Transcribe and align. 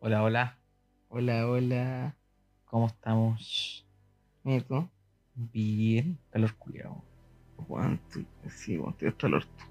Hola, 0.00 0.22
hola. 0.22 0.58
Hola, 1.08 1.46
hola. 1.46 2.16
¿Cómo 2.64 2.86
estamos? 2.86 3.86
¿Y 4.44 4.60
tú? 4.62 4.88
Bien. 5.34 6.18
Calor 6.30 6.54
culiado. 6.56 7.04
¿Cuánto? 7.68 8.20
Sí, 8.48 8.76
bueno, 8.76 8.92
estoy 8.92 9.08
hasta 9.08 9.26
el 9.26 9.34
orto. 9.34 9.64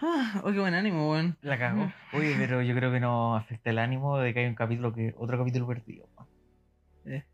Ah, 0.00 0.42
oh, 0.44 0.52
qué 0.52 0.58
buen 0.60 0.74
ánimo, 0.74 1.10
weón. 1.10 1.36
La 1.40 1.58
cago. 1.58 1.90
Oye, 2.12 2.34
pero 2.38 2.62
yo 2.62 2.74
creo 2.74 2.92
que 2.92 3.00
no 3.00 3.36
afecta 3.36 3.70
el 3.70 3.78
ánimo 3.78 4.18
de 4.18 4.34
que 4.34 4.40
hay 4.40 4.46
un 4.46 4.54
capítulo 4.54 4.92
que. 4.92 5.14
otro 5.16 5.38
capítulo 5.38 5.66
perdido. 5.66 6.06
weón. 6.16 7.24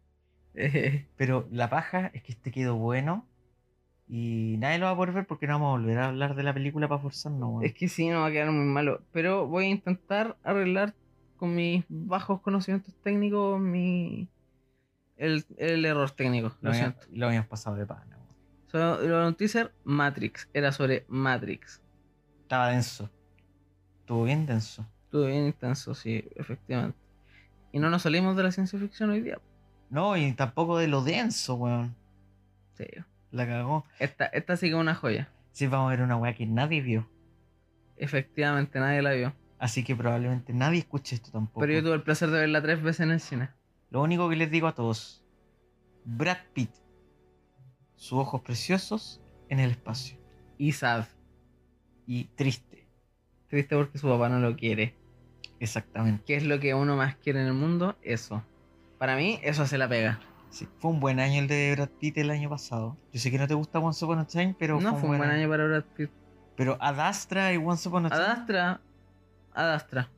Eh, 0.55 1.07
Pero 1.17 1.49
la 1.51 1.71
paja 1.71 2.11
es 2.15 2.23
que 2.23 2.33
este 2.33 2.51
quedó 2.51 2.77
bueno. 2.77 3.27
Y 4.09 4.57
nadie 4.59 4.79
lo 4.79 4.87
va 4.87 4.93
a 4.93 4.97
poder 4.97 5.13
ver 5.13 5.27
porque 5.27 5.47
no 5.47 5.55
vamos 5.55 5.69
a 5.69 5.81
volver 5.81 5.99
a 5.99 6.09
hablar 6.09 6.35
de 6.35 6.43
la 6.43 6.53
película 6.53 6.89
para 6.89 7.01
forzarnos, 7.01 7.49
weón. 7.51 7.65
es 7.65 7.75
que 7.75 7.89
sí, 7.89 8.09
no 8.09 8.21
va 8.21 8.27
a 8.27 8.31
quedar 8.33 8.51
muy 8.51 8.65
malo. 8.65 9.03
Pero 9.13 9.47
voy 9.47 9.67
a 9.67 9.69
intentar 9.69 10.37
arreglar 10.43 10.95
con 11.41 11.55
mis 11.55 11.85
bajos 11.89 12.41
conocimientos 12.43 12.95
técnicos 13.03 13.59
mi. 13.59 14.29
El, 15.17 15.45
el 15.57 15.85
error 15.85 16.11
técnico, 16.11 16.55
lo, 16.61 16.71
lo 16.71 16.75
siento. 16.75 17.07
lo 17.11 17.27
habíamos 17.27 17.49
pasado 17.49 17.77
de 17.77 17.87
pana. 17.87 18.19
So, 18.67 19.01
lo 19.03 19.27
un 19.27 19.35
teaser, 19.35 19.73
Matrix. 19.85 20.49
Era 20.53 20.71
sobre 20.71 21.05
Matrix. 21.09 21.83
Estaba 22.43 22.69
denso. 22.69 23.11
Estuvo 24.01 24.25
bien 24.25 24.47
denso. 24.47 24.87
Estuvo 25.05 25.25
bien 25.27 25.47
intenso, 25.47 25.95
sí, 25.95 26.25
efectivamente. 26.37 26.99
Y 27.73 27.79
no 27.81 27.91
nos 27.91 28.03
salimos 28.03 28.37
de 28.37 28.43
la 28.45 28.53
ciencia 28.53 28.79
ficción 28.79 29.11
hoy 29.11 29.23
día. 29.23 29.39
No, 29.89 30.17
y 30.17 30.33
tampoco 30.35 30.79
de 30.79 30.89
lo 30.89 31.03
denso, 31.03 31.55
weón. 31.55 31.97
Sí. 32.75 32.87
La 33.31 33.47
cagó. 33.47 33.85
Esta, 33.99 34.27
esta 34.27 34.57
sí 34.57 34.67
que 34.67 34.75
es 34.75 34.81
una 34.81 34.95
joya. 34.95 35.29
Sí, 35.53 35.67
vamos 35.67 35.89
a 35.89 35.91
ver 35.91 36.03
una 36.03 36.17
weá 36.17 36.35
que 36.35 36.47
nadie 36.47 36.81
vio. 36.81 37.09
Efectivamente, 37.97 38.79
nadie 38.79 39.03
la 39.03 39.13
vio. 39.13 39.33
Así 39.61 39.85
que 39.85 39.95
probablemente 39.95 40.55
nadie 40.55 40.79
escuche 40.79 41.15
esto 41.15 41.31
tampoco. 41.31 41.61
Pero 41.61 41.75
yo 41.75 41.83
tuve 41.83 41.95
el 41.95 42.03
placer 42.03 42.31
de 42.31 42.41
verla 42.41 42.63
tres 42.63 42.83
veces 42.83 43.01
en 43.01 43.11
el 43.11 43.21
cine. 43.21 43.51
Lo 43.91 44.01
único 44.03 44.29
que 44.31 44.37
les 44.37 44.51
digo 44.51 44.67
a 44.67 44.75
todos: 44.75 45.23
Brad 46.05 46.39
Pitt, 46.55 46.71
sus 47.95 48.19
ojos 48.19 48.41
preciosos 48.41 49.21
en 49.51 49.61
el 49.61 49.71
espacio. 49.73 50.19
Y 50.57 50.73
sad. 50.73 51.05
Y 52.07 52.25
triste, 52.35 52.89
Triste 53.49 53.77
porque 53.77 53.99
su 53.99 54.09
papá 54.09 54.29
no 54.31 54.41
lo 54.41 54.57
quiere. 54.57 54.97
exactamente. 55.61 56.25
¿Qué 56.27 56.37
es 56.37 56.45
lo 56.45 56.59
que 56.59 56.73
uno 56.73 56.97
más 56.97 57.17
quiere 57.17 57.43
en 57.43 57.49
el 57.49 57.53
mundo? 57.53 57.97
Eso. 58.01 58.43
Para 58.99 59.15
mí, 59.17 59.39
eso 59.43 59.67
se 59.67 59.77
la 59.77 59.89
pega. 59.89 60.21
Sí, 60.49 60.67
fue 60.79 60.91
un 60.91 61.01
buen 61.01 61.21
año 61.21 61.41
el 61.41 61.49
de 61.49 61.73
Brad 61.77 61.91
Pitt 61.91 62.17
el 62.19 62.31
año 62.31 62.49
pasado. 62.49 62.97
Yo 63.13 63.21
sé 63.21 63.31
que 63.31 63.39
no 63.39 63.47
te 63.47 63.55
gusta 63.55 63.79
Once 63.79 64.03
Upon 64.05 64.19
a 64.21 64.27
Time, 64.27 64.57
pero 64.59 64.81
no 64.81 64.97
fue 64.97 65.11
un 65.11 65.19
buen 65.19 65.31
año 65.31 65.49
para 65.49 65.67
Brad 65.67 65.85
Pitt. 65.97 66.11
Pero 66.57 66.77
Ad 66.81 66.99
Astra 66.99 67.53
y 67.53 67.59
Once 67.59 67.87
Upon 67.89 68.07
a 68.07 68.11
Time. 68.11 68.23
Adastra. 68.23 68.81
Adastra. 69.55 70.09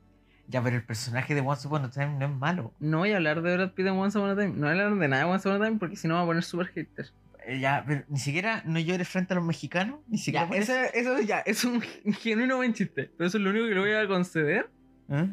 Ya, 0.47 0.61
pero 0.61 0.75
el 0.75 0.83
personaje 0.83 1.33
de 1.33 1.41
Once 1.41 1.67
Upon 1.67 1.85
a 1.85 1.89
Time 1.89 2.17
no 2.19 2.25
es 2.25 2.31
malo. 2.31 2.73
No 2.79 2.99
voy 2.99 3.11
a 3.11 3.15
hablar 3.15 3.41
de 3.41 3.55
Brad 3.55 3.71
Pitt 3.71 3.87
en 3.87 3.93
Once 3.93 4.17
Upon 4.17 4.31
a 4.31 4.35
Time. 4.35 4.49
No 4.49 4.67
voy 4.67 4.67
a 4.67 4.71
hablar 4.71 4.95
de 4.95 5.07
nada 5.07 5.25
de 5.25 5.31
Once 5.31 5.47
Upon 5.47 5.61
a 5.61 5.65
Time 5.65 5.79
porque 5.79 5.95
si 5.95 6.07
no 6.07 6.15
voy 6.15 6.23
a 6.23 6.25
poner 6.27 6.43
super 6.43 6.67
hater. 6.67 7.11
Eh, 7.45 7.59
ya, 7.59 7.83
pero 7.87 8.03
ni 8.07 8.19
siquiera 8.19 8.61
no 8.65 8.79
llores 8.79 9.07
frente 9.07 9.33
a 9.33 9.35
los 9.35 9.45
mexicanos. 9.45 9.99
Ni 10.07 10.17
siquiera. 10.17 10.49
Ya, 10.49 10.57
eso. 10.57 10.73
eso 10.93 11.19
ya 11.21 11.39
es 11.39 11.63
un 11.63 11.81
genuino 12.21 12.57
buen 12.57 12.73
chiste. 12.73 13.11
Pero 13.17 13.27
eso 13.27 13.37
es 13.37 13.43
lo 13.43 13.49
único 13.49 13.67
que 13.67 13.73
le 13.73 13.79
voy 13.79 13.91
a 13.91 14.07
conceder 14.07 14.69
¿Eh? 15.09 15.29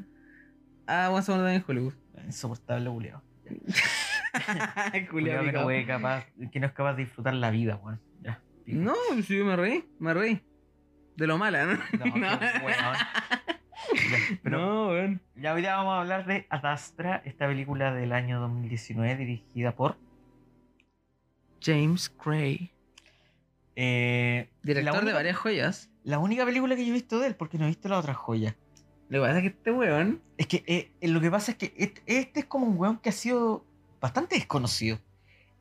a 0.87 1.11
Once 1.11 1.31
Upon 1.31 1.45
a 1.45 1.49
Time 1.49 1.57
en 1.57 1.65
Hollywood. 1.67 1.95
Insoportable, 2.25 2.89
Julio. 2.89 3.23
Culiao 5.11 5.43
que, 5.45 5.53
no 5.53 5.87
capaz, 5.87 6.27
que 6.53 6.61
no 6.61 6.67
es 6.67 6.73
capaz 6.73 6.95
de 6.95 7.05
disfrutar 7.05 7.35
la 7.35 7.51
vida, 7.51 7.77
weón. 7.77 8.01
No, 8.67 8.95
sí, 9.27 9.35
me 9.43 9.57
reí, 9.57 9.85
me 9.99 10.15
reí. 10.15 10.41
De 11.17 11.27
lo 11.27 11.39
mala, 11.39 11.67
¿no? 11.67 11.73
No, 11.73 12.05
qué 12.39 12.61
weón. 12.65 12.97
Ya, 14.11 14.39
pero 14.43 14.59
no, 14.59 14.89
weón. 14.89 15.21
ya 15.37 15.55
hoy 15.55 15.61
día 15.63 15.77
vamos 15.77 15.95
a 15.95 16.01
hablar 16.01 16.27
de 16.27 16.47
Ad 16.51 16.65
Astra, 16.67 17.23
esta 17.25 17.47
película 17.47 17.93
del 17.95 18.13
año 18.13 18.41
2019 18.41 19.17
dirigida 19.17 19.75
por 19.75 19.97
James 21.61 22.13
Gray. 22.25 22.71
eh, 23.77 24.49
Director 24.63 24.95
única, 24.95 25.07
de 25.07 25.13
varias 25.13 25.37
joyas. 25.37 25.91
La 26.05 26.19
única 26.19 26.45
película 26.45 26.77
que 26.77 26.85
yo 26.85 26.91
he 26.91 26.95
visto 26.95 27.19
de 27.19 27.29
él, 27.29 27.35
porque 27.35 27.59
no 27.59 27.65
he 27.65 27.69
visto 27.69 27.89
la 27.89 27.99
otra 27.99 28.15
joya. 28.15 28.57
Lo 29.09 29.21
que 29.21 29.27
pasa 29.27 29.37
es 29.39 29.43
que 29.43 29.49
este 29.49 29.73
weón. 29.73 30.23
Es 30.39 30.47
que 30.47 30.63
eh, 30.67 30.93
eh, 31.01 31.09
lo 31.09 31.21
que 31.21 31.31
pasa 31.31 31.53
es 31.53 31.59
que 31.59 31.75
este, 31.77 32.03
este 32.07 32.41
es 32.41 32.47
como 32.47 32.67
un 32.67 32.79
weón 32.79 32.99
que 32.99 33.09
ha 33.11 33.13
sido 33.13 33.65
bastante 34.01 34.37
desconocido. 34.37 34.99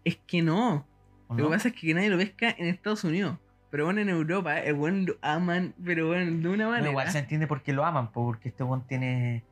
Es 0.04 0.18
que 0.28 0.42
no. 0.42 0.86
¿o 1.28 1.34
Lo 1.34 1.44
no? 1.44 1.50
que 1.50 1.56
pasa 1.56 1.68
es 1.70 1.74
que 1.76 1.94
nadie 1.94 2.10
lo 2.10 2.18
pesca 2.18 2.56
en 2.58 2.68
Estados 2.68 3.04
Unidos. 3.04 3.38
Pero 3.72 3.86
bueno, 3.86 4.02
en 4.02 4.10
Europa, 4.10 4.60
el 4.60 4.74
weón 4.76 5.06
lo 5.06 5.14
aman, 5.22 5.76
pero 5.84 6.08
bueno, 6.08 6.26
de 6.42 6.50
una 6.50 6.64
No, 6.66 6.70
manera. 6.72 6.90
igual 6.90 7.10
se 7.12 7.20
entiende 7.20 7.46
por 7.48 7.62
qué 7.62 7.72
lo 7.74 7.86
aman, 7.86 8.12
po, 8.12 8.24
porque 8.26 8.50
este 8.50 8.64
weón 8.64 8.86
tiene. 8.88 9.44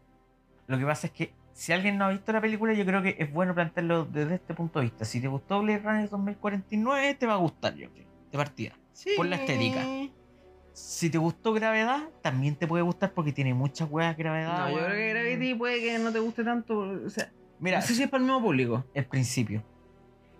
Lo 0.67 0.77
que 0.79 0.85
pasa 0.85 1.07
es 1.07 1.13
que 1.13 1.33
si 1.53 1.71
alguien 1.71 1.97
no 1.97 2.05
ha 2.05 2.09
visto 2.09 2.31
la 2.31 2.41
película, 2.41 2.73
yo 2.73 2.85
creo 2.85 3.01
que 3.03 3.15
es 3.19 3.31
bueno 3.31 3.53
plantearlo 3.53 4.05
desde 4.05 4.35
este 4.35 4.53
punto 4.53 4.79
de 4.79 4.85
vista. 4.85 5.05
Si 5.05 5.21
te 5.21 5.27
gustó 5.27 5.61
Blade 5.61 5.79
Runner 5.79 6.09
2049, 6.09 7.13
te 7.15 7.25
va 7.27 7.33
a 7.33 7.37
gustar, 7.37 7.75
yo 7.75 7.89
creo, 7.91 8.05
de 8.31 8.37
partida. 8.37 8.73
Sí. 8.93 9.11
por 9.15 9.27
la 9.27 9.35
estética. 9.35 9.83
Si 10.73 11.09
te 11.09 11.17
gustó 11.17 11.53
Gravedad, 11.53 12.03
también 12.21 12.55
te 12.55 12.67
puede 12.67 12.83
gustar 12.83 13.11
porque 13.13 13.31
tiene 13.31 13.53
muchas 13.53 13.89
weas 13.91 14.15
Gravedad. 14.17 14.69
No, 14.69 14.71
yo 14.71 14.77
creo 14.85 14.91
que 14.95 15.09
Gravity 15.09 15.55
puede 15.55 15.79
que 15.81 15.99
no 15.99 16.11
te 16.11 16.19
guste 16.19 16.43
tanto. 16.43 16.79
O 16.79 17.09
sea, 17.09 17.31
Mira, 17.59 17.79
no 17.79 17.85
sé 17.85 17.95
si 17.95 18.03
es 18.03 18.09
para 18.09 18.21
el 18.21 18.25
mismo 18.29 18.41
público. 18.41 18.85
el 18.93 19.05
principio. 19.05 19.63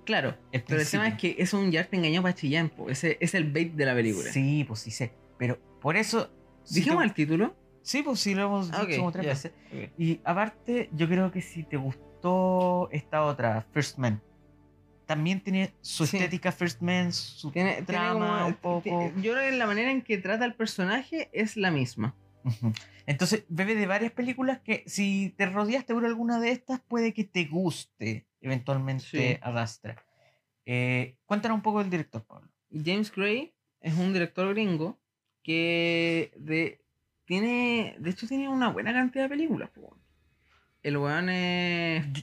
Claro. 0.07 0.35
El 0.53 0.63
Pero 0.63 0.79
el 0.81 0.87
tema 0.89 1.07
es 1.09 1.15
que 1.15 1.35
es 1.37 1.53
un 1.53 1.69
te 1.69 1.87
engañó 1.91 2.21
para 2.23 2.33
chillar, 2.33 2.69
po. 2.69 2.89
Ese 2.89 3.17
es 3.19 3.35
el 3.35 3.51
bait 3.51 3.73
de 3.73 3.85
la 3.85 3.93
película. 3.93 4.31
Sí, 4.31 4.63
pues 4.65 4.79
sí 4.79 4.89
sé. 4.89 5.11
Pero 5.37 5.59
por 5.81 5.97
eso. 5.97 6.31
si 6.63 6.75
¿Dijimos 6.79 6.99
te- 6.99 7.05
el 7.09 7.13
título? 7.13 7.55
Sí, 7.81 8.03
pues 8.03 8.19
sí, 8.21 8.33
lo 8.33 8.43
hemos 8.43 8.71
Ah, 8.73 8.85
dicho 8.85 8.99
como 8.99 9.11
tres 9.11 9.25
veces. 9.25 9.51
Y 9.97 10.19
aparte, 10.23 10.89
yo 10.93 11.07
creo 11.09 11.29
que 11.31 11.41
si 11.41 11.63
te 11.63 11.75
gustó 11.77 12.89
esta 12.91 13.23
otra, 13.23 13.65
First 13.73 13.97
Man, 13.97 14.21
también 15.05 15.41
tiene 15.41 15.73
su 15.81 16.05
Sí. 16.05 16.17
estética 16.17 16.51
First 16.51 16.81
Man, 16.81 17.13
su 17.13 17.51
Tiene, 17.51 17.71
tiene 17.73 17.85
trama 17.85 18.13
como- 18.39 18.47
un 18.47 18.53
poco. 18.55 19.11
Yo 19.21 19.33
creo 19.33 19.49
que 19.51 19.57
la 19.57 19.67
manera 19.67 19.91
en 19.91 20.01
que 20.01 20.17
trata 20.17 20.45
el 20.45 20.53
personaje 20.53 21.29
es 21.33 21.55
la 21.57 21.69
misma. 21.71 22.15
Entonces, 23.05 23.45
bebe 23.49 23.75
de 23.75 23.87
varias 23.87 24.11
películas 24.11 24.59
que 24.59 24.83
si 24.87 25.33
te 25.37 25.45
rodeaste 25.45 25.93
por 25.93 26.05
alguna 26.05 26.39
de 26.39 26.51
estas, 26.51 26.79
puede 26.81 27.13
que 27.13 27.23
te 27.23 27.45
guste 27.45 28.27
eventualmente 28.41 29.03
Sí. 29.05 29.37
Ad 29.41 29.57
Astra. 29.57 30.03
Eh, 30.65 31.17
cuéntanos 31.25 31.55
un 31.55 31.61
poco 31.61 31.79
del 31.79 31.89
director, 31.89 32.23
Pablo. 32.25 32.49
James 32.71 33.11
Gray 33.15 33.53
es 33.79 33.93
un 33.93 34.11
director 34.13 34.49
gringo 34.53 34.99
que 35.43 36.31
de, 36.37 36.83
tiene, 37.25 37.95
de 37.99 38.09
hecho 38.09 38.27
tiene 38.27 38.49
una 38.49 38.69
buena 38.69 38.91
cantidad 38.91 39.23
de 39.25 39.29
películas. 39.29 39.69
El 40.83 40.97
weón 40.97 41.29
es 41.29 42.05
Yo, 42.11 42.21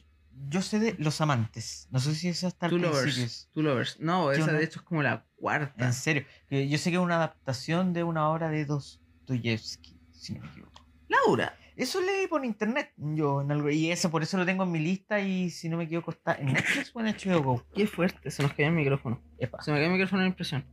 yo 0.50 0.62
sé 0.62 0.78
de 0.78 0.94
Los 0.98 1.20
Amantes. 1.22 1.88
No 1.90 1.98
sé 2.00 2.14
si 2.14 2.28
es 2.28 2.44
hasta 2.44 2.66
el 2.66 2.72
Two 2.72 2.78
principio. 2.80 3.00
Lovers. 3.22 3.48
Two 3.54 3.62
Lovers. 3.62 4.00
No, 4.00 4.32
Yo 4.34 4.42
esa 4.42 4.52
no. 4.52 4.58
de 4.58 4.64
hecho 4.64 4.80
es 4.80 4.84
como 4.84 5.02
la 5.02 5.24
cuarta. 5.36 5.86
En 5.86 5.92
serio. 5.94 6.24
Yo 6.50 6.76
sé 6.78 6.90
que 6.90 6.96
es 6.96 7.02
una 7.02 7.16
adaptación 7.16 7.92
de 7.94 8.04
una 8.04 8.28
obra 8.28 8.50
de 8.50 8.64
Dostoyevsky, 8.66 9.98
si 10.24 10.34
no 10.34 10.40
me 10.40 10.48
equivoco. 10.48 10.84
Laura. 11.08 11.56
Eso 11.76 12.00
leí 12.00 12.28
por 12.28 12.44
internet. 12.44 12.92
Yo 12.96 13.40
en 13.42 13.50
algo. 13.50 13.68
Y 13.68 13.90
eso 13.90 14.08
por 14.10 14.22
eso 14.22 14.38
lo 14.38 14.46
tengo 14.46 14.62
en 14.62 14.70
mi 14.70 14.78
lista. 14.78 15.18
Y 15.20 15.50
si 15.50 15.68
no 15.68 15.76
me 15.76 15.84
equivoco, 15.84 16.12
está 16.12 16.34
en 16.34 16.52
Netflix 16.52 16.92
o 16.94 17.00
en 17.00 17.06
HBO 17.06 17.42
Go. 17.42 17.64
Qué 17.74 17.86
fuerte, 17.86 18.30
se 18.30 18.42
nos 18.44 18.52
cayó 18.52 18.68
el 18.68 18.74
micrófono. 18.74 19.20
Epa. 19.38 19.60
Se 19.62 19.70
me 19.72 19.78
cayó 19.78 19.86
el 19.86 19.92
micrófono 19.92 20.22
en 20.22 20.28
impresión. 20.28 20.64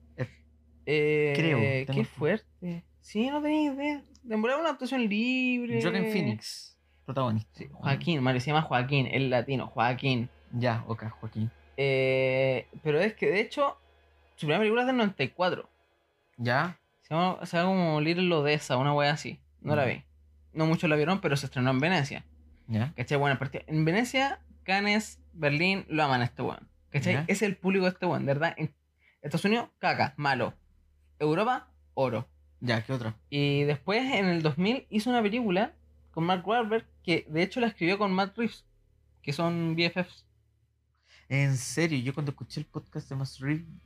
Eh, 0.86 1.34
creo, 1.36 1.58
Qué 1.60 1.86
tengo- 1.88 2.04
fuerte. 2.06 2.84
Sí, 3.02 3.30
no 3.30 3.42
tenía 3.42 3.74
idea. 3.74 4.04
Demoraba 4.24 4.62
una 4.62 4.70
actuación 4.72 5.08
libre. 5.08 5.82
Joaquin 5.82 6.12
Phoenix, 6.12 6.78
protagonista. 7.06 7.52
Sí, 7.58 7.68
Joaquín, 7.72 8.22
Mario, 8.22 8.42
se 8.42 8.48
llama 8.48 8.62
Joaquín, 8.64 9.08
el 9.08 9.30
latino, 9.30 9.68
Joaquín. 9.68 10.30
Ya, 10.54 10.84
ok, 10.88 11.06
Joaquín. 11.20 11.50
Eh, 11.78 12.68
pero 12.84 13.00
es 13.00 13.14
que 13.16 13.28
de 13.28 13.40
hecho, 13.42 13.78
su 14.36 14.42
primera 14.46 14.60
película 14.60 14.82
es 14.82 14.88
del 14.88 14.98
94. 14.98 15.68
Ya. 16.38 16.78
Se 17.12 17.18
llama, 17.18 17.46
se 17.46 17.58
llama 17.58 17.70
como 17.72 18.00
Little 18.00 18.34
Odessa, 18.34 18.78
una 18.78 18.94
wea 18.94 19.12
así. 19.12 19.38
No 19.60 19.76
la 19.76 19.84
vi. 19.84 20.02
No 20.54 20.66
muchos 20.66 20.90
la 20.90 20.96
vieron, 20.96 21.20
pero 21.20 21.36
se 21.36 21.46
estrenó 21.46 21.70
en 21.72 21.82
Venecia. 21.82 22.24
Ya. 22.68 22.94
¿Cachai? 22.96 23.18
Bueno, 23.18 23.38
partida- 23.38 23.64
en 23.68 23.84
Venecia, 23.84 24.40
Cannes, 24.64 25.20
Berlín, 25.34 25.86
lo 25.90 26.04
aman 26.06 26.22
a 26.22 26.24
este 26.24 26.42
weón. 26.42 26.70
¿Cachai? 26.90 27.14
Ya. 27.16 27.26
Es 27.28 27.42
el 27.42 27.58
público 27.58 27.84
de 27.84 27.92
este 27.92 28.06
weón, 28.06 28.26
verdad. 28.26 28.54
En 28.56 28.74
Estados 29.22 29.44
Unidos, 29.44 29.68
caca, 29.80 30.14
malo. 30.16 30.54
Europa, 31.20 31.68
oro. 31.96 32.30
Ya, 32.62 32.82
¿qué 32.82 32.94
otra? 32.94 33.14
Y 33.30 33.64
después, 33.64 34.10
en 34.14 34.28
el 34.28 34.42
2000, 34.42 34.88
hizo 34.90 35.10
una 35.10 35.22
película 35.22 35.74
con 36.12 36.24
Mark 36.24 36.48
Wahlberg 36.48 36.86
que 37.04 37.26
de 37.28 37.44
hecho 37.44 37.60
la 37.60 37.68
escribió 37.68 37.98
con 37.98 38.14
Matt 38.14 38.38
Reeves, 38.38 38.64
que 39.22 39.34
son 39.34 39.76
BFFs. 39.76 40.26
En 41.28 41.58
serio, 41.58 42.00
yo 42.00 42.14
cuando 42.14 42.32
escuché 42.32 42.62
el 42.62 42.68
podcast 42.68 43.10
de 43.10 43.18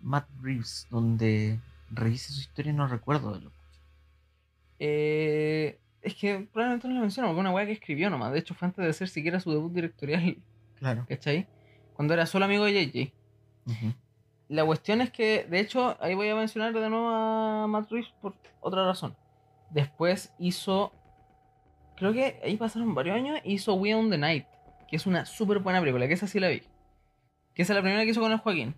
Matt 0.01 0.29
Reeves 0.43 0.85
donde 0.91 1.59
revisa 1.91 2.33
su 2.33 2.39
historia, 2.39 2.73
no 2.73 2.87
recuerdo 2.87 3.33
de 3.33 3.41
lo 3.41 3.49
que 3.51 3.57
escuché. 3.57 3.81
Eh, 4.79 5.79
es 6.01 6.15
que 6.15 6.47
probablemente 6.51 6.87
no 6.87 6.95
lo 6.95 7.01
menciono, 7.01 7.29
porque 7.29 7.39
una 7.39 7.51
weá 7.51 7.65
que 7.65 7.71
escribió 7.71 8.09
nomás. 8.09 8.31
De 8.33 8.39
hecho, 8.39 8.53
fue 8.53 8.67
antes 8.67 8.83
de 8.83 8.89
hacer 8.91 9.07
siquiera 9.07 9.39
su 9.39 9.51
debut 9.51 9.73
directorial, 9.73 10.37
Claro. 10.75 11.05
¿cachai? 11.07 11.47
Cuando 11.93 12.13
era 12.13 12.25
solo 12.25 12.45
amigo 12.45 12.65
de 12.65 12.85
JJ. 12.85 13.13
La 14.49 14.63
cuestión 14.65 15.01
es 15.01 15.09
que, 15.09 15.45
de 15.49 15.59
hecho, 15.59 15.97
ahí 16.01 16.13
voy 16.13 16.29
a 16.29 16.35
mencionar 16.35 16.71
de 16.73 16.89
nuevo 16.89 17.07
a 17.09 17.65
Matt 17.67 17.89
Reeves 17.89 18.13
por 18.21 18.35
otra 18.61 18.85
razón. 18.85 19.15
Después 19.71 20.33
hizo 20.37 20.91
creo 21.97 22.11
que 22.13 22.39
ahí 22.43 22.57
pasaron 22.57 22.93
varios 22.93 23.15
años 23.15 23.39
y 23.43 23.53
hizo 23.53 23.73
We 23.75 23.95
on 23.95 24.09
the 24.11 24.17
Night, 24.17 24.45
que 24.89 24.97
es 24.97 25.05
una 25.07 25.25
súper 25.25 25.59
buena 25.59 25.79
película, 25.79 26.07
que 26.07 26.13
esa 26.13 26.27
sí 26.27 26.39
la 26.39 26.49
vi. 26.49 26.61
Que 27.53 27.61
esa 27.61 27.71
es 27.73 27.77
la 27.77 27.81
primera 27.81 28.03
que 28.03 28.11
hizo 28.11 28.19
con 28.21 28.31
el 28.33 28.37
Joaquín. 28.37 28.75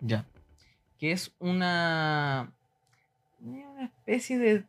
Ya. 0.00 0.24
Que 1.04 1.12
es 1.12 1.34
una. 1.38 2.50
Una 3.38 3.84
especie 3.84 4.38
de 4.38 4.64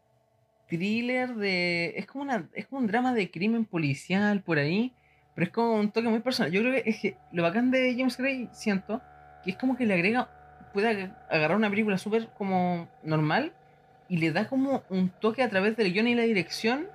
thriller 0.68 1.34
de. 1.36 1.94
Es 1.96 2.06
como 2.08 2.26
una. 2.26 2.50
Es 2.54 2.68
un 2.72 2.88
drama 2.88 3.14
de 3.14 3.32
crimen 3.32 3.64
policial 3.64 4.42
por 4.42 4.58
ahí. 4.58 4.92
Pero 5.34 5.46
es 5.46 5.54
como 5.54 5.76
un 5.76 5.92
toque 5.92 6.10
muy 6.10 6.20
personal. 6.20 6.52
Yo 6.52 6.60
creo 6.60 6.74
que 6.74 6.90
es 6.90 7.00
que 7.00 7.16
lo 7.32 7.42
bacán 7.42 7.72
de 7.72 7.96
James 7.98 8.18
Gray, 8.18 8.50
siento, 8.52 9.02
que 9.46 9.52
es 9.52 9.56
como 9.56 9.78
que 9.78 9.86
le 9.86 9.94
agrega. 9.94 10.28
Puede 10.74 10.90
ag- 11.06 11.16
agarrar 11.30 11.56
una 11.56 11.70
película 11.70 11.98
súper 11.98 12.28
como 12.38 12.90
normal 13.02 13.54
y 14.10 14.18
le 14.18 14.34
da 14.34 14.50
como 14.50 14.84
un 14.90 15.08
toque 15.08 15.42
a 15.42 15.50
través 15.50 15.78
del 15.78 15.94
guion 15.94 16.10
y 16.10 16.16
la 16.16 16.24
dirección 16.24 16.88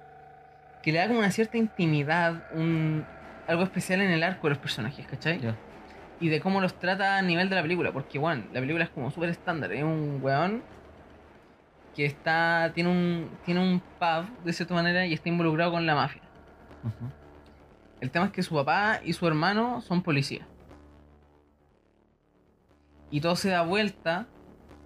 que 0.83 0.93
le 0.93 0.99
da 0.99 1.07
como 1.07 1.21
una 1.21 1.31
cierta 1.31 1.57
intimidad, 1.57 2.45
un, 2.53 3.07
algo 3.47 3.63
especial 3.63 4.03
en 4.03 4.11
el 4.11 4.23
arco 4.23 4.49
de 4.49 4.51
los 4.51 4.59
personajes, 4.59 5.07
¿cachai? 5.07 5.41
Ya. 5.41 5.57
Y 6.21 6.29
de 6.29 6.41
cómo 6.41 6.61
los 6.61 6.79
trata 6.79 7.17
a 7.17 7.23
nivel 7.23 7.49
de 7.49 7.57
la 7.57 7.63
película, 7.63 7.93
porque 7.93 8.19
bueno, 8.19 8.45
la 8.53 8.61
película 8.61 8.85
es 8.85 8.91
como 8.91 9.11
súper 9.11 9.31
estándar, 9.31 9.73
es 9.73 9.83
un 9.83 10.21
weón 10.23 10.63
que 11.95 12.05
está, 12.05 12.73
tiene 12.75 12.91
un, 12.91 13.31
tiene 13.45 13.61
un 13.61 13.81
pub 13.81 14.45
de 14.45 14.53
cierta 14.53 14.75
manera 14.75 15.07
y 15.07 15.15
está 15.15 15.29
involucrado 15.29 15.73
con 15.73 15.87
la 15.87 15.95
mafia. 15.95 16.23
El 18.01 18.11
tema 18.11 18.27
es 18.27 18.33
que 18.33 18.43
su 18.43 18.55
papá 18.55 19.01
y 19.05 19.13
su 19.13 19.27
hermano 19.27 19.81
son 19.81 20.03
policías. 20.03 20.47
Y 23.11 23.21
todo 23.21 23.37
se 23.37 23.51
da 23.51 23.63
vuelta 23.63 24.27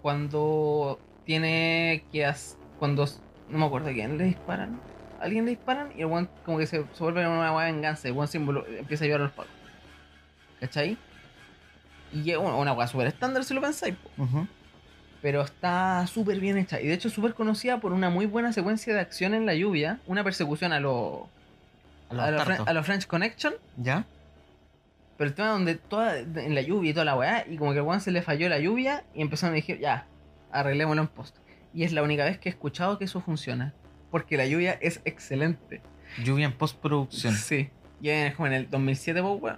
cuando 0.02 0.98
tiene 1.24 2.04
que 2.10 2.24
hacer. 2.24 2.58
Cuando. 2.78 3.06
No 3.48 3.58
me 3.58 3.66
acuerdo 3.66 3.90
a 3.90 3.92
quién 3.92 4.18
le 4.18 4.24
disparan. 4.24 4.80
A 5.20 5.24
alguien 5.24 5.44
le 5.44 5.52
disparan 5.52 5.92
y 5.96 6.00
el 6.00 6.06
weón 6.06 6.28
como 6.44 6.58
que 6.58 6.66
se, 6.66 6.84
se 6.92 7.02
vuelve 7.02 7.26
una 7.26 7.54
weá 7.54 7.66
de 7.66 7.72
venganza. 7.72 8.08
El 8.08 8.14
weón 8.14 8.28
se 8.28 8.38
empieza 8.38 9.04
a 9.04 9.06
llevar 9.06 9.20
a 9.20 9.24
los 9.24 9.32
pagos. 9.32 9.52
¿Cachai? 10.60 10.96
Y 12.14 12.30
es 12.30 12.36
una, 12.38 12.72
weá 12.72 12.86
súper 12.86 13.08
estándar 13.08 13.44
si 13.44 13.52
lo 13.54 13.60
pensáis. 13.60 13.94
Pero 15.20 15.40
está 15.42 16.06
súper 16.06 16.38
bien 16.38 16.58
hecha. 16.58 16.80
Y 16.80 16.86
de 16.86 16.94
hecho 16.94 17.08
súper 17.10 17.34
conocida 17.34 17.80
por 17.80 17.92
una 17.92 18.10
muy 18.10 18.26
buena 18.26 18.52
secuencia 18.52 18.94
de 18.94 19.00
acción 19.00 19.34
en 19.34 19.46
la 19.46 19.54
lluvia. 19.54 20.00
Una 20.06 20.22
persecución 20.22 20.72
a 20.72 20.80
los. 20.80 21.22
A 22.10 22.14
los 22.14 22.22
A 22.24 22.30
los 22.30 22.44
tartos. 22.44 22.58
Fren- 22.66 22.68
a 22.68 22.72
los 22.74 22.86
French 22.86 23.06
Connection. 23.06 23.54
¿Ya? 23.78 24.04
Pero 25.16 25.28
el 25.28 25.34
tema 25.34 25.48
donde 25.50 25.76
toda 25.76 26.18
en 26.18 26.54
la 26.54 26.60
lluvia 26.60 26.90
y 26.90 26.92
toda 26.92 27.04
la 27.04 27.16
weá, 27.16 27.46
y 27.48 27.56
como 27.56 27.72
que 27.72 27.78
al 27.78 28.00
se 28.00 28.10
le 28.10 28.20
falló 28.20 28.48
la 28.48 28.58
lluvia 28.58 29.04
y 29.14 29.22
empezaron 29.22 29.54
a 29.54 29.56
decir, 29.56 29.78
ya, 29.78 30.06
arreglémoslo 30.50 31.02
en 31.02 31.08
post. 31.08 31.36
Y 31.72 31.84
es 31.84 31.92
la 31.92 32.02
única 32.02 32.24
vez 32.24 32.38
que 32.38 32.48
he 32.48 32.52
escuchado 32.52 32.98
que 32.98 33.04
eso 33.04 33.20
funciona. 33.20 33.72
Porque 34.10 34.36
la 34.36 34.46
lluvia 34.46 34.72
es 34.80 35.00
excelente. 35.04 35.80
Lluvia 36.22 36.46
en 36.46 36.52
postproducción. 36.52 37.34
Sí. 37.34 37.70
Y 38.02 38.10
es 38.10 38.34
como 38.34 38.46
en 38.48 38.52
el 38.52 38.70
2007, 38.70 39.22
pues. 39.40 39.54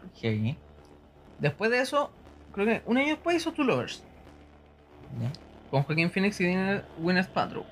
Después 1.39 1.71
de 1.71 1.81
eso, 1.81 2.11
creo 2.57 2.67
que 2.67 2.83
un 2.87 2.99
año 2.99 3.11
después 3.11 3.37
hizo 3.37 3.53
Two 3.53 3.65
Lovers. 3.65 4.03
Ya. 5.21 5.31
Con 5.71 5.83
Joaquín 5.85 6.11
Phoenix 6.11 6.41
y 6.41 6.53
Gwyneth 6.99 7.29
Paltrow. 7.29 7.65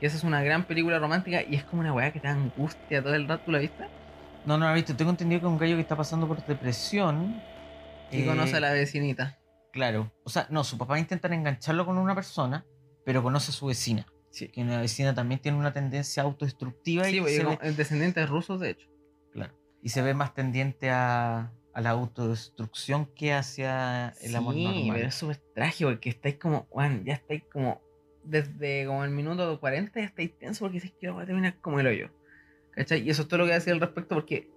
Y 0.00 0.04
esa 0.06 0.16
es 0.16 0.24
una 0.24 0.42
gran 0.42 0.64
película 0.64 0.98
romántica 0.98 1.42
y 1.42 1.54
es 1.54 1.64
como 1.64 1.80
una 1.80 1.92
weá 1.94 2.12
que 2.12 2.20
te 2.20 2.28
da 2.28 2.34
angustia 2.34 3.02
todo 3.02 3.14
el 3.14 3.26
rato, 3.26 3.44
¿tú 3.46 3.52
la 3.52 3.58
viste? 3.58 3.86
No, 4.44 4.58
no, 4.58 4.72
visto. 4.74 4.94
Tengo 4.94 5.10
entendido 5.10 5.40
que 5.40 5.46
es 5.46 5.52
un 5.52 5.58
gallo 5.58 5.76
que 5.76 5.80
está 5.80 5.96
pasando 5.96 6.28
por 6.28 6.44
depresión. 6.44 7.40
Y 8.12 8.20
eh, 8.22 8.26
conoce 8.26 8.56
a 8.56 8.60
la 8.60 8.72
vecinita. 8.72 9.38
Claro. 9.72 10.12
O 10.24 10.30
sea, 10.30 10.46
no, 10.50 10.62
su 10.64 10.76
papá 10.78 10.98
intenta 10.98 11.28
engancharlo 11.34 11.84
con 11.86 11.98
una 11.98 12.14
persona, 12.14 12.64
pero 13.04 13.22
conoce 13.22 13.50
a 13.50 13.54
su 13.54 13.66
vecina. 13.66 14.06
Sí. 14.30 14.48
Que 14.48 14.62
una 14.62 14.80
vecina 14.80 15.14
también 15.14 15.40
tiene 15.40 15.58
una 15.58 15.72
tendencia 15.72 16.22
autodestructiva 16.22 17.04
Sí, 17.04 17.16
y, 17.16 17.20
porque 17.20 17.36
se 17.36 17.44
como- 17.44 17.58
ve, 17.58 17.68
es 17.68 17.76
descendiente 17.76 18.20
de 18.20 18.26
rusos, 18.26 18.60
de 18.60 18.70
hecho. 18.70 18.88
claro, 19.32 19.54
y 19.82 19.88
se 19.88 20.02
ve 20.02 20.12
más 20.14 20.34
tendiente 20.34 20.90
a, 20.90 21.50
a 21.76 21.82
la 21.82 21.90
autodestrucción 21.90 23.04
que 23.14 23.34
hacia 23.34 24.14
el 24.22 24.34
amor 24.34 24.56
normal. 24.56 24.94
pero 24.94 25.08
es 25.08 25.14
súper 25.14 25.36
trágico 25.54 25.90
porque 25.90 26.08
estáis 26.08 26.36
como, 26.36 26.66
bueno, 26.72 27.02
ya 27.04 27.12
estáis 27.12 27.44
como, 27.52 27.82
desde 28.24 28.86
como 28.86 29.04
el 29.04 29.10
minuto 29.10 29.60
40 29.60 30.00
ya 30.00 30.06
estáis 30.06 30.38
tenso 30.38 30.60
porque 30.60 30.76
dices 30.76 30.94
que 30.98 31.10
va 31.10 31.20
a 31.20 31.26
terminar 31.26 31.60
como 31.60 31.78
el 31.78 31.86
hoyo. 31.86 32.08
¿Cachai? 32.70 33.02
Y 33.02 33.10
eso 33.10 33.22
es 33.22 33.28
todo 33.28 33.40
lo 33.40 33.44
que 33.44 33.48
voy 33.48 33.52
a 33.52 33.58
decir 33.58 33.74
al 33.74 33.80
respecto 33.80 34.14
porque 34.14 34.48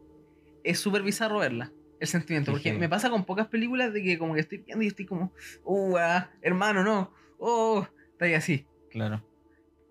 es 0.64 0.80
súper 0.80 1.04
bizarro 1.04 1.40
verla, 1.40 1.74
el 2.00 2.08
sentimiento. 2.08 2.54
Porque 2.54 2.72
me 2.72 2.88
pasa 2.88 3.10
con 3.10 3.26
pocas 3.26 3.48
películas 3.48 3.92
de 3.92 4.02
que 4.02 4.18
como 4.18 4.34
que 4.34 4.40
estoy 4.40 4.60
viendo 4.60 4.86
y 4.86 4.88
estoy 4.88 5.06
como, 5.06 5.34
uh, 5.66 5.98
ah, 5.98 6.32
hermano, 6.42 6.86
no, 6.86 7.14
oh, 7.38 7.86
está 8.14 8.26
ahí 8.26 8.34
así. 8.34 8.66
Claro. 8.92 9.22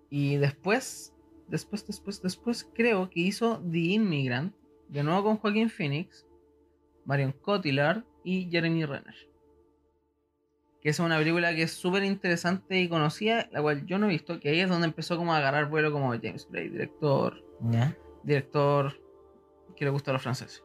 Y 0.08 0.36
después, 0.36 1.14
después, 1.46 1.86
después, 1.86 2.22
después 2.22 2.70
creo 2.74 3.10
que 3.10 3.20
hizo 3.20 3.62
The 3.70 3.78
Immigrant, 3.78 4.54
de 4.88 5.02
nuevo 5.02 5.24
con 5.24 5.36
Joaquín 5.36 5.68
Phoenix, 5.68 6.24
Marion 7.08 7.32
Cotillard 7.32 8.04
y 8.22 8.50
Jeremy 8.50 8.84
Renner. 8.84 9.14
Que 10.82 10.90
es 10.90 11.00
una 11.00 11.16
película 11.18 11.54
que 11.54 11.62
es 11.62 11.72
súper 11.72 12.04
interesante 12.04 12.78
y 12.78 12.88
conocida, 12.88 13.48
la 13.50 13.62
cual 13.62 13.86
yo 13.86 13.98
no 13.98 14.06
he 14.06 14.10
visto, 14.10 14.38
que 14.38 14.50
ahí 14.50 14.60
es 14.60 14.68
donde 14.68 14.86
empezó 14.86 15.16
como 15.16 15.32
a 15.32 15.38
agarrar 15.38 15.70
vuelo 15.70 15.90
como 15.90 16.10
James 16.12 16.46
Gray, 16.50 16.68
director, 16.68 17.42
¿Ya? 17.62 17.96
director 18.22 18.92
que 19.74 19.84
le 19.86 19.90
gusta 19.90 20.10
a 20.10 20.14
los 20.14 20.22
franceses. 20.22 20.62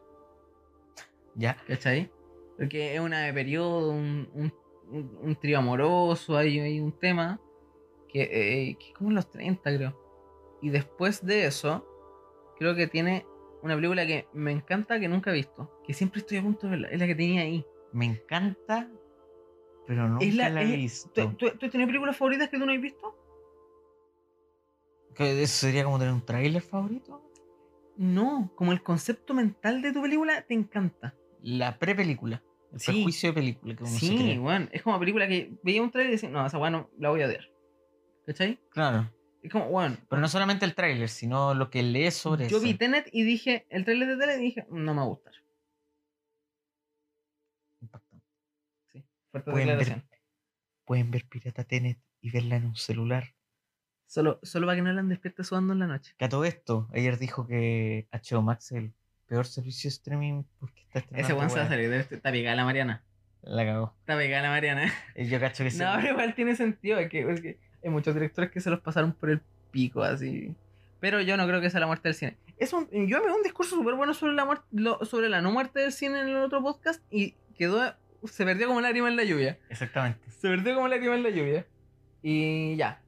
¿Ya? 1.34 1.56
¿Cachai? 1.66 2.12
Porque 2.58 2.94
es 2.94 3.00
una 3.00 3.22
de 3.22 3.32
periodo, 3.32 3.90
un, 3.90 4.28
un, 4.34 4.52
un- 4.90 5.18
un 5.22 5.36
trío 5.36 5.58
amoroso, 5.58 6.36
hay, 6.36 6.60
hay 6.60 6.78
un 6.78 6.92
tema 6.92 7.40
que, 8.08 8.22
eh, 8.22 8.76
que 8.78 8.88
es 8.88 8.92
como 8.94 9.08
en 9.10 9.16
los 9.16 9.30
30, 9.30 9.74
creo. 9.76 9.98
Y 10.62 10.68
después 10.70 11.24
de 11.26 11.46
eso, 11.46 11.84
creo 12.58 12.76
que 12.76 12.86
tiene 12.86 13.26
una 13.64 13.74
película 13.76 14.06
que 14.06 14.28
me 14.34 14.52
encanta 14.52 15.00
que 15.00 15.08
nunca 15.08 15.30
he 15.30 15.34
visto, 15.34 15.80
que 15.86 15.94
siempre 15.94 16.20
estoy 16.20 16.38
a 16.38 16.42
punto 16.42 16.66
de 16.66 16.70
verla, 16.72 16.88
es 16.88 16.98
la 17.00 17.06
que 17.06 17.14
tenía 17.14 17.42
ahí. 17.42 17.64
Me 17.92 18.04
encanta, 18.06 18.88
pero 19.86 20.08
nunca 20.08 20.24
Es 20.24 20.34
la- 20.34 20.50
la, 20.50 20.62
he 20.62 20.76
visto. 20.76 21.10
¿Tú, 21.14 21.32
tú, 21.34 21.50
tú 21.58 21.66
has 21.66 21.72
tenido 21.72 21.86
películas 21.88 22.16
favoritas 22.16 22.48
que 22.48 22.58
tú 22.58 22.66
no 22.66 22.72
has 22.72 22.80
visto? 22.80 23.16
¿Que 25.14 25.42
¿Eso 25.42 25.58
sería 25.66 25.84
como 25.84 25.98
tener 25.98 26.12
un 26.12 26.24
tráiler 26.24 26.60
favorito? 26.62 27.22
No, 27.96 28.50
como 28.56 28.72
el 28.72 28.82
concepto 28.82 29.32
mental 29.34 29.80
de 29.80 29.92
tu 29.92 30.02
película 30.02 30.42
te 30.42 30.54
encanta. 30.54 31.14
La 31.42 31.78
prepelícula. 31.78 32.42
El 32.72 32.80
Sí. 32.80 32.90
prejuicio 32.92 33.28
de 33.30 33.34
película 33.34 33.76
que 33.76 33.84
uno 33.84 33.92
se 33.92 33.98
Sí, 34.00 34.16
cree. 34.16 34.38
bueno, 34.38 34.66
es 34.72 34.82
como 34.82 34.98
película 34.98 35.28
que 35.28 35.52
veía 35.62 35.80
un 35.82 35.92
trailer 35.92 36.10
y 36.10 36.16
decía, 36.16 36.28
no, 36.30 36.44
esa 36.44 36.58
weá 36.58 36.70
no 36.70 36.90
la 36.98 37.10
voy 37.10 37.22
a 37.22 37.26
odiar. 37.26 37.48
¿Cachai? 38.26 38.58
Claro. 38.70 39.08
Es 39.44 39.52
como, 39.52 39.68
bueno, 39.68 39.96
Pero 40.08 40.22
no 40.22 40.28
solamente 40.28 40.64
el 40.64 40.74
tráiler, 40.74 41.08
sino 41.10 41.52
lo 41.54 41.68
que 41.68 41.82
lees 41.82 42.14
sobre 42.14 42.48
Yo 42.48 42.56
eso. 42.56 42.64
vi 42.64 42.74
Tenet 42.74 43.08
y 43.12 43.24
dije, 43.24 43.66
el 43.68 43.84
trailer 43.84 44.08
de 44.08 44.16
Tenet 44.16 44.38
y 44.40 44.42
dije, 44.42 44.66
no 44.70 44.94
me 44.94 45.00
va 45.00 45.02
a 45.02 45.08
gustar. 45.08 45.34
Impactante. 47.80 48.26
Sí, 48.92 49.04
fuerte 49.30 49.50
Pueden 49.50 49.68
declaración. 49.68 50.04
ver, 50.10 50.18
pueden 50.84 51.10
ver 51.10 51.24
Pirata 51.28 51.64
Tenet 51.64 51.98
y 52.20 52.30
verla 52.30 52.56
en 52.56 52.66
un 52.66 52.76
celular. 52.76 53.34
Solo, 54.06 54.38
solo 54.42 54.66
para 54.66 54.76
que 54.76 54.82
no 54.82 54.92
la 54.92 55.02
despierta 55.02 55.44
sudando 55.44 55.72
en 55.72 55.80
la 55.80 55.86
noche. 55.86 56.14
Que 56.18 56.24
a 56.24 56.28
todo 56.28 56.44
esto, 56.44 56.88
ayer 56.94 57.18
dijo 57.18 57.46
que 57.46 58.08
HBO 58.12 58.42
Max 58.42 58.72
es 58.72 58.78
el 58.78 58.92
peor 59.26 59.46
servicio 59.46 59.88
de 59.88 59.94
streaming 59.94 60.44
porque 60.58 60.80
está. 60.82 61.00
Ese 61.18 61.32
weón 61.34 61.50
se 61.50 61.58
va 61.58 61.64
a 61.64 61.68
salir 61.68 61.90
de 61.90 62.00
este. 62.00 62.14
Está 62.16 62.30
pegada 62.30 62.56
la 62.56 62.64
Mariana. 62.64 63.04
La 63.42 63.64
cagó. 63.64 63.94
Está 64.00 64.16
pegada 64.16 64.42
la 64.44 64.50
Mariana. 64.50 64.92
Yo 65.16 65.38
cacho 65.40 65.64
que 65.64 65.70
sí. 65.70 65.78
No, 65.78 65.92
pero 65.96 66.12
igual 66.12 66.34
tiene 66.34 66.54
sentido. 66.56 66.98
Es 66.98 67.10
que, 67.10 67.20
es 67.30 67.40
que 67.40 67.58
hay 67.84 67.90
muchos 67.90 68.14
directores 68.14 68.50
que 68.50 68.60
se 68.60 68.70
los 68.70 68.80
pasaron 68.80 69.12
por 69.12 69.30
el 69.30 69.40
pico 69.70 70.02
así. 70.02 70.54
Pero 71.00 71.20
yo 71.20 71.36
no 71.36 71.46
creo 71.46 71.60
que 71.60 71.68
sea 71.70 71.80
la 71.80 71.86
muerte 71.86 72.08
del 72.08 72.14
cine. 72.14 72.36
Es 72.56 72.72
un, 72.72 72.88
yo 72.90 73.22
me 73.22 73.30
un 73.32 73.42
discurso 73.42 73.76
súper 73.76 73.94
bueno 73.94 74.14
sobre 74.14 74.32
la 74.32 74.44
muerte, 74.44 74.64
lo- 74.72 75.04
sobre 75.04 75.28
la 75.28 75.40
no 75.42 75.52
muerte 75.52 75.80
del 75.80 75.92
cine 75.92 76.20
en 76.20 76.28
el 76.28 76.36
otro 76.36 76.62
podcast 76.62 77.02
y 77.10 77.34
quedó. 77.56 77.94
Se 78.24 78.44
perdió 78.46 78.68
como 78.68 78.80
lágrima 78.80 79.08
en 79.08 79.16
la 79.16 79.24
lluvia. 79.24 79.58
Exactamente. 79.68 80.18
Se 80.30 80.48
perdió 80.48 80.74
como 80.74 80.88
lágrima 80.88 81.14
en 81.14 81.22
la 81.22 81.30
lluvia. 81.30 81.66
Y 82.22 82.76
ya. 82.76 83.00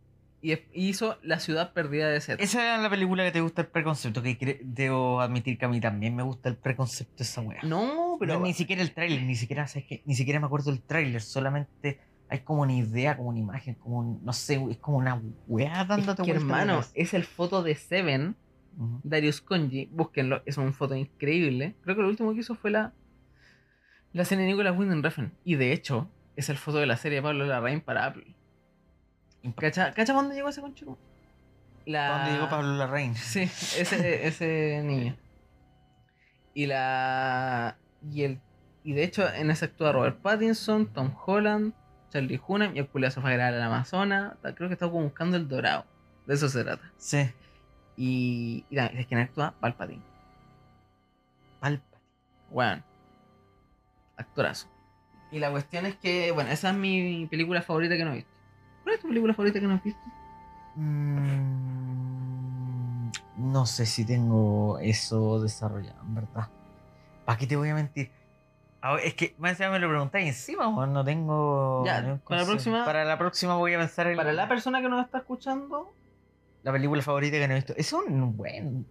Y 0.42 0.58
hizo 0.74 1.18
La 1.22 1.40
ciudad 1.40 1.72
perdida 1.72 2.08
de 2.08 2.20
Seth. 2.20 2.40
Esa 2.40 2.62
era 2.62 2.78
la 2.82 2.90
película 2.90 3.24
que 3.24 3.32
te 3.32 3.40
gusta 3.40 3.62
el 3.62 3.68
preconcepto, 3.68 4.22
que 4.22 4.60
debo 4.62 5.20
admitir 5.22 5.56
que 5.58 5.64
a 5.64 5.68
mí 5.68 5.80
también 5.80 6.14
me 6.14 6.22
gusta 6.22 6.48
el 6.50 6.56
preconcepto 6.56 7.14
de 7.18 7.24
esa 7.24 7.40
weá. 7.40 7.60
No, 7.62 8.16
pero. 8.20 8.34
No, 8.34 8.40
ni 8.44 8.52
siquiera 8.52 8.82
el 8.82 8.92
tráiler, 8.92 9.22
ni 9.22 9.34
siquiera, 9.34 9.66
¿sabes 9.66 9.86
qué? 9.88 10.02
Ni 10.04 10.14
siquiera 10.14 10.38
me 10.38 10.46
acuerdo 10.46 10.70
del 10.70 10.82
tráiler, 10.82 11.22
solamente 11.22 11.98
hay 12.28 12.40
como 12.40 12.62
una 12.62 12.72
idea, 12.74 13.16
como 13.16 13.28
una 13.30 13.38
imagen, 13.38 13.74
como 13.76 13.98
un- 13.98 14.24
no 14.24 14.32
sé, 14.32 14.54
es 14.70 14.78
como 14.78 14.98
una 14.98 15.20
weá 15.46 15.82
Es 15.82 15.88
dándote 15.88 16.22
que, 16.24 16.32
por 16.32 16.42
la 16.42 16.46
hermano, 16.48 16.80
es 16.94 17.14
el 17.14 17.24
foto 17.24 17.62
de 17.62 17.74
Seven. 17.74 18.36
Darius 19.04 19.40
Conji. 19.40 19.88
Búsquenlo, 19.90 20.42
es 20.44 20.58
una 20.58 20.70
foto 20.72 20.94
increíble. 20.94 21.76
Creo 21.82 21.96
que 21.96 22.02
lo 22.02 22.08
último 22.08 22.34
que 22.34 22.40
hizo 22.40 22.54
fue 22.54 22.70
la. 22.70 22.92
La 24.12 24.24
serie 24.24 24.44
de 24.44 24.50
Nicolas 24.50 24.76
Winding 24.78 25.02
Refn. 25.02 25.32
Y 25.44 25.54
de 25.54 25.72
hecho, 25.72 26.10
es 26.36 26.48
el 26.50 26.58
foto 26.58 26.78
de 26.78 26.86
la 26.86 26.96
serie 26.98 27.16
de 27.16 27.22
Pablo 27.22 27.46
Larraín 27.46 27.80
para 27.80 28.04
Apple. 28.06 28.34
¿Cacha, 29.56 29.92
¿Cacha 29.94 30.12
dónde 30.12 30.34
llegó 30.34 30.48
ese 30.48 30.60
conchico? 30.60 30.98
La... 31.86 32.08
¿Para 32.08 32.18
dónde 32.18 32.32
llegó 32.34 32.48
Pablo 32.50 32.74
Larraín? 32.76 33.14
Sí, 33.14 33.42
ese, 33.42 34.26
ese 34.26 34.82
niño. 34.84 35.16
Y 36.52 36.66
la. 36.66 37.76
Y 38.12 38.22
el. 38.24 38.40
Y 38.84 38.92
de 38.92 39.04
hecho, 39.04 39.26
en 39.32 39.50
ese 39.50 39.64
actúa 39.66 39.92
Robert 39.92 40.20
Pattinson, 40.20 40.86
Tom 40.92 41.12
Holland, 41.26 41.72
Charlie 42.16 42.40
Hunnam 42.46 42.74
y 42.74 42.78
el 42.78 42.88
culiazo 42.88 43.20
fue 43.20 43.30
a 43.32 43.34
grabar 43.34 43.52
al 43.54 43.62
Amazonas. 43.62 44.34
Creo 44.54 44.68
que 44.68 44.74
estaba 44.74 44.90
como 44.90 45.04
buscando 45.04 45.36
el 45.36 45.46
dorado. 45.48 45.84
De 46.26 46.34
eso 46.34 46.48
se 46.48 46.64
trata. 46.64 46.90
Sí. 46.96 47.30
Y, 47.96 48.64
y 48.70 48.76
también, 48.76 49.00
es 49.00 49.06
quien 49.06 49.20
actúa 49.20 49.54
Palpatine. 49.60 50.02
Palpatine. 51.60 52.02
Bueno, 52.50 52.82
actorazo. 54.16 54.68
Y 55.30 55.40
la 55.40 55.50
cuestión 55.50 55.84
es 55.84 55.96
que, 55.96 56.30
bueno, 56.30 56.50
esa 56.50 56.70
es 56.70 56.76
mi 56.76 57.26
película 57.30 57.60
favorita 57.60 57.96
que 57.96 58.04
no 58.04 58.12
he 58.12 58.16
visto. 58.16 58.30
¿Cuál 58.82 58.94
es 58.94 59.00
tu 59.00 59.08
película 59.08 59.34
favorita 59.34 59.60
que 59.60 59.66
no 59.66 59.74
has 59.74 59.84
visto? 59.84 60.00
Mm, 60.76 61.50
no 63.36 63.66
sé 63.66 63.84
si 63.84 64.06
tengo 64.06 64.78
eso 64.78 65.42
desarrollado, 65.42 66.00
en 66.02 66.14
verdad. 66.14 66.48
¿Para 67.26 67.38
qué 67.38 67.46
te 67.46 67.56
voy 67.56 67.68
a 67.68 67.74
mentir? 67.74 68.10
Ah, 68.82 68.98
Es 69.02 69.14
que 69.14 69.34
más 69.38 69.52
encima 69.52 69.70
me 69.70 69.78
lo 69.78 69.88
preguntáis 69.88 70.28
encima, 70.28 70.86
no 70.86 71.04
tengo. 71.04 71.82
Ya, 71.84 72.20
para 72.28 72.40
la 72.42 72.46
próxima- 72.46 72.84
Para 72.84 73.04
la 73.04 73.18
próxima 73.18 73.56
voy 73.56 73.74
a 73.74 73.78
pensar 73.78 74.06
en 74.08 74.16
Para 74.16 74.32
la 74.32 74.48
persona 74.48 74.80
que 74.80 74.88
nos 74.88 75.04
está 75.04 75.18
escuchando, 75.18 75.92
la 76.62 76.72
película 76.72 77.02
favorita 77.02 77.38
que 77.38 77.48
no 77.48 77.54
he 77.54 77.56
visto. 77.56 77.74
Es 77.76 77.92
un 77.92 78.36
buen. 78.36 78.86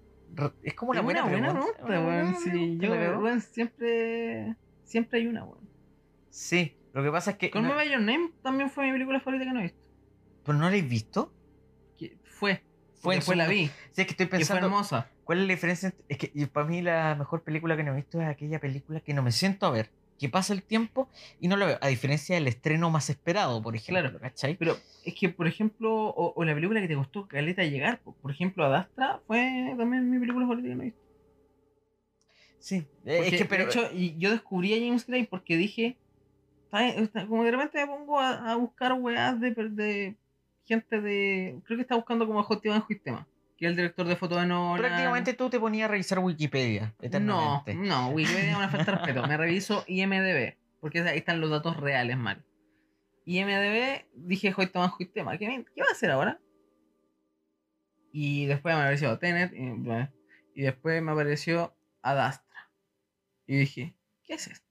Es 0.64 0.74
como 0.74 0.92
una 0.92 1.00
es 1.00 1.06
buena, 1.06 1.22
buena 1.24 1.48
pregunta. 1.50 1.74
pregunta, 1.78 1.86
Una 1.86 2.00
weón. 2.02 2.24
buena 2.24 2.40
Sí, 2.40 2.50
pregunta, 2.78 3.36
yo, 3.36 3.40
siempre, 3.40 4.56
siempre 4.84 5.20
hay 5.20 5.28
una, 5.28 5.46
weón. 5.46 5.70
Sí, 6.30 6.76
lo 6.94 7.02
que 7.04 7.12
pasa 7.12 7.32
es 7.32 7.38
que. 7.38 7.50
Con 7.52 7.64
no, 7.64 7.82
Your 7.84 8.02
Name 8.02 8.32
también 8.44 8.70
fue 8.70 8.86
mi 8.86 8.92
película 8.92 9.20
favorita 9.22 9.46
que 9.46 9.54
no 9.54 9.60
he 9.60 9.64
visto. 9.64 9.80
¿Pero 10.44 10.58
no 10.58 10.62
la 10.64 10.68
habéis 10.70 10.90
visto? 10.90 11.32
Que 11.98 12.18
fue. 12.26 12.64
Fue 12.96 13.22
su- 13.22 13.34
la 13.34 13.48
vi. 13.48 13.68
Sí, 13.92 14.02
es 14.02 14.08
que 14.08 14.12
estoy 14.12 14.26
Y 14.26 14.30
fue 14.30 14.38
pensando. 14.40 14.66
hermosa. 14.68 15.10
¿Cuál 15.26 15.40
es 15.42 15.48
la 15.48 15.54
diferencia? 15.54 15.94
Es 16.08 16.18
que 16.18 16.32
y 16.34 16.46
para 16.46 16.66
mí 16.66 16.82
la 16.82 17.16
mejor 17.16 17.44
película 17.44 17.76
que 17.76 17.84
no 17.84 17.92
he 17.92 17.96
visto 17.98 18.22
es 18.22 18.28
aquella 18.28 18.60
película 18.60 19.02
que 19.02 19.14
no 19.14 19.22
me 19.24 19.32
siento 19.34 19.66
a 19.66 19.72
ver. 19.72 19.90
Que 20.18 20.30
pasa 20.30 20.54
el 20.54 20.64
tiempo 20.64 21.10
y 21.42 21.50
no 21.50 21.58
la 21.58 21.66
veo. 21.66 21.78
A 21.82 21.90
diferencia 21.90 22.36
del 22.36 22.48
estreno 22.48 22.90
más 22.90 23.10
esperado, 23.10 23.62
por 23.62 23.76
ejemplo. 23.76 24.02
Claro. 24.02 24.20
¿Cachai? 24.22 24.56
Pero 24.56 24.78
es 25.04 25.14
que, 25.14 25.28
por 25.28 25.46
ejemplo, 25.46 25.94
o, 25.94 26.34
o 26.34 26.46
la 26.46 26.54
película 26.54 26.80
que 26.80 26.88
te 26.88 26.96
gustó 26.96 27.28
Caleta 27.28 27.66
llegar, 27.66 28.00
po. 28.00 28.14
por 28.22 28.32
ejemplo, 28.32 28.64
Adastra 28.64 29.20
fue 29.28 29.74
también 29.78 30.10
mi 30.10 30.18
película 30.18 30.46
favorita 30.46 30.70
que 30.70 30.76
no 30.76 30.82
he 30.84 30.86
visto. 30.86 31.02
Sí. 32.60 32.76
Eh, 33.06 33.18
Porque, 33.18 33.28
es 33.28 33.38
que, 33.38 33.46
pero. 33.46 33.66
de 33.66 33.70
hecho, 33.72 33.90
y 33.94 34.16
yo 34.18 34.32
descubrí 34.32 34.74
a 34.74 34.78
James 34.78 35.06
Gray 35.06 35.26
porque 35.26 35.58
dije, 35.58 35.98
como 37.28 37.44
de 37.44 37.52
repente 37.52 37.80
me 37.80 37.88
pongo 37.88 38.20
a, 38.20 38.52
a 38.52 38.56
buscar 38.56 38.94
weas 38.94 39.40
de, 39.40 39.52
de 39.52 40.16
gente 40.66 41.02
de, 41.02 41.60
creo 41.66 41.78
que 41.78 41.82
está 41.82 41.96
buscando 41.96 42.26
como 42.26 42.40
a 42.40 42.44
J. 42.44 42.62
Iván 42.68 42.88
Sistema, 42.88 43.28
que 43.58 43.68
el 43.68 43.76
director 43.76 44.08
de 44.08 44.16
foto 44.16 44.36
de 44.38 44.46
Nolan. 44.46 44.82
prácticamente 44.82 45.34
tú 45.34 45.50
te 45.50 45.60
ponías 45.60 45.86
a 45.86 45.92
revisar 45.92 46.20
Wikipedia. 46.20 46.94
No, 47.22 47.64
no, 47.76 48.10
Wikipedia 48.10 48.52
es 48.52 48.58
una 48.58 48.70
falta 48.70 48.92
de 48.92 48.98
respeto. 48.98 49.28
Me 49.28 49.38
reviso 49.38 49.84
IMDB, 49.88 50.56
porque 50.82 51.02
ahí 51.02 51.18
están 51.18 51.40
los 51.40 51.50
datos 51.50 51.78
reales 51.78 52.18
mal. 52.18 52.44
IMDB, 53.26 54.06
dije 54.14 54.52
J. 54.52 54.72
Iván 54.74 54.92
Sistema, 54.98 55.38
¿qué, 55.38 55.66
¿qué 55.74 55.82
va 55.82 55.88
a 55.90 55.92
hacer 55.92 56.12
ahora? 56.12 56.40
Y 58.12 58.46
después 58.46 58.76
me 58.76 58.82
apareció 58.82 59.18
Tenet, 59.18 59.54
y, 59.54 60.60
y 60.60 60.64
después 60.64 61.02
me 61.02 61.12
apareció 61.12 61.76
Adastra. 62.02 62.70
Y 63.48 63.58
dije, 63.58 63.96
¿qué 64.24 64.36
es 64.36 64.48
esto? 64.48 64.66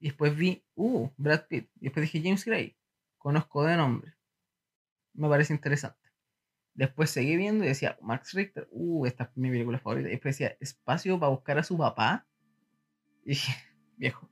Y 0.00 0.08
después 0.08 0.36
vi, 0.36 0.64
uh, 0.74 1.10
Brad 1.16 1.46
Pitt. 1.48 1.68
Y 1.80 1.84
después 1.84 2.02
dije, 2.02 2.22
James 2.22 2.44
Gray, 2.44 2.76
conozco 3.18 3.64
de 3.64 3.76
nombre. 3.76 4.14
Me 5.14 5.28
parece 5.28 5.52
interesante. 5.52 6.07
Después 6.78 7.10
seguí 7.10 7.36
viendo 7.36 7.64
y 7.64 7.66
decía, 7.66 7.98
Max 8.00 8.34
Richter, 8.34 8.68
uh, 8.70 9.04
esta 9.04 9.24
es 9.24 9.30
mi 9.34 9.50
película 9.50 9.80
favorita. 9.80 10.08
Y 10.08 10.12
después 10.12 10.38
decía, 10.38 10.56
espacio 10.60 11.18
para 11.18 11.30
buscar 11.30 11.58
a 11.58 11.64
su 11.64 11.76
papá. 11.76 12.24
Y 13.24 13.30
dije, 13.30 13.52
viejo. 13.96 14.30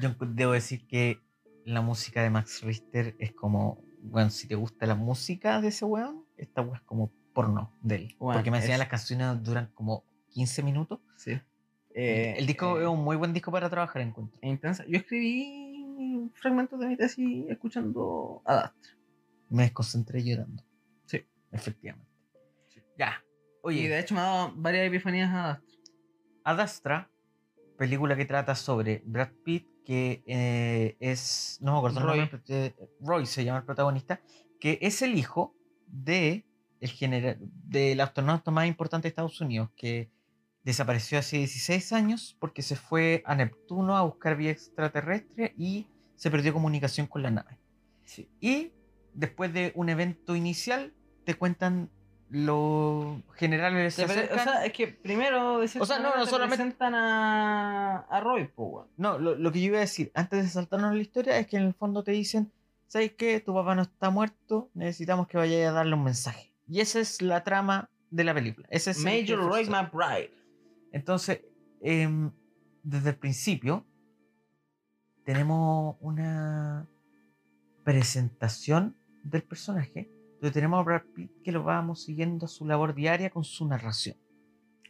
Yo 0.00 0.10
debo 0.26 0.52
decir 0.52 0.86
que 0.88 1.20
la 1.64 1.80
música 1.82 2.20
de 2.22 2.30
Max 2.30 2.62
Richter 2.62 3.14
es 3.20 3.32
como. 3.32 3.80
Bueno, 4.02 4.28
si 4.28 4.48
te 4.48 4.56
gusta 4.56 4.86
la 4.86 4.96
música 4.96 5.62
de 5.62 5.68
ese 5.68 5.84
weón, 5.84 6.26
esta 6.36 6.60
weón 6.60 6.76
es 6.76 6.82
como 6.82 7.12
porno 7.32 7.72
de 7.80 7.94
él. 7.94 8.16
Bueno, 8.18 8.38
Porque 8.38 8.50
me 8.50 8.60
decían 8.60 8.80
las 8.80 8.88
canciones 8.88 9.42
duran 9.42 9.70
como 9.72 10.04
15 10.30 10.62
minutos. 10.64 10.98
Sí. 11.16 11.40
Eh, 11.94 12.34
el 12.36 12.46
disco 12.46 12.76
eh, 12.76 12.82
es 12.82 12.88
un 12.88 13.04
muy 13.04 13.16
buen 13.16 13.32
disco 13.32 13.52
para 13.52 13.70
trabajar, 13.70 14.02
encuentro. 14.02 14.38
intensa. 14.42 14.84
Yo 14.86 14.98
escribí 14.98 16.30
fragmentos 16.34 16.78
de 16.80 16.88
mi 16.88 16.96
tesis 16.96 17.46
escuchando 17.48 18.42
Adastra. 18.44 18.92
Me 19.48 19.62
desconcentré 19.62 20.22
llorando. 20.22 20.62
Sí. 21.54 21.58
Efectivamente. 21.58 22.10
Ya. 22.98 23.22
Y 23.70 23.86
de 23.86 23.98
hecho 23.98 24.14
me 24.14 24.20
ha 24.20 24.24
dado 24.24 24.52
varias 24.56 24.86
epifanías 24.86 25.30
a 25.30 25.44
Adastra. 25.44 25.74
Adastra, 26.44 27.10
película 27.78 28.16
que 28.16 28.26
trata 28.26 28.54
sobre 28.54 29.02
Brad 29.06 29.30
Pitt, 29.44 29.66
que 29.84 30.22
eh, 30.26 30.96
es. 31.00 31.58
No 31.60 31.72
me 31.72 31.78
acuerdo 31.78 32.00
el 32.00 32.06
Roy. 32.06 32.18
nombre, 32.18 32.40
eh, 32.48 32.74
Roy 33.00 33.26
se 33.26 33.44
llama 33.44 33.60
el 33.60 33.64
protagonista, 33.64 34.20
que 34.60 34.78
es 34.82 35.00
el 35.02 35.16
hijo 35.16 35.54
de 35.86 36.44
el 36.80 36.90
general, 36.90 37.38
del 37.40 38.00
astronauta 38.00 38.50
más 38.50 38.66
importante 38.66 39.04
de 39.04 39.08
Estados 39.10 39.40
Unidos, 39.40 39.70
que 39.76 40.10
desapareció 40.64 41.18
hace 41.18 41.38
16 41.38 41.92
años 41.92 42.36
porque 42.38 42.62
se 42.62 42.76
fue 42.76 43.22
a 43.26 43.34
Neptuno 43.34 43.96
a 43.96 44.02
buscar 44.02 44.36
vida 44.36 44.50
extraterrestre 44.50 45.54
y 45.56 45.86
se 46.16 46.30
perdió 46.30 46.52
comunicación 46.52 47.06
con 47.06 47.22
la 47.22 47.30
nave. 47.30 47.58
Sí. 48.04 48.28
Y 48.40 48.72
después 49.14 49.52
de 49.52 49.72
un 49.74 49.88
evento 49.88 50.36
inicial, 50.36 50.92
te 51.24 51.34
cuentan 51.34 51.90
los 52.30 53.20
generales 53.36 53.94
se 53.94 54.02
o 54.02 54.06
acercan. 54.06 54.38
sea, 54.44 54.64
es 54.64 54.72
que 54.72 54.88
primero 54.88 55.58
de 55.60 55.66
O 55.78 55.86
sea, 55.86 55.98
no, 56.00 56.16
no, 56.16 56.24
te 56.24 56.30
solamente- 56.30 56.56
presentan 56.64 56.94
a, 56.94 57.98
a 58.00 58.20
Roy, 58.20 58.50
weón. 58.56 58.88
No, 58.96 59.18
lo, 59.18 59.36
lo 59.36 59.52
que 59.52 59.60
yo 59.60 59.66
iba 59.66 59.76
a 59.78 59.80
decir 59.82 60.10
antes 60.14 60.42
de 60.42 60.48
saltarnos 60.48 60.94
la 60.94 61.00
historia 61.02 61.38
es 61.38 61.46
que 61.46 61.56
en 61.58 61.64
el 61.64 61.74
fondo 61.74 62.02
te 62.02 62.12
dicen, 62.12 62.50
¿sabes 62.88 63.12
qué? 63.12 63.38
Tu 63.40 63.54
papá 63.54 63.74
no 63.74 63.82
está 63.82 64.10
muerto, 64.10 64.70
necesitamos 64.74 65.28
que 65.28 65.36
vayas 65.36 65.68
a 65.68 65.72
darle 65.72 65.94
un 65.94 66.02
mensaje. 66.04 66.52
Y 66.66 66.80
esa 66.80 66.98
es 67.00 67.20
la 67.22 67.44
trama 67.44 67.90
de 68.10 68.24
la 68.24 68.34
película. 68.34 68.66
Ese 68.70 68.90
es 68.92 68.98
Major 69.04 69.38
Roy. 69.38 69.68
McBride. 69.68 70.32
Entonces, 70.92 71.42
em, 71.82 72.30
desde 72.82 73.10
el 73.10 73.16
principio, 73.16 73.84
tenemos 75.24 75.96
una 76.00 76.88
presentación 77.84 78.96
del 79.22 79.42
personaje, 79.42 80.10
donde 80.44 80.52
tenemos 80.52 80.78
a 80.78 80.82
Brad 80.82 81.02
Pitt 81.14 81.30
que 81.42 81.52
lo 81.52 81.62
vamos 81.62 82.02
siguiendo 82.02 82.44
a 82.44 82.48
su 82.50 82.66
labor 82.66 82.94
diaria 82.94 83.30
con 83.30 83.44
su 83.44 83.66
narración. 83.66 84.18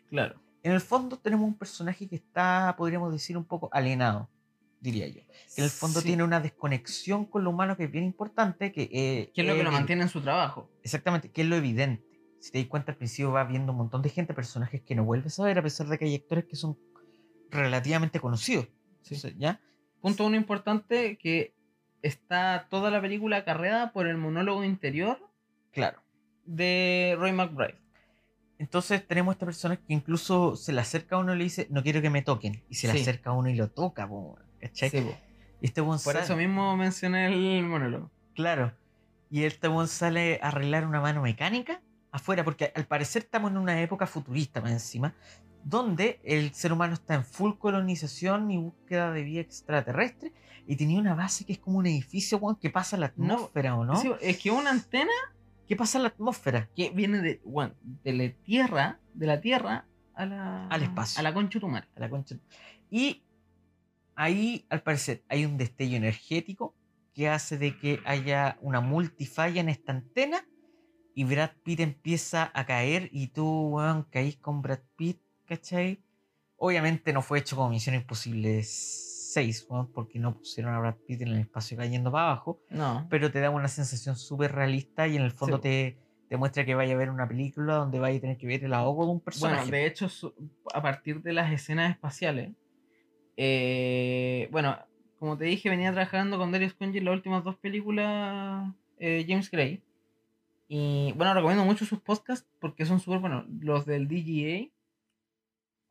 Claro. 0.08 0.40
En 0.64 0.72
el 0.72 0.80
fondo 0.80 1.16
tenemos 1.16 1.46
un 1.46 1.54
personaje 1.56 2.08
que 2.08 2.16
está, 2.16 2.74
podríamos 2.76 3.12
decir, 3.12 3.36
un 3.36 3.44
poco 3.44 3.68
alienado, 3.72 4.28
diría 4.80 5.06
yo. 5.06 5.20
Que 5.54 5.60
en 5.60 5.64
el 5.64 5.70
fondo 5.70 6.00
Sí. 6.00 6.08
tiene 6.08 6.24
una 6.24 6.40
desconexión 6.40 7.24
con 7.24 7.44
lo 7.44 7.50
humano 7.50 7.76
que 7.76 7.84
es 7.84 7.90
bien 7.92 8.02
importante, 8.02 8.72
que, 8.72 8.82
eh, 8.92 9.30
Que 9.32 9.42
es 9.42 9.46
lo 9.46 9.54
que 9.54 9.62
lo 9.62 9.70
mantiene 9.70 10.02
en 10.02 10.08
su 10.08 10.20
trabajo. 10.22 10.68
Exactamente, 10.82 11.30
que 11.30 11.42
es 11.42 11.46
lo 11.48 11.54
evidente. 11.54 12.04
Si 12.40 12.50
te 12.50 12.58
das 12.58 12.66
cuenta, 12.66 12.90
al 12.90 12.98
principio 12.98 13.30
va 13.30 13.44
viendo 13.44 13.70
un 13.70 13.78
montón 13.78 14.02
de 14.02 14.08
gente, 14.08 14.34
personajes 14.34 14.82
que 14.82 14.96
no 14.96 15.04
vuelves 15.04 15.38
a 15.38 15.44
ver, 15.44 15.56
a 15.58 15.62
pesar 15.62 15.86
de 15.86 15.98
que 15.98 16.06
hay 16.06 16.16
actores 16.16 16.46
que 16.46 16.56
son 16.56 16.76
relativamente 17.50 18.18
conocidos. 18.18 18.64
Sí. 19.02 19.14
Entonces, 19.14 19.34
¿ya? 19.38 19.60
Punto 20.00 20.26
uno 20.26 20.34
importante, 20.36 21.16
que 21.16 21.54
está 22.02 22.66
toda 22.70 22.90
la 22.90 23.00
película 23.00 23.36
acarreada 23.36 23.92
por 23.92 24.08
el 24.08 24.16
monólogo 24.16 24.64
interior 24.64 25.20
Claro. 25.74 26.00
de 26.46 27.16
Roy 27.18 27.32
McBride. 27.32 27.78
Entonces 28.58 29.06
tenemos 29.06 29.32
a 29.32 29.34
esta 29.34 29.46
persona 29.46 29.76
que 29.76 29.92
incluso 29.92 30.56
se 30.56 30.72
le 30.72 30.80
acerca 30.80 31.16
a 31.16 31.18
uno 31.18 31.34
y 31.34 31.38
le 31.38 31.44
dice, 31.44 31.66
no 31.70 31.82
quiero 31.82 32.00
que 32.02 32.10
me 32.10 32.22
toquen. 32.22 32.62
Y 32.68 32.74
se 32.76 32.86
le 32.86 32.94
Sí. 32.94 33.00
acerca 33.02 33.30
a 33.30 33.32
uno 33.32 33.48
y 33.50 33.54
lo 33.56 33.68
toca, 33.70 34.08
po, 34.08 34.38
¿cachai? 34.60 34.90
Sí, 34.90 35.00
po. 35.00 35.16
Y 35.60 35.66
este 35.66 35.82
Por 35.82 35.98
sale- 35.98 36.20
eso 36.20 36.36
mismo 36.36 36.76
mencioné 36.76 37.26
el 37.58 37.64
monólogo. 37.64 38.10
Claro. 38.34 38.72
Y 39.30 39.44
este 39.44 39.68
buen 39.68 39.88
sale 39.88 40.38
a 40.42 40.48
arreglar 40.48 40.86
una 40.86 41.00
mano 41.00 41.22
mecánica 41.22 41.80
afuera, 42.12 42.44
porque 42.44 42.72
al 42.76 42.86
parecer 42.86 43.22
estamos 43.22 43.50
en 43.50 43.56
una 43.58 43.80
época 43.80 44.06
futurista 44.06 44.60
más 44.60 44.70
encima, 44.70 45.14
donde 45.64 46.20
el 46.22 46.52
ser 46.54 46.72
humano 46.72 46.94
está 46.94 47.14
en 47.14 47.24
full 47.24 47.54
colonización 47.58 48.50
y 48.50 48.58
búsqueda 48.58 49.10
de 49.12 49.22
vida 49.22 49.40
extraterrestre, 49.40 50.32
y 50.66 50.76
tenía 50.76 51.00
una 51.00 51.14
base 51.14 51.44
que 51.44 51.54
es 51.54 51.58
como 51.58 51.78
un 51.78 51.86
edificio 51.86 52.40
que 52.60 52.70
pasa 52.70 52.96
la 52.96 53.06
atmósfera, 53.06 53.74
¿o 53.76 53.84
no? 53.84 53.96
Sí, 53.96 54.12
es 54.20 54.38
que 54.38 54.50
una 54.50 54.70
antena 54.70 55.10
¿Qué 55.66 55.76
pasa 55.76 55.98
en 55.98 56.02
la 56.02 56.08
atmósfera? 56.10 56.68
que 56.74 56.90
viene 56.90 57.20
de, 57.20 57.40
bueno, 57.44 57.74
de 57.82 58.12
la 58.12 58.30
tierra, 58.44 59.00
de 59.14 59.26
la 59.26 59.40
tierra 59.40 59.86
a 60.14 60.26
la, 60.26 60.66
Al 60.68 60.82
espacio. 60.82 61.20
A 61.20 61.22
la 61.22 61.34
concha 61.34 61.58
madre. 61.66 61.88
A 61.96 62.00
la 62.00 62.10
concha. 62.10 62.36
Y 62.90 63.22
ahí, 64.14 64.66
al 64.68 64.82
parecer, 64.82 65.24
hay 65.28 65.44
un 65.44 65.56
destello 65.56 65.96
energético 65.96 66.74
que 67.14 67.28
hace 67.28 67.58
de 67.58 67.78
que 67.78 68.00
haya 68.04 68.58
una 68.60 68.80
multifalla 68.80 69.60
en 69.60 69.68
esta 69.68 69.92
antena 69.92 70.44
y 71.14 71.24
Brad 71.24 71.52
Pitt 71.62 71.80
empieza 71.80 72.50
a 72.54 72.66
caer 72.66 73.08
y 73.12 73.28
tú, 73.28 73.68
weón, 73.68 74.04
caís 74.10 74.36
con 74.36 74.62
Brad 74.62 74.80
Pitt, 74.96 75.20
¿cachai? 75.46 76.02
Obviamente 76.56 77.12
no 77.12 77.22
fue 77.22 77.38
hecho 77.38 77.56
como 77.56 77.70
Misión 77.70 77.94
Imposible 77.94 78.58
6, 79.34 79.66
weón, 79.68 79.90
porque 79.92 80.18
no 80.18 80.34
pusieron 80.36 80.72
a 80.74 80.78
Brad 80.80 80.96
Pitt 81.06 81.22
en 81.22 81.28
el 81.28 81.40
espacio 81.40 81.76
cayendo 81.76 82.10
para 82.10 82.26
abajo, 82.30 82.60
No. 82.70 83.06
pero 83.10 83.30
te 83.30 83.40
da 83.40 83.50
una 83.50 83.68
sensación 83.68 84.16
súper 84.16 84.52
realista 84.52 85.06
y 85.08 85.16
en 85.16 85.22
el 85.22 85.30
fondo 85.32 85.56
Sí. 85.56 85.62
te, 85.62 85.98
te 86.28 86.36
muestra 86.36 86.64
que 86.64 86.74
vaya 86.74 86.94
a 86.94 86.96
ver 86.96 87.10
una 87.10 87.28
película 87.28 87.74
donde 87.74 87.98
vaya 87.98 88.16
a 88.16 88.20
tener 88.20 88.36
que 88.38 88.46
ver 88.46 88.64
el 88.64 88.72
ahogo 88.72 89.04
de 89.06 89.12
un 89.12 89.20
personaje. 89.20 89.56
Bueno, 89.56 89.70
de 89.72 89.86
hecho, 89.86 90.08
a 90.72 90.80
partir 90.82 91.20
de 91.22 91.32
las 91.32 91.52
escenas 91.52 91.90
espaciales, 91.90 92.52
eh, 93.36 94.48
bueno, 94.52 94.76
como 95.18 95.36
te 95.36 95.44
dije, 95.44 95.68
venía 95.70 95.92
trabajando 95.92 96.38
con 96.38 96.52
Darius 96.52 96.74
Conji 96.74 96.98
en 96.98 97.04
las 97.06 97.14
últimas 97.14 97.44
dos 97.44 97.56
películas, 97.56 98.72
eh, 98.98 99.24
James 99.28 99.50
Gray. 99.50 99.82
Y 100.68 101.12
bueno, 101.16 101.34
recomiendo 101.34 101.64
mucho 101.64 101.84
sus 101.84 102.00
podcasts 102.00 102.48
porque 102.60 102.86
son 102.86 103.00
súper 103.00 103.18
buenos. 103.20 103.44
Los 103.60 103.84
del 103.86 104.08
DGA, 104.08 104.68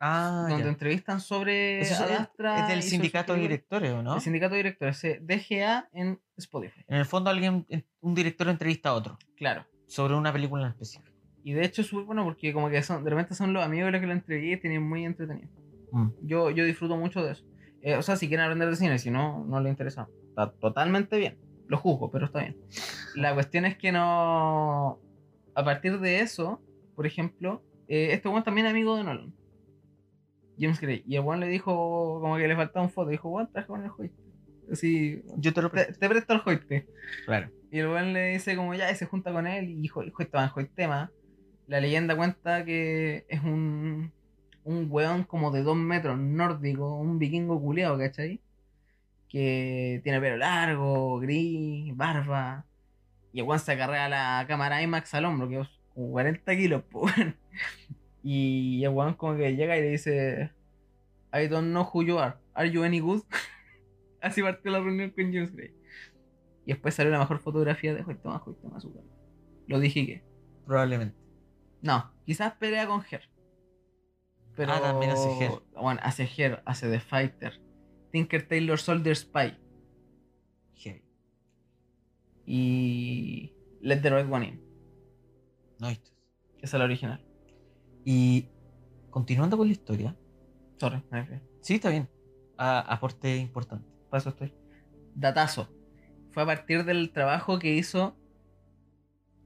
Ah, 0.05 0.47
donde 0.49 0.65
ya. 0.65 0.69
entrevistan 0.69 1.21
sobre 1.21 1.79
es, 1.79 1.91
Astra 1.93 2.63
es 2.63 2.67
del 2.67 2.83
sindicato 2.83 3.33
de 3.35 3.39
directores, 3.39 3.93
¿o 3.93 4.03
no? 4.03 4.15
El 4.15 4.21
sindicato 4.21 4.51
de 4.55 4.57
directores, 4.57 5.01
eh, 5.05 5.19
DGA 5.21 5.87
en 5.93 6.19
Spotify. 6.35 6.83
En 6.89 6.97
el 6.97 7.05
fondo 7.05 7.29
alguien, 7.29 7.65
un 8.01 8.13
director 8.13 8.49
entrevista 8.49 8.89
a 8.89 8.95
otro 8.95 9.17
Claro. 9.37 9.65
sobre 9.87 10.15
una 10.15 10.33
película 10.33 10.63
en 10.63 10.69
específico. 10.71 11.09
Y 11.45 11.53
de 11.53 11.63
hecho 11.63 11.81
es 11.83 11.87
súper 11.87 12.03
bueno 12.05 12.25
porque 12.25 12.51
como 12.51 12.69
que 12.69 12.83
son, 12.83 13.03
de 13.05 13.09
repente 13.11 13.33
son 13.33 13.53
los 13.53 13.63
amigos 13.63 13.93
los 13.93 14.01
que 14.01 14.07
lo 14.07 14.13
entrevistan 14.13 14.73
y 14.73 14.75
es 14.75 14.81
muy 14.81 15.05
entretenido. 15.05 15.49
Mm. 15.93 16.09
Yo, 16.23 16.49
yo 16.51 16.65
disfruto 16.65 16.97
mucho 16.97 17.23
de 17.23 17.31
eso. 17.31 17.45
Eh, 17.81 17.95
o 17.95 18.01
sea, 18.01 18.17
si 18.17 18.27
quieren 18.27 18.45
aprender 18.45 18.69
de 18.69 18.75
cine, 18.75 18.99
si 18.99 19.09
no, 19.09 19.45
no 19.45 19.61
les 19.61 19.69
interesa. 19.71 20.09
Está 20.29 20.51
totalmente 20.51 21.17
bien. 21.17 21.37
Lo 21.67 21.77
juzgo, 21.77 22.11
pero 22.11 22.25
está 22.25 22.39
bien. 22.39 22.57
La 23.15 23.33
cuestión 23.33 23.63
es 23.63 23.77
que 23.77 23.93
no... 23.93 24.99
A 25.55 25.63
partir 25.63 25.99
de 25.99 26.19
eso, 26.19 26.61
por 26.95 27.05
ejemplo, 27.05 27.63
eh, 27.87 28.09
este 28.11 28.27
weón 28.27 28.43
también 28.43 28.67
es 28.67 28.71
amigo 28.71 28.97
de 28.97 29.03
Nolan. 29.05 29.33
James 30.59 30.79
Gray. 30.79 31.03
Y 31.07 31.15
el 31.15 31.21
weón 31.21 31.39
le 31.39 31.47
dijo 31.47 32.19
como 32.21 32.37
que 32.37 32.47
le 32.47 32.55
faltaba 32.55 32.85
un 32.85 32.91
foto. 32.91 33.09
Dijo, 33.09 33.29
weón, 33.29 33.51
traje 33.51 33.67
con 33.67 33.83
el 33.83 33.89
joyste. 33.89 34.21
Así, 34.71 35.21
Yo 35.37 35.53
te 35.53 35.61
lo 35.61 35.69
te 35.69 36.09
presto 36.09 36.33
el 36.33 36.39
joyste. 36.39 36.87
Claro. 37.25 37.49
Y 37.71 37.79
el 37.79 37.87
weón 37.87 38.13
le 38.13 38.29
dice 38.33 38.55
como 38.55 38.73
ya, 38.75 38.91
y 38.91 38.95
se 38.95 39.05
junta 39.05 39.31
con 39.33 39.47
él 39.47 39.69
y 39.83 39.87
jo- 39.87 40.03
Joyste 40.11 40.37
va 40.37 40.43
en 40.43 40.49
Joytema. 40.49 41.11
La 41.67 41.79
leyenda 41.79 42.15
cuenta 42.15 42.63
que 42.65 43.25
es 43.29 43.41
un, 43.43 44.11
un 44.63 44.87
weón 44.89 45.23
como 45.23 45.49
de 45.51 45.63
dos 45.63 45.75
metros 45.77 46.17
nórdico, 46.19 46.95
un 46.95 47.17
vikingo 47.19 47.59
culeado, 47.61 47.97
¿cachai? 47.97 48.39
Que 49.27 49.99
tiene 50.03 50.19
pelo 50.21 50.37
largo, 50.37 51.19
gris, 51.19 51.95
barba. 51.95 52.65
Y 53.31 53.39
el 53.39 53.45
weón 53.47 53.59
se 53.59 53.71
acarrea 53.71 54.07
la 54.07 54.45
cámara 54.47 54.81
IMAX 54.83 55.13
al 55.15 55.25
hombro, 55.25 55.49
que 55.49 55.59
es 55.61 55.67
como 55.95 56.11
40 56.11 56.55
kilos, 56.55 56.83
weón. 56.93 57.35
Y 58.23 58.83
el 58.83 58.89
weón 58.89 59.15
como 59.15 59.35
que 59.35 59.55
llega 59.55 59.77
y 59.77 59.81
le 59.81 59.89
dice, 59.89 60.51
I 61.33 61.47
don't 61.47 61.69
know 61.69 61.87
who 61.93 62.03
you 62.03 62.17
are. 62.19 62.35
Are 62.53 62.69
you 62.69 62.83
any 62.83 62.99
good? 62.99 63.21
Así 64.21 64.41
partió 64.41 64.71
la 64.71 64.79
reunión 64.79 65.09
con 65.09 65.25
James 65.25 65.53
Gray. 65.53 65.75
Y 66.65 66.71
después 66.71 66.95
salió 66.95 67.11
la 67.11 67.19
mejor 67.19 67.39
fotografía 67.39 67.93
de 67.93 68.01
Joytema, 68.01 68.39
Joytema, 68.39 68.79
su 68.79 68.89
weón. 68.89 69.07
Lo 69.67 69.79
dije 69.79 70.05
que. 70.05 70.23
Probablemente. 70.65 71.17
No, 71.81 72.13
quizás 72.25 72.53
pelea 72.53 72.87
con 72.87 73.03
Her. 73.09 73.29
Pero. 74.55 74.71
Ah, 74.71 74.79
también 74.79 75.11
hace 75.11 75.29
Her. 75.43 75.51
Bueno, 75.73 75.99
hace 76.03 76.23
Her, 76.37 76.63
hace 76.65 76.89
The 76.89 77.01
Fighter. 77.01 77.59
Tinker 78.11 78.47
Taylor 78.47 78.79
Soldier 78.79 79.15
Spy. 79.17 79.57
Heavy. 80.75 81.03
Y. 82.45 83.53
Let 83.81 83.97
the 83.97 84.09
Right 84.09 84.31
One 84.31 84.47
In. 84.47 84.61
¿No 85.79 85.89
viste? 85.89 86.11
Esa 86.61 86.77
es 86.77 86.79
la 86.79 86.85
original. 86.85 87.32
Y 88.05 88.47
continuando 89.09 89.57
con 89.57 89.67
la 89.67 89.73
historia. 89.73 90.15
Sorry, 90.77 90.97
no 91.11 91.17
me 91.17 91.25
fui. 91.25 91.39
Sí, 91.61 91.75
está 91.75 91.89
bien. 91.89 92.09
A- 92.57 92.79
aporte 92.81 93.37
importante. 93.37 93.87
Para 94.09 94.19
eso 94.19 94.29
estoy. 94.29 94.53
Datazo. 95.15 95.69
Fue 96.31 96.43
a 96.43 96.45
partir 96.45 96.83
del 96.83 97.11
trabajo 97.11 97.59
que 97.59 97.73
hizo 97.73 98.15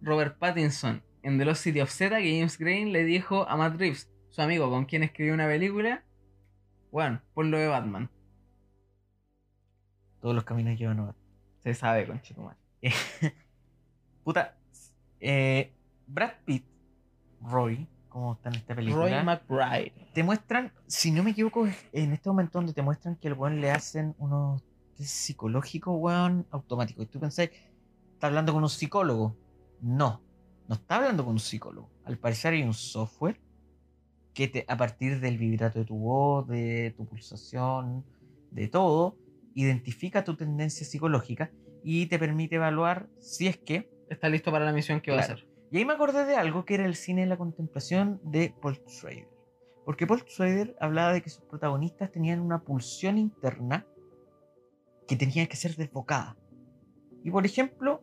Robert 0.01 0.37
Pattinson 0.37 1.03
en 1.23 1.37
The 1.37 1.45
Lost 1.45 1.63
City 1.63 1.81
of 1.81 1.89
Z 1.91 2.17
que 2.17 2.37
James 2.39 2.57
Gray 2.57 2.85
le 2.85 3.03
dijo 3.03 3.47
a 3.49 3.57
Matt 3.57 3.75
Reeves, 3.77 4.09
su 4.29 4.41
amigo 4.41 4.69
con 4.69 4.85
quien 4.85 5.03
escribió 5.03 5.33
una 5.33 5.47
película, 5.47 6.03
bueno, 6.91 7.21
por 7.33 7.45
lo 7.45 7.57
de 7.57 7.67
Batman. 7.67 8.09
Todos 10.21 10.33
los 10.35 10.43
caminos 10.45 10.77
llevan 10.79 10.99
a 10.99 11.05
Batman. 11.07 11.23
Se 11.59 11.73
sabe, 11.73 12.07
conchetumar. 12.07 12.55
Puta. 14.23 14.57
eh, 15.19 15.73
Brad 16.07 16.33
Pitt, 16.45 16.65
Roy, 17.41 17.87
como 18.17 18.33
está 18.33 18.49
en 18.49 18.55
esta 18.55 18.73
película. 18.75 19.03
Roy 19.05 19.23
McBride. 19.23 19.93
te 20.13 20.23
muestran, 20.23 20.71
si 20.87 21.11
no 21.11 21.21
me 21.21 21.31
equivoco, 21.31 21.67
en 21.91 22.11
este 22.13 22.29
momento 22.29 22.57
donde 22.57 22.73
te 22.73 22.81
muestran 22.81 23.15
que 23.15 23.27
al 23.27 23.35
weón 23.35 23.61
le 23.61 23.69
hacen 23.69 24.15
unos 24.17 24.63
test 24.95 25.09
psicológicos, 25.09 25.95
weón, 25.97 26.47
automáticos. 26.49 27.05
Y 27.05 27.07
tú 27.07 27.19
pensás, 27.19 27.49
está 28.13 28.27
hablando 28.27 28.53
con 28.53 28.63
un 28.63 28.69
psicólogo. 28.69 29.37
No, 29.81 30.21
no 30.67 30.75
está 30.75 30.95
hablando 30.95 31.23
con 31.23 31.33
un 31.33 31.39
psicólogo. 31.39 31.91
Al 32.05 32.17
parecer 32.17 32.53
hay 32.53 32.63
un 32.63 32.73
software 32.73 33.39
que 34.33 34.47
te, 34.47 34.65
a 34.67 34.75
partir 34.77 35.19
del 35.19 35.37
vibrato 35.37 35.77
de 35.77 35.85
tu 35.85 35.97
voz, 35.97 36.47
de 36.47 36.95
tu 36.97 37.05
pulsación, 37.05 38.03
de 38.49 38.67
todo, 38.67 39.15
identifica 39.53 40.23
tu 40.23 40.35
tendencia 40.35 40.87
psicológica 40.87 41.51
y 41.83 42.07
te 42.07 42.17
permite 42.17 42.55
evaluar 42.55 43.09
si 43.19 43.45
es 43.47 43.57
que 43.57 43.95
Está 44.09 44.29
listo 44.29 44.51
para 44.51 44.63
la 44.63 44.71
misión 44.71 45.01
que 45.01 45.11
va 45.11 45.17
a 45.17 45.25
Claro. 45.25 45.33
hacer. 45.41 45.56
Y 45.69 45.77
ahí 45.77 45.85
me 45.85 45.93
acordé 45.93 46.25
de 46.25 46.35
algo 46.35 46.65
que 46.65 46.75
era 46.75 46.85
el 46.85 46.95
cine 46.95 47.21
de 47.21 47.27
la 47.27 47.37
contemplación 47.37 48.21
de 48.23 48.53
Paul 48.61 48.79
Schrader. 48.87 49.27
Porque 49.85 50.07
Paul 50.07 50.21
Schrader 50.21 50.75
hablaba 50.79 51.13
de 51.13 51.21
que 51.21 51.29
sus 51.29 51.43
protagonistas 51.43 52.11
tenían 52.11 52.39
una 52.39 52.63
pulsión 52.63 53.17
interna 53.17 53.85
que 55.07 55.15
tenía 55.15 55.47
que 55.47 55.57
ser 55.57 55.75
desbocada. 55.75 56.37
Y 57.23 57.31
por 57.31 57.45
ejemplo, 57.45 58.01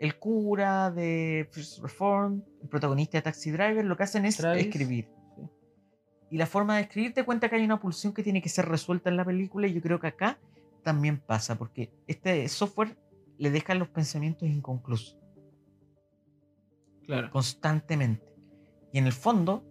el 0.00 0.18
cura 0.18 0.90
de 0.90 1.48
First 1.52 1.82
Reform, 1.82 2.42
el 2.62 2.68
protagonista 2.68 3.18
de 3.18 3.22
Taxi 3.22 3.50
Driver, 3.50 3.84
lo 3.84 3.96
que 3.96 4.02
hacen 4.02 4.24
es 4.24 4.36
Travis, 4.36 4.66
escribir. 4.66 5.08
sí. 5.36 5.42
Y 6.30 6.38
la 6.38 6.46
forma 6.46 6.76
de 6.76 6.82
escribir 6.82 7.14
te 7.14 7.24
cuenta 7.24 7.48
que 7.48 7.56
hay 7.56 7.64
una 7.64 7.78
pulsión 7.78 8.12
que 8.12 8.24
tiene 8.24 8.42
que 8.42 8.48
ser 8.48 8.66
resuelta 8.68 9.10
en 9.10 9.16
la 9.16 9.24
película 9.24 9.68
y 9.68 9.74
yo 9.74 9.82
creo 9.82 10.00
que 10.00 10.08
acá 10.08 10.38
también 10.82 11.18
pasa, 11.18 11.56
porque 11.56 11.92
este 12.08 12.48
software 12.48 12.96
le 13.38 13.50
deja 13.50 13.74
los 13.74 13.88
pensamientos 13.88 14.48
inconclusos 14.48 15.21
Claro. 17.06 17.30
constantemente. 17.30 18.24
Y 18.92 18.98
en 18.98 19.06
el 19.06 19.12
fondo, 19.12 19.64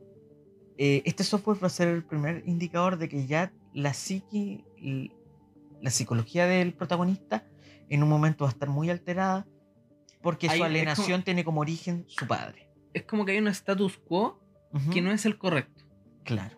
eh, 0.77 1.01
este 1.05 1.23
software 1.23 1.61
va 1.63 1.67
a 1.67 1.69
ser 1.71 1.87
el 1.87 2.03
primer 2.03 2.43
indicador 2.45 2.97
de 2.97 3.07
que 3.09 3.25
ya 3.27 3.53
la 3.73 3.93
psiqui, 3.93 4.63
la 5.81 5.89
psicología 5.91 6.45
del 6.47 6.73
protagonista, 6.73 7.47
en 7.89 8.03
un 8.03 8.09
momento 8.09 8.45
va 8.45 8.49
a 8.49 8.53
estar 8.53 8.69
muy 8.69 8.89
alterada 8.89 9.47
porque 10.21 10.47
su 10.47 10.53
como- 10.53 10.65
alienación 10.65 11.23
tiene 11.23 11.43
como 11.43 11.61
origen 11.61 12.05
su 12.07 12.27
padre. 12.27 12.69
Es 12.93 13.03
como 13.03 13.25
que 13.25 13.31
hay 13.33 13.37
un 13.39 13.47
status 13.47 13.97
quo 13.97 14.39
que 14.93 15.01
no 15.01 15.11
es 15.11 15.25
el 15.25 15.37
correcto. 15.37 15.83
Claro, 16.23 16.57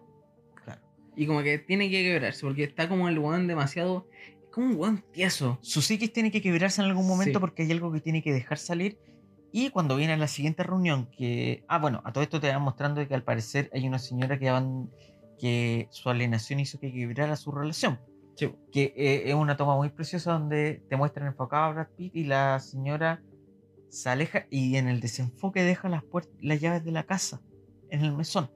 claro. 0.63 0.81
Y 1.15 1.25
como 1.27 1.41
que 1.43 1.57
tiene 1.59 1.89
que 1.89 2.03
quebrarse, 2.03 2.41
porque 2.41 2.63
está 2.63 2.87
como 2.89 3.07
el 3.09 3.17
weón 3.19 3.47
demasiado. 3.47 4.07
Es 4.43 4.49
como 4.51 4.67
un 4.67 4.75
weón 4.75 5.03
tieso. 5.11 5.57
Su 5.61 5.81
psiquis 5.81 6.11
tiene 6.13 6.31
que 6.31 6.41
quebrarse 6.41 6.81
en 6.81 6.87
algún 6.87 7.07
momento 7.07 7.39
Sí. 7.39 7.41
porque 7.41 7.63
hay 7.63 7.71
algo 7.71 7.91
que 7.91 8.01
tiene 8.01 8.21
que 8.21 8.31
dejar 8.33 8.57
salir. 8.57 8.99
Y 9.55 9.69
cuando 9.69 9.95
viene 9.95 10.13
a 10.13 10.17
la 10.17 10.27
siguiente 10.27 10.63
reunión, 10.63 11.05
que. 11.15 11.63
Ah, 11.67 11.77
bueno, 11.77 12.01
a 12.05 12.11
todo 12.11 12.23
esto 12.23 12.39
te 12.39 12.49
van 12.49 12.63
mostrando 12.63 13.07
que 13.07 13.13
al 13.13 13.21
parecer 13.21 13.69
hay 13.71 13.87
una 13.87 13.99
señora 13.99 14.39
que, 14.39 14.49
van, 14.49 14.89
que 15.37 15.87
su 15.91 16.09
alienación 16.09 16.59
hizo 16.59 16.79
que 16.79 16.91
quebrara 16.91 17.35
su 17.35 17.51
relación. 17.51 17.99
Sí. 18.35 18.51
Que 18.71 18.95
eh, 18.97 19.29
es 19.29 19.35
una 19.35 19.55
toma 19.55 19.75
muy 19.75 19.89
preciosa 19.89 20.33
donde 20.33 20.81
te 20.89 20.97
muestran 20.97 21.27
enfocado 21.27 21.65
a 21.65 21.71
Brad 21.71 21.87
Pitt 21.95 22.15
y 22.15 22.23
la 22.23 22.59
señora 22.59 23.21
se 23.89 24.09
aleja 24.09 24.47
y 24.49 24.75
en 24.77 24.87
el 24.87 24.99
desenfoque 24.99 25.61
deja 25.61 25.87
las, 25.87 26.01
las 26.41 26.59
llaves 26.59 26.83
de 26.83 26.91
la 26.91 27.03
casa 27.03 27.39
en 27.91 28.03
el 28.03 28.11
mesón. 28.11 28.49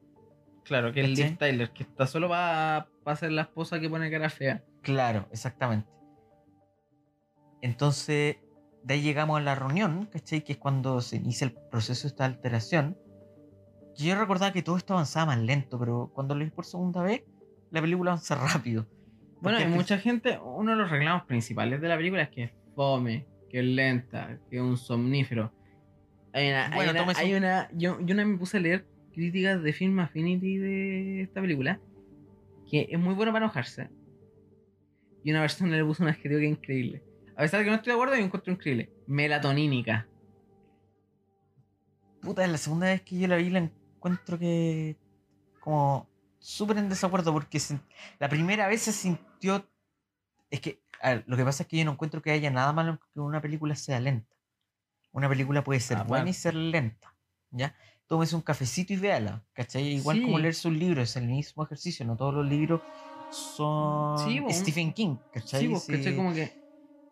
Claro, 0.64 0.92
que 0.92 1.02
el 1.02 1.12
¿Cachai? 1.12 1.30
Liv 1.30 1.38
Tyler, 1.38 1.70
que 1.74 1.84
está 1.84 2.08
solo 2.08 2.28
para 2.28 2.88
ser 3.16 3.34
la 3.34 3.44
esposa 3.44 3.80
que 3.80 3.88
pone 3.88 4.10
cara 4.10 4.32
fea. 4.32 4.64
Claro, 4.82 5.28
exactamente. 5.32 5.88
Entonces, 7.62 8.38
de 8.88 8.94
ahí 8.94 9.02
llegamos 9.02 9.38
a 9.38 9.42
la 9.44 9.54
reunión, 9.54 10.06
¿cachai? 10.12 10.44
Que 10.44 10.54
es 10.54 10.58
cuando 10.58 11.02
se 11.02 11.18
inicia 11.18 11.46
el 11.46 11.52
proceso 11.54 12.04
de 12.04 12.08
esta 12.10 12.24
alteración. 12.26 12.98
Yo 13.98 14.18
recordaba 14.18 14.54
que 14.54 14.62
todo 14.62 14.78
esto 14.78 14.94
avanzaba 14.94 15.28
más 15.28 15.40
lento, 15.40 15.78
pero 15.78 16.10
cuando 16.14 16.36
lo 16.36 16.46
vi 16.46 16.52
por 16.52 16.66
segunda 16.66 17.02
vez, 17.02 17.24
la 17.72 17.82
película 17.82 18.12
avanza 18.12 18.36
rápido. 18.64 18.88
Bueno, 19.42 19.58
hay 19.58 19.66
es 19.66 19.70
que- 19.70 19.76
mucha 19.76 19.98
gente, 19.98 20.40
uno 20.40 20.72
de 20.72 20.78
los 20.78 20.90
reclamos 20.90 21.24
principales 21.26 21.82
de 21.82 21.88
la 21.90 21.98
película 21.98 22.24
es 22.24 22.30
que 22.30 22.44
es 22.44 22.52
fome, 22.76 23.26
que 23.50 23.60
es 23.60 23.66
lenta, 23.66 24.40
que 24.50 24.56
es 24.58 24.62
un 24.62 24.78
somnífero. 24.78 25.52
Hay 26.34 26.48
una, 26.50 26.68
hay 26.68 26.76
Bueno, 26.76 26.92
una- 26.92 27.00
toma 27.02 27.12
eso. 27.12 27.22
hay 27.22 27.34
una- 27.34 27.70
yo, 27.74 28.00
yo 28.00 28.14
una 28.14 28.24
vez 28.24 28.28
me 28.34 28.38
puse 28.38 28.58
a 28.58 28.60
leer 28.62 28.88
críticas 29.14 29.62
de 29.64 29.74
Film 29.74 30.00
Affinity 30.00 30.58
de 30.58 31.22
esta 31.24 31.42
película, 31.42 31.80
que 32.70 32.88
es 32.90 33.00
muy 33.00 33.16
bueno 33.16 33.32
para 33.34 33.46
enojarse. 33.46 33.90
Y 35.24 35.32
una 35.32 35.42
persona 35.42 35.76
le 35.76 35.84
puso 35.84 36.04
un 36.04 36.10
adjetivo 36.10 36.40
que 36.40 36.46
es 36.46 36.52
increíble. 36.52 37.04
A 37.38 37.42
pesar 37.42 37.60
de 37.60 37.66
que 37.66 37.70
no 37.70 37.76
estoy 37.78 37.92
de 37.92 37.96
acuerdo, 37.96 38.16
yo 38.16 38.24
encuentro 38.26 38.52
increíble. 38.52 38.92
Melatonínica. 39.06 40.08
Puta, 42.22 42.44
es 42.44 42.52
la 42.52 42.58
segunda 42.58 42.88
vez 42.88 43.02
que 43.04 43.18
yo 43.18 43.28
la 43.28 43.36
vi, 43.38 43.50
la 43.50 43.60
encuentro 43.60 44.38
que. 44.40 44.98
como. 45.60 46.10
súper 46.40 46.78
en 46.78 46.90
desacuerdo, 46.90 47.34
porque 47.34 47.60
se- 47.60 47.80
la 48.20 48.30
primera 48.30 48.68
vez 48.68 48.82
se 48.84 48.92
sintió. 48.92 49.68
Es 50.50 50.62
que. 50.62 50.82
ver, 51.04 51.24
lo 51.28 51.38
que 51.38 51.44
pasa 51.44 51.64
es 51.64 51.70
que 51.70 51.78
yo 51.78 51.86
no 51.86 51.92
encuentro 51.92 52.22
que 52.22 52.32
haya 52.32 52.50
nada 52.50 52.74
malo 52.74 53.00
que 53.14 53.20
una 53.20 53.42
película 53.42 53.76
sea 53.76 54.00
lenta. 54.00 54.36
Una 55.12 55.30
película 55.30 55.64
puede 55.64 55.80
ser 55.80 55.98
Ah, 55.98 56.04
buena 56.04 56.24
bueno. 56.24 56.30
y 56.30 56.34
ser 56.34 56.56
lenta. 56.56 57.16
¿Ya? 57.52 57.76
Tómese 58.08 58.36
un 58.36 58.42
cafecito 58.42 58.94
y 58.94 58.98
véala. 58.98 59.44
¿Cachai? 59.54 59.84
Igual 59.96 60.22
como 60.22 60.38
Sí. 60.38 60.42
leerse 60.44 60.68
un 60.68 60.80
libro, 60.80 61.02
es 61.02 61.16
el 61.18 61.28
mismo 61.28 61.64
ejercicio. 61.64 62.06
No 62.06 62.16
todos 62.18 62.34
los 62.34 62.46
libros 62.48 62.82
son 63.32 64.18
Sí, 64.20 64.42
Stephen 64.52 64.94
King. 64.94 65.18
¿Cachai? 65.34 65.68
Sí, 65.68 65.76
Sí. 65.76 65.92
¿cachai? 65.92 66.16
Como 66.16 66.34
que 66.34 66.67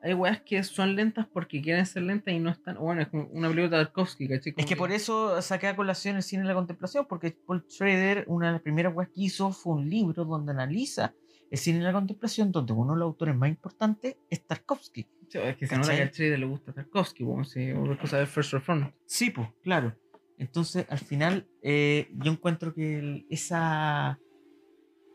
hay 0.06 0.14
weas 0.14 0.42
que 0.42 0.64
son 0.64 0.96
lentas 0.96 1.26
porque 1.34 1.62
quieren 1.62 1.86
ser 1.86 2.04
lentas 2.04 2.34
y 2.34 2.40
no 2.40 2.50
están. 2.52 2.78
Bueno, 2.78 3.02
es 3.02 3.08
como 3.08 3.24
una 3.34 3.50
película 3.50 3.80
de 3.80 3.86
Tarkovsky, 3.86 4.28
¿cachai? 4.28 4.54
Es 4.56 4.66
que 4.66 4.76
por 4.76 4.92
eso 4.92 5.42
saqué 5.42 5.68
a 5.68 5.76
colación 5.76 6.16
el 6.16 6.24
cine 6.24 6.44
de 6.44 6.50
la 6.50 6.54
contemplación, 6.54 7.06
porque 7.10 7.32
Paul 7.46 7.66
Schrader, 7.68 8.24
una 8.28 8.48
de 8.48 8.54
las 8.54 8.62
primeras 8.62 8.94
weas 8.96 9.10
que 9.10 9.22
hizo 9.24 9.52
fue 9.52 9.74
un 9.74 9.90
libro 9.90 10.24
donde 10.24 10.52
analiza 10.52 11.14
el 11.52 11.58
cine 11.58 11.80
de 11.80 11.84
la 11.86 11.94
contemplación, 11.94 12.52
donde 12.52 12.74
uno 12.74 12.94
de 12.94 13.00
los 13.00 13.08
autores 13.08 13.36
más 13.36 13.50
importantes 13.50 14.16
es 14.30 14.46
Tarkovsky. 14.46 15.08
Sí, 15.28 15.38
Es 15.40 15.58
que 15.58 15.68
se 15.68 15.76
nota 15.76 15.88
¿cachai? 15.90 15.98
que 15.98 16.04
al 16.04 16.14
Schrader 16.14 16.40
le 16.40 16.46
gusta 16.46 16.72
Tarkovsky, 16.74 17.24
bueno, 17.24 17.44
otra 17.84 17.98
cosa 18.00 18.18
del 18.18 18.28
First 18.28 18.54
Reform. 18.54 18.92
Sí, 19.06 19.32
pues, 19.32 19.48
claro. 19.62 19.96
Entonces, 20.38 20.86
al 20.90 21.00
final, 21.00 21.48
eh, 21.62 22.10
yo 22.14 22.32
encuentro 22.32 22.74
que 22.74 23.00
el- 23.00 23.26
esa, 23.30 24.20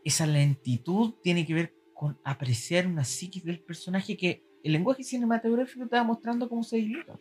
esa 0.05 0.26
lentitud 0.26 1.14
tiene 1.22 1.46
que 1.46 1.55
ver 1.55 1.74
con 1.94 2.18
apreciar 2.24 2.87
una 2.87 3.05
psiquis 3.05 3.44
del 3.44 3.61
personaje 3.61 4.16
que 4.16 4.42
el 4.62 4.73
lenguaje 4.73 5.03
cinematográfico 5.03 5.87
te 5.87 5.96
va 5.96 6.05
mostrando 6.05 6.49
cómo 6.49 6.62
se 6.62 6.77
disluta, 6.77 7.18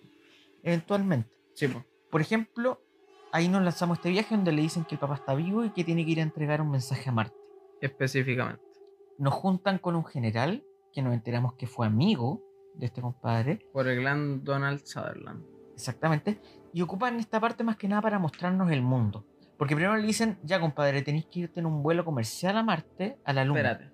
eventualmente. 0.64 1.30
Sí, 1.54 1.68
pues. 1.68 1.84
Por 2.10 2.22
ejemplo, 2.22 2.82
ahí 3.32 3.48
nos 3.48 3.62
lanzamos 3.64 3.98
este 3.98 4.10
viaje 4.10 4.36
donde 4.36 4.52
le 4.52 4.62
dicen 4.62 4.84
que 4.86 4.96
el 4.96 5.00
papá 5.00 5.16
está 5.16 5.36
vivo 5.36 5.64
y 5.64 5.70
que 5.72 5.84
tiene 5.84 6.06
que 6.06 6.12
ir 6.12 6.20
a 6.20 6.24
entregar 6.24 6.62
un 6.62 6.72
mensaje 6.72 7.10
a 7.10 7.12
Marte. 7.12 7.36
Específicamente. 7.82 8.62
Nos 9.18 9.34
juntan 9.34 9.78
con 9.78 9.96
un 9.96 10.06
general 10.06 10.64
que 10.92 11.02
nos 11.02 11.14
enteramos 11.14 11.54
que 11.54 11.68
fue 11.68 11.86
amigo 11.86 12.42
de 12.76 12.86
este 12.88 13.02
compadre, 13.02 13.60
Por 13.74 13.88
el 13.88 14.02
gran 14.02 14.44
Donald 14.44 14.86
Sutherland. 14.86 15.44
exactamente, 15.74 16.40
y 16.74 16.82
ocupan 16.82 17.20
esta 17.20 17.40
parte 17.40 17.64
más 17.64 17.78
que 17.78 17.88
nada 17.88 18.02
para 18.02 18.20
mostrarnos 18.20 18.72
el 18.72 18.82
mundo. 18.82 19.26
Porque 19.58 19.76
primero 19.76 19.98
le 19.98 20.08
dicen, 20.08 20.40
ya 20.44 20.60
compadre, 20.60 21.02
tenéis 21.02 21.26
que 21.26 21.42
irte 21.42 21.60
en 21.60 21.66
un 21.66 21.84
vuelo 21.84 22.06
comercial 22.06 22.58
a 22.58 22.64
Marte, 22.64 23.20
a 23.26 23.34
la 23.34 23.44
Luna. 23.44 23.60
Espérate. 23.60 23.92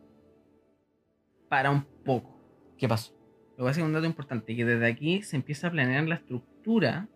Para 1.50 1.72
un 1.72 1.84
poco. 2.04 2.40
¿Qué 2.78 2.88
pasó? 2.88 3.14
Lo 3.58 3.64
que 3.64 3.70
pasa 3.70 3.72
es 3.72 3.78
que 3.78 3.84
un 3.84 3.94
dato 3.94 4.06
importante, 4.06 4.56
que 4.56 4.66
desde 4.66 4.86
aquí 4.86 5.22
se 5.22 5.36
empieza 5.38 5.68
a 5.68 5.72
planear 5.72 6.04
la 6.06 6.16
estructura 6.16 7.08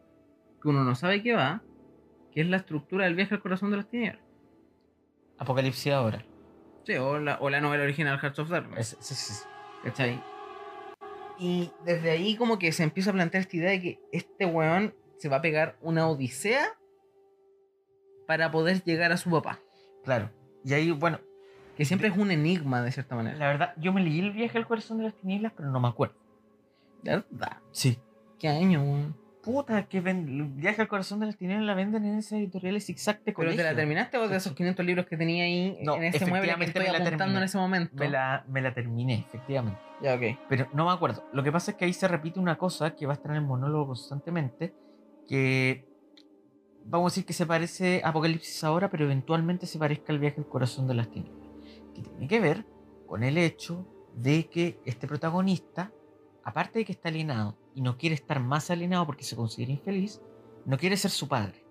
que 0.61 0.67
uno 0.69 0.83
no 0.83 0.95
sabe 0.95 1.21
qué 1.21 1.33
va, 1.33 1.61
que 2.31 2.41
es 2.41 2.47
la 2.47 2.57
estructura 2.57 3.05
del 3.05 3.15
viaje 3.15 3.35
al 3.35 3.41
corazón 3.41 3.71
de 3.71 3.77
las 3.77 3.89
tinieblas. 3.89 4.21
Apocalipsis 5.37 5.91
ahora. 5.93 6.23
Sí, 6.85 6.95
o 6.95 7.19
la, 7.19 7.37
o 7.41 7.49
la 7.49 7.61
novela 7.61 7.83
original 7.83 8.19
Hearts 8.19 8.39
of 8.39 8.49
Darkness. 8.49 8.79
Es- 8.93 8.97
sí, 8.99 9.15
sí, 9.15 9.33
sí. 9.33 9.43
¿Cachai? 9.83 10.21
Y 11.39 11.71
desde 11.85 12.11
ahí 12.11 12.35
como 12.35 12.59
que 12.59 12.71
se 12.73 12.83
empieza 12.83 13.11
a 13.11 13.13
plantear 13.13 13.41
esta 13.41 13.55
idea 13.57 13.69
de 13.71 13.81
que 13.81 13.99
este 14.11 14.45
weón 14.45 14.93
se 15.17 15.29
va 15.29 15.37
a 15.37 15.41
pegar 15.41 15.77
una 15.81 16.07
odisea 16.07 16.65
para 18.27 18.51
poder 18.51 18.83
llegar 18.83 19.11
a 19.11 19.17
su 19.17 19.29
papá. 19.31 19.59
Claro. 20.03 20.29
Y 20.63 20.73
ahí, 20.73 20.91
bueno, 20.91 21.19
Que 21.77 21.85
siempre 21.85 22.09
es 22.09 22.17
un 22.17 22.29
enigma 22.31 22.81
de 22.81 22.91
cierta 22.91 23.15
manera. 23.15 23.37
la 23.37 23.47
verdad, 23.47 23.73
yo 23.77 23.93
me 23.93 24.01
leí 24.03 24.19
el 24.19 24.31
viaje 24.31 24.57
al 24.57 24.67
corazón 24.67 24.97
de 24.97 25.05
las 25.05 25.13
tinieblas, 25.15 25.53
pero 25.55 25.69
no 25.69 25.79
me 25.79 25.87
acuerdo. 25.87 26.15
¿De 27.03 27.11
verdad? 27.11 27.57
Sí. 27.71 27.97
¿Qué 28.37 28.47
año, 28.47 28.81
weón? 28.83 29.15
Puta, 29.41 29.87
que 29.87 30.01
ven, 30.01 30.27
el 30.27 30.43
viaje 30.45 30.81
al 30.81 30.87
corazón 30.89 31.21
de 31.21 31.25
las 31.27 31.37
tinieblas 31.37 31.65
la 31.65 31.73
venden 31.73 32.03
en 32.05 32.17
esas 32.17 32.33
editoriales 32.33 32.85
zigzag 32.85 33.17
de 33.19 33.23
¿Pero 33.25 33.35
colegio. 33.35 33.57
te 33.57 33.63
la 33.63 33.75
terminaste 33.75 34.17
o 34.17 34.27
de 34.27 34.35
esos 34.35 34.53
500 34.53 34.85
libros 34.85 35.05
que 35.05 35.15
tenía 35.17 35.45
ahí 35.45 35.77
No, 35.81 35.95
en 35.95 36.03
ese 36.03 36.25
mueble 36.25 36.53
que 36.57 36.63
estoy 36.65 36.83
me 36.83 36.91
la 36.91 36.97
apuntando 36.97 37.17
terminé. 37.17 37.37
en 37.37 37.43
ese 37.43 37.57
momento? 37.57 37.95
Me 37.95 38.09
la, 38.09 38.45
me 38.49 38.61
la 38.61 38.73
terminé, 38.73 39.25
efectivamente. 39.27 39.79
Ya, 40.01 40.15
ok. 40.15 40.39
Pero 40.49 40.67
no 40.73 40.85
me 40.85 40.91
acuerdo. 40.91 41.23
Lo 41.31 41.41
que 41.41 41.51
pasa 41.53 41.71
es 41.71 41.77
que 41.77 41.85
ahí 41.85 41.93
se 41.93 42.07
repite 42.09 42.39
una 42.39 42.57
cosa 42.57 42.95
que 42.95 43.05
va 43.05 43.13
a 43.13 43.15
estar 43.15 43.31
en 43.31 43.37
el 43.37 43.43
monólogo 43.43 43.87
constantemente, 43.87 44.73
que 45.27 45.85
vamos 46.85 47.11
a 47.11 47.13
decir 47.13 47.25
que 47.25 47.33
se 47.33 47.45
parece 47.45 48.01
a 48.03 48.09
Apocalipsis 48.09 48.63
ahora, 48.65 48.89
pero 48.89 49.05
eventualmente 49.05 49.67
se 49.67 49.79
parezca 49.79 50.11
al 50.11 50.19
viaje 50.19 50.41
al 50.41 50.47
corazón 50.47 50.85
de 50.87 50.95
las 50.95 51.09
tinieblas. 51.09 51.47
Que 51.95 52.01
tiene 52.01 52.27
que 52.27 52.39
ver 52.41 52.65
con 53.07 53.23
el 53.23 53.37
hecho 53.37 53.87
de 54.15 54.47
que 54.49 54.79
este 54.85 55.07
protagonista, 55.07 55.91
aparte 56.49 56.79
de 56.79 56.85
que 56.85 56.91
está 56.91 57.09
alienado 57.09 57.57
y 57.75 57.81
no 57.81 57.97
quiere 57.97 58.15
estar 58.15 58.39
más 58.39 58.69
alienado 58.69 59.05
porque 59.05 59.23
se 59.23 59.35
considera 59.35 59.71
infeliz, 59.71 60.21
no 60.65 60.77
quiere 60.77 60.97
ser 60.97 61.11
su 61.11 61.27
padre. 61.27 61.63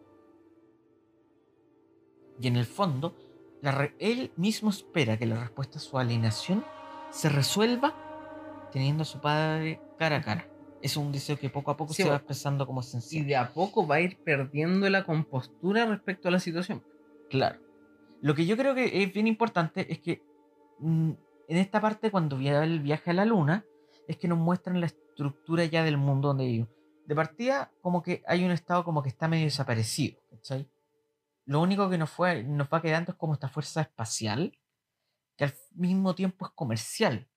Y 2.40 2.46
en 2.46 2.56
el 2.56 2.66
fondo, 2.66 3.14
la 3.62 3.90
él 3.98 4.32
mismo 4.36 4.70
espera 4.70 5.16
que 5.18 5.26
la 5.26 5.40
respuesta 5.40 5.78
a 5.78 5.80
su 5.82 5.98
alienación 5.98 6.64
se 7.10 7.28
resuelva 7.28 7.94
teniendo 8.72 9.02
a 9.02 9.06
su 9.06 9.20
padre 9.20 9.80
cara 9.98 10.16
a 10.16 10.22
cara. 10.22 10.48
Es 10.80 10.96
un 10.96 11.10
deseo 11.10 11.36
que 11.36 11.50
poco 11.50 11.72
a 11.72 11.76
poco 11.76 11.92
Sí, 11.92 12.04
se 12.04 12.08
va 12.08 12.16
expresando 12.16 12.64
como 12.66 12.80
Y 12.80 12.84
esencial. 12.84 13.26
de 13.26 13.36
a 13.36 13.48
poco 13.52 13.86
va 13.86 13.96
a 13.96 14.00
ir 14.00 14.18
perdiendo 14.18 14.88
la 14.88 15.04
compostura 15.04 15.86
respecto 15.86 16.28
a 16.28 16.30
la 16.30 16.38
situación. 16.38 16.84
Claro. 17.28 17.58
Lo 18.20 18.34
que 18.34 18.46
yo 18.46 18.56
creo 18.56 18.74
que 18.74 19.02
es 19.02 19.12
bien 19.12 19.26
importante 19.26 19.92
es 19.92 19.98
que 19.98 20.22
mm, 20.78 21.10
en 21.48 21.56
esta 21.56 21.80
parte, 21.80 22.10
cuando 22.12 22.36
via- 22.36 22.62
el 22.62 22.78
viaje 22.80 23.10
a 23.10 23.14
la 23.14 23.24
luna, 23.24 23.64
es 24.08 24.16
que 24.16 24.26
nos 24.26 24.38
muestran 24.38 24.80
la 24.80 24.86
estructura 24.86 25.64
ya 25.66 25.84
del 25.84 25.96
mundo 25.98 26.28
donde 26.28 26.46
vivimos. 26.46 26.68
De 27.06 27.14
partida, 27.14 27.70
como 27.80 28.02
que 28.02 28.22
hay 28.26 28.44
un 28.44 28.50
estado 28.50 28.82
como 28.84 29.02
que 29.02 29.08
está 29.08 29.28
medio 29.28 29.44
desaparecido, 29.44 30.20
¿cachai? 30.30 30.68
Lo 31.46 31.60
único 31.62 31.88
que 31.88 31.96
nos, 31.96 32.10
fue, 32.10 32.42
nos 32.42 32.68
va 32.68 32.82
quedando 32.82 33.12
es 33.12 33.16
como 33.18 33.32
esta 33.34 33.48
fuerza 33.48 33.80
espacial, 33.82 34.58
que 35.36 35.44
al 35.44 35.54
mismo 35.74 36.14
tiempo 36.14 36.44
es 36.46 36.52
comercial, 36.52 37.28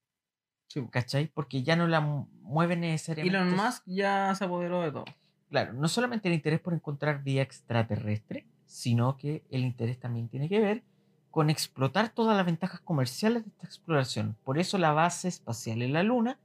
¿cachai? 0.89 1.27
Porque 1.27 1.63
ya 1.63 1.75
no 1.75 1.87
la 1.87 2.01
mu- 2.01 2.27
mueven 2.41 2.81
necesariamente. 2.81 3.37
Elon 3.37 3.55
Musk 3.55 3.83
ya 3.85 4.33
se 4.35 4.43
apoderó 4.45 4.81
de 4.81 4.91
todo. 4.91 5.05
Claro, 5.49 5.73
no 5.73 5.87
solamente 5.87 6.27
el 6.29 6.33
interés 6.33 6.59
por 6.59 6.73
encontrar 6.73 7.23
vida 7.23 7.41
extraterrestre, 7.41 8.47
sino 8.65 9.17
que 9.17 9.43
el 9.49 9.61
interés 9.61 9.99
también 9.99 10.29
tiene 10.29 10.47
que 10.49 10.59
ver 10.59 10.83
con 11.29 11.49
explotar 11.49 12.09
todas 12.09 12.35
las 12.35 12.45
ventajas 12.45 12.79
comerciales 12.81 13.43
de 13.43 13.49
esta 13.49 13.65
exploración. 13.65 14.37
Por 14.43 14.59
eso 14.59 14.77
la 14.77 14.91
base 14.91 15.27
espacial 15.29 15.81
en 15.81 15.93
la 15.93 16.03
Luna 16.03 16.39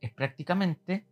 es 0.00 0.12
prácticamente 0.12 1.04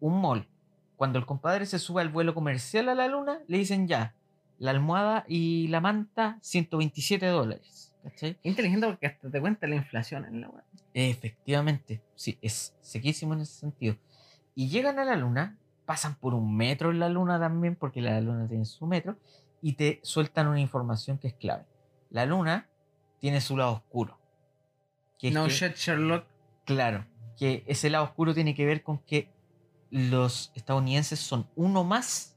un 0.00 0.20
mall. 0.20 0.48
Cuando 0.96 1.18
el 1.18 1.26
compadre 1.26 1.66
se 1.66 1.78
sube 1.78 2.02
al 2.02 2.08
vuelo 2.08 2.34
comercial 2.34 2.88
a 2.88 2.94
la 2.94 3.08
Luna, 3.08 3.40
le 3.48 3.58
dicen 3.58 3.86
ya, 3.86 4.14
la 4.58 4.70
almohada 4.70 5.24
y 5.28 5.68
la 5.68 5.80
manta, 5.80 6.38
127 6.42 7.26
dólares. 7.26 7.94
¿Cachai? 8.02 8.38
Qué 8.40 8.48
inteligente 8.48 8.86
porque 8.86 9.06
hasta 9.06 9.30
te 9.30 9.40
cuenta 9.40 9.66
la 9.66 9.76
inflación 9.76 10.24
en 10.24 10.40
la 10.40 10.48
web. 10.48 10.64
Efectivamente, 10.94 12.02
sí, 12.14 12.38
es 12.40 12.74
sequísimo 12.80 13.34
en 13.34 13.40
ese 13.40 13.60
sentido. 13.60 13.96
Y 14.54 14.68
llegan 14.68 14.98
a 14.98 15.04
la 15.04 15.16
luna, 15.16 15.58
pasan 15.84 16.14
por 16.14 16.32
un 16.32 16.56
metro 16.56 16.90
en 16.90 17.00
la 17.00 17.08
luna 17.08 17.38
también, 17.38 17.76
porque 17.76 18.00
la 18.00 18.20
luna 18.20 18.48
tiene 18.48 18.64
su 18.64 18.86
metro, 18.86 19.18
y 19.60 19.74
te 19.74 20.00
sueltan 20.02 20.46
una 20.46 20.60
información 20.60 21.18
que 21.18 21.28
es 21.28 21.34
clave. 21.34 21.66
La 22.10 22.24
luna 22.24 22.68
tiene 23.18 23.40
su 23.40 23.56
lado 23.56 23.72
oscuro. 23.72 24.18
Que 25.18 25.30
No 25.30 25.48
shit, 25.48 25.74
Sherlock. 25.74 26.26
Claro, 26.64 27.06
que 27.36 27.64
ese 27.66 27.90
lado 27.90 28.04
oscuro 28.04 28.34
tiene 28.34 28.54
que 28.54 28.66
ver 28.66 28.82
con 28.82 28.98
que 28.98 29.30
los 29.90 30.52
estadounidenses 30.54 31.20
son 31.20 31.48
uno 31.54 31.84
más 31.84 32.36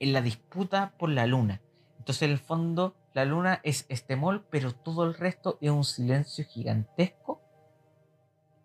en 0.00 0.12
la 0.12 0.22
disputa 0.22 0.94
por 0.98 1.10
la 1.10 1.26
luna. 1.26 1.60
Entonces, 1.98 2.22
en 2.22 2.30
el 2.30 2.38
fondo, 2.38 2.96
la 3.14 3.24
luna 3.24 3.60
es 3.64 3.84
este 3.88 4.16
mall, 4.16 4.44
pero 4.50 4.72
todo 4.72 5.04
el 5.04 5.14
resto 5.14 5.58
es 5.60 5.70
un 5.70 5.84
silencio 5.84 6.44
gigantesco. 6.44 7.42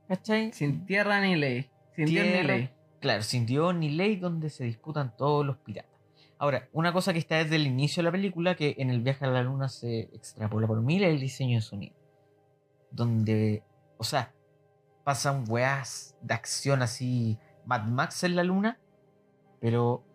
¿Cachai? 0.07 0.53
Sin 0.53 0.85
tierra 0.85 1.21
ni 1.21 1.35
ley. 1.35 1.69
Sin 1.95 2.05
Dios 2.05 2.25
ni 2.25 2.31
Tierra. 2.31 2.47
ley. 2.55 2.69
Claro, 2.99 3.23
sin 3.23 3.45
Dios 3.45 3.75
ni 3.75 3.89
ley, 3.89 4.15
donde 4.15 4.49
se 4.49 4.63
disputan 4.63 5.15
todos 5.17 5.45
los 5.45 5.57
piratas. 5.57 5.91
Ahora, 6.37 6.67
una 6.73 6.93
cosa 6.93 7.13
que 7.13 7.19
está 7.19 7.37
desde 7.37 7.55
el 7.55 7.67
inicio 7.67 8.01
de 8.01 8.05
la 8.05 8.11
película, 8.11 8.55
que 8.55 8.75
en 8.77 8.89
el 8.89 9.01
viaje 9.01 9.25
a 9.25 9.29
la 9.29 9.43
luna 9.43 9.69
se 9.69 10.01
extrapola 10.13 10.67
por 10.67 10.81
mil, 10.81 11.03
es 11.03 11.09
el 11.13 11.19
diseño 11.19 11.57
de 11.57 11.61
sonido. 11.61 11.95
Donde, 12.91 13.63
o 13.97 14.03
sea, 14.03 14.33
pasan 15.03 15.45
weas 15.47 16.15
de 16.21 16.33
acción 16.33 16.81
así, 16.81 17.37
Mad 17.65 17.85
Max 17.85 18.23
en 18.23 18.35
la 18.35 18.43
luna, 18.43 18.79
pero 19.59 20.05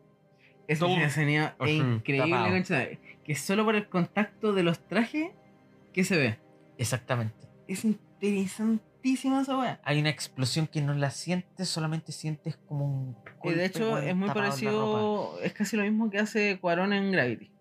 sonido 0.77 1.07
Ujú, 1.59 1.65
es 1.65 1.71
increíble, 1.71 2.51
concha. 2.51 2.89
Que 3.25 3.35
solo 3.35 3.65
por 3.65 3.75
el 3.75 3.89
contacto 3.89 4.53
de 4.53 4.63
los 4.63 4.87
trajes 4.87 5.31
que 5.93 6.05
se 6.05 6.17
ve. 6.17 6.39
exactamente. 6.77 7.49
Es 7.67 7.85
interesantísima 7.85 9.43
esa 9.43 9.59
wea. 9.59 9.81
Hay 9.85 10.01
una 10.01 10.09
explosión 10.09 10.67
que 10.67 10.81
no 10.81 10.95
la 10.95 11.11
sientes, 11.11 11.69
solamente 11.69 12.13
sientes 12.13 12.57
como 12.57 12.85
un. 12.87 13.11
Y 13.11 13.31
golpe, 13.41 13.59
de 13.59 13.65
hecho 13.67 13.99
es 13.99 14.17
muy 14.17 14.31
parecido, 14.31 15.39
es 15.43 15.53
casi 15.53 15.77
lo 15.77 15.83
mismo 15.83 16.11
que 16.11 16.19
hace 16.19 16.59
Cuarón 16.61 16.93
en 16.93 17.13
Gravity. 17.13 17.53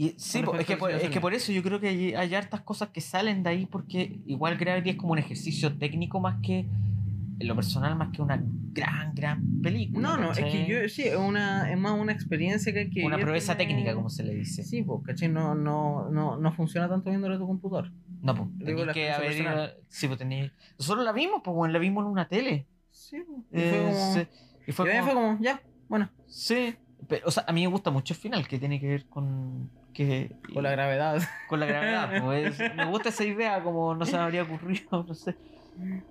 Y, 0.00 0.14
sí, 0.16 0.42
es 0.58 0.66
que, 0.66 0.78
por, 0.78 0.90
es 0.90 1.10
que 1.10 1.20
por 1.20 1.34
eso 1.34 1.52
yo 1.52 1.62
creo 1.62 1.78
que 1.78 1.88
hay, 1.88 2.14
hay 2.14 2.34
hartas 2.34 2.62
cosas 2.62 2.88
que 2.88 3.02
salen 3.02 3.42
de 3.42 3.50
ahí 3.50 3.66
porque 3.66 4.18
igual 4.24 4.56
Gravity 4.56 4.88
es 4.88 4.96
como 4.96 5.12
un 5.12 5.18
ejercicio 5.18 5.76
técnico 5.76 6.20
más 6.20 6.40
que, 6.40 6.60
en 6.60 7.46
lo 7.46 7.54
personal, 7.54 7.96
más 7.96 8.08
que 8.08 8.22
una 8.22 8.42
gran, 8.72 9.14
gran 9.14 9.60
película. 9.60 10.08
No, 10.08 10.16
no, 10.16 10.32
es 10.32 10.38
que 10.38 10.66
yo 10.66 10.88
sí, 10.88 11.02
es, 11.02 11.16
una, 11.16 11.70
es 11.70 11.76
más 11.78 12.00
una 12.00 12.12
experiencia 12.12 12.72
que 12.72 12.78
hay 12.78 12.88
que 12.88 13.04
Una 13.04 13.18
proeza 13.18 13.58
técnica, 13.58 13.94
como 13.94 14.08
se 14.08 14.22
le 14.22 14.34
dice. 14.34 14.62
Sí, 14.62 14.82
pues, 14.82 15.02
¿cachai? 15.04 15.28
No, 15.28 15.54
no, 15.54 16.08
no, 16.08 16.38
no 16.38 16.52
funciona 16.54 16.88
tanto 16.88 17.10
viéndolo 17.10 17.38
tu 17.38 17.46
computador. 17.46 17.92
No, 18.22 18.34
pues, 18.34 18.48
Digo, 18.56 18.86
que 18.94 19.10
haber 19.10 19.36
ido- 19.36 19.70
Sí, 19.88 20.06
pues 20.06 20.18
tenéis... 20.18 20.50
Nosotros 20.78 21.04
la 21.04 21.12
vimos, 21.12 21.42
pues, 21.44 21.54
bueno, 21.54 21.74
la 21.74 21.78
vimos 21.78 22.06
en 22.06 22.10
una 22.10 22.26
tele. 22.26 22.66
Sí, 22.90 23.22
pues. 23.50 24.26
Y 24.66 24.72
fue 24.72 24.86
como, 24.86 24.96
y 24.96 25.00
como- 25.00 25.04
fue 25.04 25.14
como, 25.14 25.38
ya, 25.42 25.60
bueno, 25.90 26.08
Sí, 26.26 26.74
pero, 27.06 27.28
o 27.28 27.30
sea, 27.30 27.44
a 27.46 27.52
mí 27.52 27.60
me 27.60 27.70
gusta 27.70 27.90
mucho 27.90 28.14
el 28.14 28.20
final, 28.20 28.48
que 28.48 28.58
tiene 28.58 28.80
que 28.80 28.88
ver 28.88 29.04
con... 29.04 29.68
Que, 29.92 30.32
con 30.54 30.62
la 30.62 30.70
gravedad. 30.70 31.20
con 31.48 31.60
la 31.60 31.66
gravedad. 31.66 32.22
pues, 32.22 32.60
es- 32.60 32.74
me 32.76 32.84
gusta 32.86 33.08
esa 33.10 33.24
idea, 33.24 33.62
como 33.62 33.94
no 33.94 34.04
se 34.06 34.12
me 34.16 34.22
habría 34.22 34.42
ocurrido, 34.44 35.04
no 35.08 35.14
sé. 35.14 35.36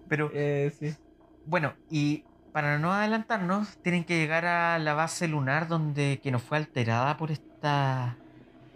Pero 0.07 0.31
Eh, 0.33 0.71
sí. 0.79 0.93
Bueno, 1.45 1.73
y 1.89 2.23
para 2.51 2.77
no 2.79 2.91
adelantarnos, 2.93 3.77
tienen 3.83 4.03
que 4.03 4.17
llegar 4.17 4.45
a 4.45 4.79
la 4.79 4.93
base 4.93 5.27
lunar 5.27 5.67
donde 5.67 6.19
que 6.21 6.31
nos 6.31 6.41
fue 6.43 6.57
alterada 6.57 7.17
por 7.17 7.31
esta 7.31 8.17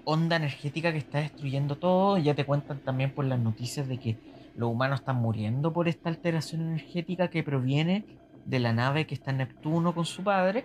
onda 0.05 0.35
energética 0.35 0.91
que 0.91 0.97
está 0.99 1.19
destruyendo 1.19 1.77
todo. 1.77 2.17
Ya 2.17 2.33
te 2.35 2.45
cuentan 2.45 2.79
también 2.79 3.11
por 3.11 3.25
las 3.25 3.39
noticias 3.39 3.87
de 3.87 3.97
que 3.99 4.17
los 4.55 4.69
humanos 4.69 4.99
están 5.01 5.15
muriendo 5.17 5.73
por 5.73 5.87
esta 5.87 6.09
alteración 6.09 6.61
energética 6.61 7.29
que 7.29 7.41
proviene 7.43 8.05
de 8.45 8.59
la 8.59 8.73
nave 8.73 9.05
que 9.07 9.15
está 9.15 9.31
en 9.31 9.37
Neptuno 9.37 9.93
con 9.95 10.05
su 10.05 10.23
padre. 10.23 10.63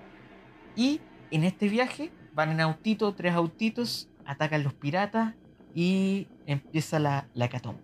Y 0.77 1.01
en 1.31 1.45
este 1.45 1.69
viaje 1.69 2.11
van 2.35 2.51
en 2.53 2.61
autito, 2.61 3.15
tres 3.15 3.35
autitos, 3.35 4.09
atacan 4.29 4.63
los 4.63 4.75
piratas 4.75 5.35
y 5.75 6.29
empieza 6.47 6.99
la, 7.01 7.27
la 7.35 7.47
hecatombe. 7.47 7.81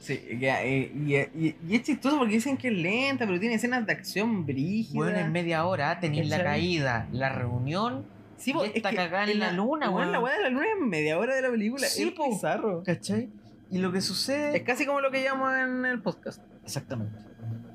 Sí, 0.00 0.20
ya, 0.38 0.62
eh, 0.62 0.92
y, 0.94 1.14
y- 1.16 1.56
y 1.66 1.76
es 1.76 1.82
chistoso 1.82 2.18
porque 2.18 2.34
dicen 2.34 2.56
que 2.58 2.68
es 2.68 2.74
lenta, 2.74 3.24
pero 3.26 3.40
tiene 3.40 3.54
escenas 3.54 3.86
de 3.86 3.92
acción 3.92 4.44
brígidas. 4.44 4.94
Bueno, 4.94 5.18
en 5.18 5.32
media 5.32 5.64
hora 5.64 5.98
tenéis 6.00 6.28
la 6.28 6.42
caída, 6.42 7.08
la 7.12 7.30
reunión, 7.30 8.04
Sí, 8.36 8.50
y 8.50 8.54
po, 8.54 8.64
esta 8.64 8.92
cagada 8.92 9.30
en 9.30 9.38
la 9.38 9.52
luna, 9.52 9.88
weón. 9.90 10.10
La 10.12 10.18
weón. 10.18 10.24
weá 10.24 10.36
de 10.36 10.42
la 10.42 10.50
luna 10.50 10.66
es 10.66 10.86
media 10.86 11.18
hora 11.18 11.34
de 11.36 11.40
la 11.42 11.50
película. 11.50 11.86
Sí, 11.86 12.02
es 12.02 12.10
po. 12.12 12.28
bizarro. 12.28 12.82
¿cachai? 12.82 13.30
Y 13.70 13.78
lo 13.78 13.92
que 13.92 14.00
sucede... 14.02 14.56
Es 14.56 14.62
casi 14.64 14.84
como 14.84 15.00
lo 15.00 15.10
que 15.10 15.22
llamo 15.22 15.50
en 15.50 15.86
el 15.86 16.02
podcast. 16.02 16.42
Exactamente. 16.64 17.16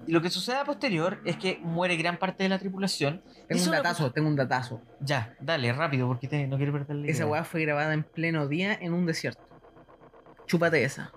Y 0.08 0.12
lo 0.12 0.22
que 0.22 0.30
sucede 0.30 0.56
a 0.58 0.64
posterior 0.66 1.20
es 1.26 1.38
que 1.38 1.60
muere 1.62 1.96
gran 1.98 2.18
parte 2.18 2.44
de 2.44 2.50
la 2.50 2.58
tripulación. 2.60 3.22
Tengo 3.48 3.62
un 3.64 3.68
una 3.70 3.78
datazo, 3.78 4.12
tengo 4.12 4.28
un 4.28 4.36
datazo. 4.36 4.82
Ya, 5.00 5.36
dale, 5.40 5.72
rápido, 5.74 6.08
porque 6.08 6.28
te- 6.28 6.48
no 6.48 6.58
quiero 6.58 6.72
perder 6.74 6.96
la 6.96 7.08
Esa 7.08 7.26
weá 7.28 7.44
fue 7.44 7.62
grabada 7.62 7.94
en 7.94 8.04
pleno 8.04 8.48
día 8.48 8.74
en 8.74 8.94
un 8.94 9.06
desierto. 9.06 9.42
Chúpate 10.48 10.84
esa. 10.84 11.12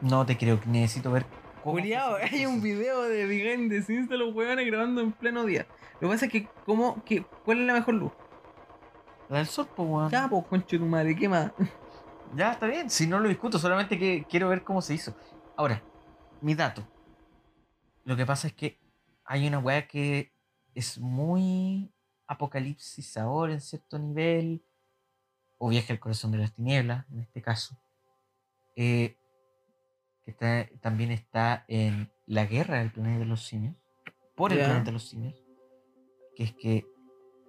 No 0.00 0.24
te 0.26 0.36
creo, 0.36 0.58
necesito 0.66 1.10
ver 1.12 1.26
Juliado, 1.62 2.16
hay 2.16 2.46
un 2.46 2.62
video 2.62 3.02
de 3.02 3.26
behind 3.26 3.70
the 3.70 3.82
scenes 3.82 4.08
de 4.08 4.16
los 4.16 4.34
weones 4.34 4.66
grabando 4.66 5.02
en 5.02 5.12
pleno 5.12 5.44
día. 5.44 5.66
Lo 6.00 6.08
que 6.08 6.14
pasa 6.14 6.26
es 6.26 6.32
que, 6.32 6.48
¿cómo, 6.64 7.04
que, 7.04 7.22
¿cuál 7.44 7.60
es 7.60 7.66
la 7.66 7.74
mejor 7.74 7.94
luz? 7.94 8.12
La 9.28 9.36
del 9.38 9.46
sol, 9.46 9.68
pues, 9.76 9.86
weón. 9.88 10.10
Ya, 10.10 10.26
pues, 10.26 10.42
conche 10.46 10.78
tu 10.78 10.86
madre, 10.86 11.14
¿qué 11.14 11.28
más? 11.28 11.52
Ya, 12.34 12.52
está 12.52 12.66
bien. 12.66 12.88
Si 12.88 13.06
no 13.06 13.18
lo 13.20 13.28
discuto, 13.28 13.58
solamente 13.58 13.98
que 13.98 14.24
quiero 14.28 14.48
ver 14.48 14.62
cómo 14.62 14.80
se 14.80 14.94
hizo. 14.94 15.14
Ahora, 15.56 15.82
mi 16.42 16.54
dato. 16.54 16.86
Lo 18.04 18.16
que 18.16 18.26
pasa 18.26 18.48
es 18.48 18.54
que 18.54 18.78
hay 19.24 19.46
una 19.46 19.58
weá 19.58 19.86
que 19.86 20.32
es 20.74 20.98
muy 20.98 21.92
apocalipsis 22.26 23.16
ahora 23.16 23.52
en 23.52 23.60
cierto 23.60 23.98
nivel. 23.98 24.64
O 25.58 25.68
viaje 25.68 25.92
al 25.92 26.00
corazón 26.00 26.32
de 26.32 26.38
las 26.38 26.54
tinieblas, 26.54 27.06
en 27.10 27.20
este 27.20 27.42
caso. 27.42 27.76
eh, 28.76 29.16
que 30.22 30.30
está- 30.30 30.66
también 30.80 31.10
está 31.10 31.64
en 31.68 32.10
la 32.26 32.46
guerra 32.46 32.78
del 32.78 32.92
planeta 32.92 33.18
de 33.18 33.24
los 33.26 33.42
simios. 33.44 33.74
Por 34.36 34.52
el 34.52 34.58
planeta 34.60 34.84
de 34.86 34.92
los 34.92 35.08
simios. 35.08 35.34
Que 36.34 36.44
es 36.44 36.54
que 36.54 36.86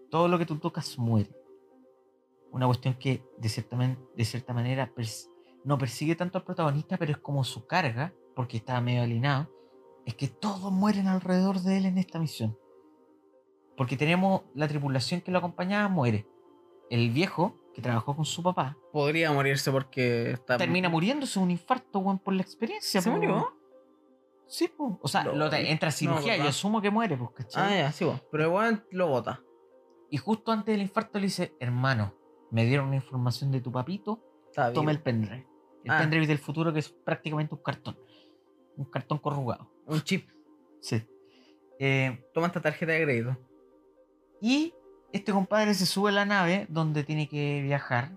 todo 0.09 0.27
lo 0.27 0.37
que 0.37 0.45
tú 0.45 0.57
tocas 0.59 0.97
muere 0.97 1.29
una 2.51 2.65
cuestión 2.65 2.95
que 2.95 3.23
de 3.37 3.47
cierta, 3.47 3.77
man- 3.77 3.97
de 4.17 4.25
cierta 4.25 4.53
manera 4.53 4.91
pers- 4.93 5.29
no 5.63 5.77
persigue 5.77 6.15
tanto 6.17 6.37
al 6.37 6.43
protagonista, 6.43 6.97
pero 6.97 7.13
es 7.13 7.17
como 7.19 7.45
su 7.45 7.65
carga, 7.65 8.13
porque 8.41 8.57
está 8.57 8.81
medio 8.81 9.03
alineado, 9.03 9.47
es 10.03 10.15
que 10.15 10.27
todos 10.27 10.71
mueren 10.71 11.07
alrededor 11.07 11.59
de 11.59 11.77
él 11.77 11.85
en 11.85 11.99
esta 11.99 12.17
misión. 12.17 12.57
Porque 13.77 13.95
tenemos 13.97 14.41
la 14.55 14.67
tripulación 14.67 15.21
que 15.21 15.31
lo 15.31 15.37
acompañaba, 15.37 15.87
muere. 15.89 16.27
El 16.89 17.11
viejo, 17.11 17.55
que 17.75 17.81
trabajó 17.83 18.15
con 18.15 18.25
su 18.25 18.41
papá, 18.41 18.77
Podría 18.91 19.31
morirse 19.31 19.71
porque 19.71 20.31
está. 20.31 20.57
termina 20.57 20.89
muriéndose 20.89 21.37
un 21.39 21.51
infarto, 21.51 21.99
weón, 21.99 22.17
por 22.17 22.33
la 22.33 22.41
experiencia. 22.41 22.99
¿Se 22.99 23.09
po, 23.11 23.15
murió? 23.15 23.31
weón. 23.35 23.45
Sí, 24.47 24.67
po. 24.67 24.99
o 25.01 25.07
sea, 25.07 25.23
No, 25.23 25.33
lo 25.33 25.49
te- 25.51 25.71
entra 25.71 25.89
a 25.89 25.91
cirugía, 25.91 26.31
¿verdad? 26.33 26.45
yo 26.45 26.49
asumo 26.49 26.81
que 26.81 26.89
muere, 26.89 27.15
pues, 27.15 27.29
¿cachai? 27.35 27.73
Ah, 27.73 27.77
ya, 27.83 27.91
sí, 27.91 28.03
vos. 28.03 28.19
Pero 28.31 28.43
igual 28.45 28.85
lo 28.91 29.07
bota. 29.07 29.41
Y 30.09 30.17
justo 30.17 30.51
antes 30.51 30.73
del 30.73 30.81
infarto 30.81 31.19
le 31.19 31.25
dice, 31.27 31.55
hermano, 31.59 32.15
me 32.49 32.65
dieron 32.65 32.87
una 32.87 32.95
información 32.97 33.51
de 33.51 33.61
tu 33.61 33.71
papito, 33.71 34.19
Está 34.47 34.73
toma 34.73 34.89
el 34.91 34.99
pendrive. 35.01 35.47
El 35.85 35.91
Ah. 35.91 35.99
pendrive 35.99 36.25
del 36.27 36.39
futuro 36.39 36.73
que 36.73 36.79
es 36.79 36.89
prácticamente 36.89 37.53
un 37.55 37.61
cartón. 37.61 37.97
Un 38.81 38.89
cartón 38.89 39.19
corrugado. 39.19 39.69
Un 39.85 40.01
chip. 40.01 40.27
Sí. 40.81 41.03
Eh, 41.79 42.25
Toma 42.33 42.47
esta 42.47 42.61
tarjeta 42.61 42.91
de 42.93 43.03
crédito. 43.03 43.37
y 44.41 44.73
este 45.13 45.31
compadre 45.33 45.73
se 45.75 45.85
sube 45.85 46.09
a 46.09 46.13
la 46.13 46.25
nave 46.25 46.65
donde 46.69 47.03
tiene 47.03 47.27
que 47.27 47.61
viajar, 47.61 48.11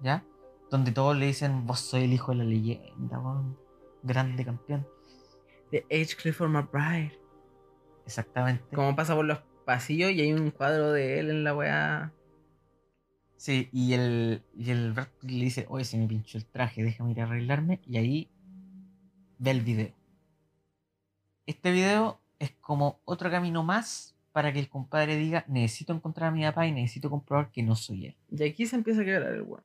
¿ya? 0.00 0.24
Donde 0.70 0.92
todos 0.92 1.16
le 1.16 1.26
dicen, 1.26 1.66
vos 1.66 1.80
soy 1.80 2.04
el 2.04 2.12
hijo 2.12 2.32
de 2.32 2.38
la 2.38 2.44
leyenda. 2.44 3.20
Grande 4.02 4.44
campeón. 4.44 4.86
De 5.70 5.84
H. 5.90 6.16
Clifford 6.16 6.48
McBride. 6.50 7.18
Exactamente. 8.06 8.64
Como 8.74 8.94
pasa 8.96 9.14
por 9.14 9.24
los 9.24 9.40
pasillos 9.64 10.12
y 10.12 10.20
hay 10.22 10.32
un 10.32 10.50
cuadro 10.50 10.92
de 10.92 11.18
él 11.18 11.28
en 11.30 11.44
la 11.44 11.54
weá. 11.54 12.12
Sí, 13.36 13.68
y 13.72 13.92
el, 13.92 14.42
y 14.54 14.70
el 14.70 14.94
le 14.94 15.44
dice, 15.44 15.66
oye, 15.68 15.84
se 15.84 15.98
me 15.98 16.06
pinchó 16.06 16.38
el 16.38 16.46
traje, 16.46 16.82
déjame 16.82 17.10
ir 17.10 17.20
a 17.20 17.24
arreglarme. 17.24 17.80
Y 17.86 17.96
ahí 17.98 18.30
ve 19.38 19.50
el 19.50 19.60
video. 19.60 19.92
Este 21.46 21.70
video 21.70 22.20
es 22.38 22.50
como 22.60 23.00
otro 23.04 23.30
camino 23.30 23.62
más 23.62 24.16
para 24.32 24.52
que 24.52 24.58
el 24.58 24.68
compadre 24.68 25.16
diga, 25.16 25.44
necesito 25.48 25.92
encontrar 25.92 26.28
a 26.28 26.32
mi 26.32 26.42
papá 26.42 26.66
y 26.66 26.72
necesito 26.72 27.08
comprobar 27.08 27.50
que 27.50 27.62
no 27.62 27.74
soy 27.76 28.06
él. 28.06 28.16
Y 28.30 28.42
aquí 28.42 28.66
se 28.66 28.76
empieza 28.76 29.00
a 29.00 29.04
quebrar 29.04 29.32
el 29.32 29.42
weón. 29.42 29.62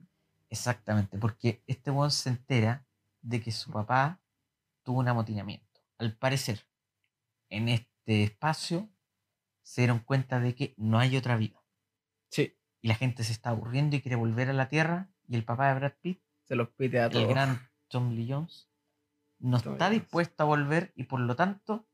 Exactamente, 0.50 1.18
porque 1.18 1.62
este 1.68 1.92
weón 1.92 2.12
se 2.12 2.30
entera 2.30 2.86
de 3.22 3.42
que 3.42 3.52
su 3.52 3.72
papá 3.72 4.22
tuvo 4.84 5.00
un 5.00 5.08
amotinamiento. 5.08 5.82
Al 5.98 6.16
parecer, 6.16 6.66
en 7.50 7.68
este 7.68 8.24
espacio 8.24 8.90
se 9.64 9.82
dieron 9.82 10.00
cuenta 10.00 10.40
de 10.40 10.56
que 10.56 10.74
no 10.78 11.00
hay 11.00 11.18
otra 11.18 11.36
vida. 11.36 11.62
Sí. 12.30 12.56
Y 12.82 12.88
la 12.88 12.96
gente 12.96 13.24
se 13.24 13.34
está 13.34 13.50
aburriendo 13.50 13.96
y 13.96 14.02
quiere 14.02 14.16
volver 14.16 14.50
a 14.50 14.54
la 14.54 14.70
Tierra. 14.70 15.10
Y 15.28 15.36
el 15.36 15.44
papá 15.44 15.70
de 15.70 15.80
Brad 15.80 15.94
Pitt, 16.02 16.22
Se 16.44 16.56
los 16.56 16.70
pite 16.70 17.00
a 17.00 17.06
el 17.06 17.12
todos. 17.12 17.28
gran 17.28 17.70
Tom 17.88 18.12
Lee 18.12 18.28
Jones, 18.30 18.70
no 19.42 19.58
está 19.58 19.90
dispuesto 19.90 20.44
a 20.44 20.46
volver 20.46 20.92
y 20.96 21.04
por 21.04 21.20
lo 21.20 21.36
tanto 21.36 21.86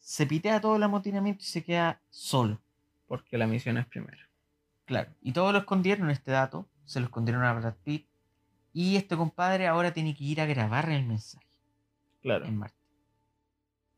se 0.00 0.26
pitea 0.26 0.60
todo 0.60 0.76
el 0.76 0.82
amotinamiento 0.82 1.42
y 1.42 1.46
se 1.46 1.62
queda 1.64 2.00
solo. 2.10 2.60
Porque 3.06 3.38
la 3.38 3.46
misión 3.46 3.78
es 3.78 3.86
primero. 3.86 4.22
Claro. 4.86 5.10
Y 5.22 5.32
todos 5.32 5.52
lo 5.52 5.60
escondieron 5.60 6.10
este 6.10 6.30
dato, 6.32 6.68
se 6.84 7.00
lo 7.00 7.06
escondieron 7.06 7.42
a 7.44 7.52
Brad 7.54 7.74
Pitt. 7.84 8.06
Y 8.72 8.96
este 8.96 9.16
compadre 9.16 9.66
ahora 9.68 9.92
tiene 9.92 10.14
que 10.16 10.24
ir 10.24 10.40
a 10.40 10.46
grabar 10.46 10.88
el 10.90 11.04
mensaje 11.06 11.46
Claro. 12.22 12.44
en 12.44 12.56
Marte. 12.58 12.76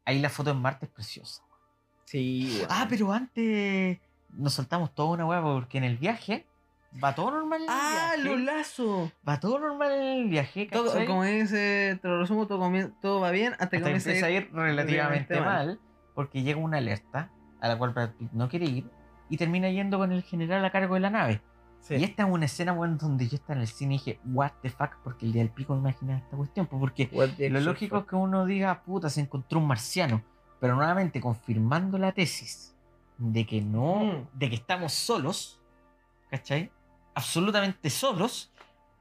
Ahí 0.05 0.21
la 0.21 0.29
foto 0.31 0.51
en 0.51 0.59
Marte 0.59 0.87
es 0.87 0.93
preciosa. 0.93 1.43
Sí, 2.05 2.53
weón. 2.59 2.67
Ah, 2.71 2.87
pero 2.89 3.13
antes 3.13 3.99
nos 4.31 4.53
soltamos 4.53 4.95
toda 4.95 5.11
una 5.15 5.27
hueá 5.27 5.43
porque 5.43 5.79
en 5.79 5.85
el 5.85 5.97
viaje 5.97 6.47
va 7.03 7.15
todo 7.15 7.31
normal 7.31 7.63
en 7.63 7.69
el 7.69 7.71
Ah, 7.71 8.13
viaje. 8.17 8.29
los 8.29 8.41
lazos. 8.41 9.13
Va 9.29 9.39
todo 9.41 9.59
normal 9.59 9.93
en 9.93 10.03
el 10.03 10.29
viaje, 10.29 10.69
Todo, 10.71 10.93
como 11.07 11.25
dice, 11.25 11.99
te 12.01 12.09
lo 12.09 12.21
resumo, 12.21 12.47
todo, 12.47 12.61
comien- 12.61 12.95
todo 13.01 13.21
va 13.21 13.31
bien 13.31 13.53
hasta 13.55 13.59
que 13.71 13.77
Hasta 13.77 13.77
que 13.79 13.83
comienza 13.83 14.09
empieza 14.11 14.27
a 14.27 14.31
ir 14.31 14.51
relativamente 14.53 15.35
relativamente 15.35 15.41
mal, 15.41 15.81
porque 16.15 16.43
llega 16.43 16.59
una 16.59 16.79
alerta 16.79 17.31
a 17.61 17.69
la 17.69 17.77
cual 17.79 17.91
Brad 17.93 18.11
Pitt 18.19 18.33
no 18.33 18.49
quiere 18.49 18.67
ir 18.67 18.91
y 19.29 19.37
termina 19.37 19.69
yendo 19.71 19.99
con 19.99 20.13
el 20.13 20.23
general 20.23 20.65
a 20.65 20.71
cargo 20.71 20.95
de 20.95 21.01
la 21.01 21.11
nave. 21.11 21.41
Sí. 21.81 21.95
Y 21.97 22.05
esta 22.05 22.25
es 22.25 22.29
una 22.31 22.47
escena 22.47 22.73
bueno, 22.73 22.97
donde 22.97 23.29
yo 23.29 23.37
estaba 23.37 23.55
en 23.55 23.61
el 23.61 23.69
cine 23.69 23.95
y 23.95 23.99
dije, 23.99 24.19
what 24.25 24.51
the 24.63 24.71
fuck, 24.71 24.97
porque 25.05 25.25
el 25.27 25.33
día 25.33 25.43
del 25.43 25.53
pico 25.53 25.75
me 25.75 25.81
imaginaba 25.81 26.19
esta 26.19 26.37
cuestión, 26.37 26.67
pues, 26.67 26.81
porque 26.81 27.09
lo 27.51 27.61
lógico 27.61 27.99
es 27.99 28.05
que 28.07 28.17
uno 28.17 28.45
diga, 28.45 28.83
puta, 28.83 29.09
se 29.09 29.21
encontró 29.21 29.61
un 29.61 29.69
marciano, 29.69 30.23
pero 30.59 30.75
nuevamente 30.75 31.21
confirmando 31.21 31.97
la 31.99 32.11
tesis 32.13 32.75
de 33.19 33.47
que 33.47 33.61
no, 33.61 34.05
Mm. 34.05 34.27
de 34.39 34.49
que 34.51 34.57
estamos 34.57 34.93
solos, 34.95 35.61
¿cachai? 36.31 36.71
Absolutamente 37.17 37.91
solos, 37.91 38.53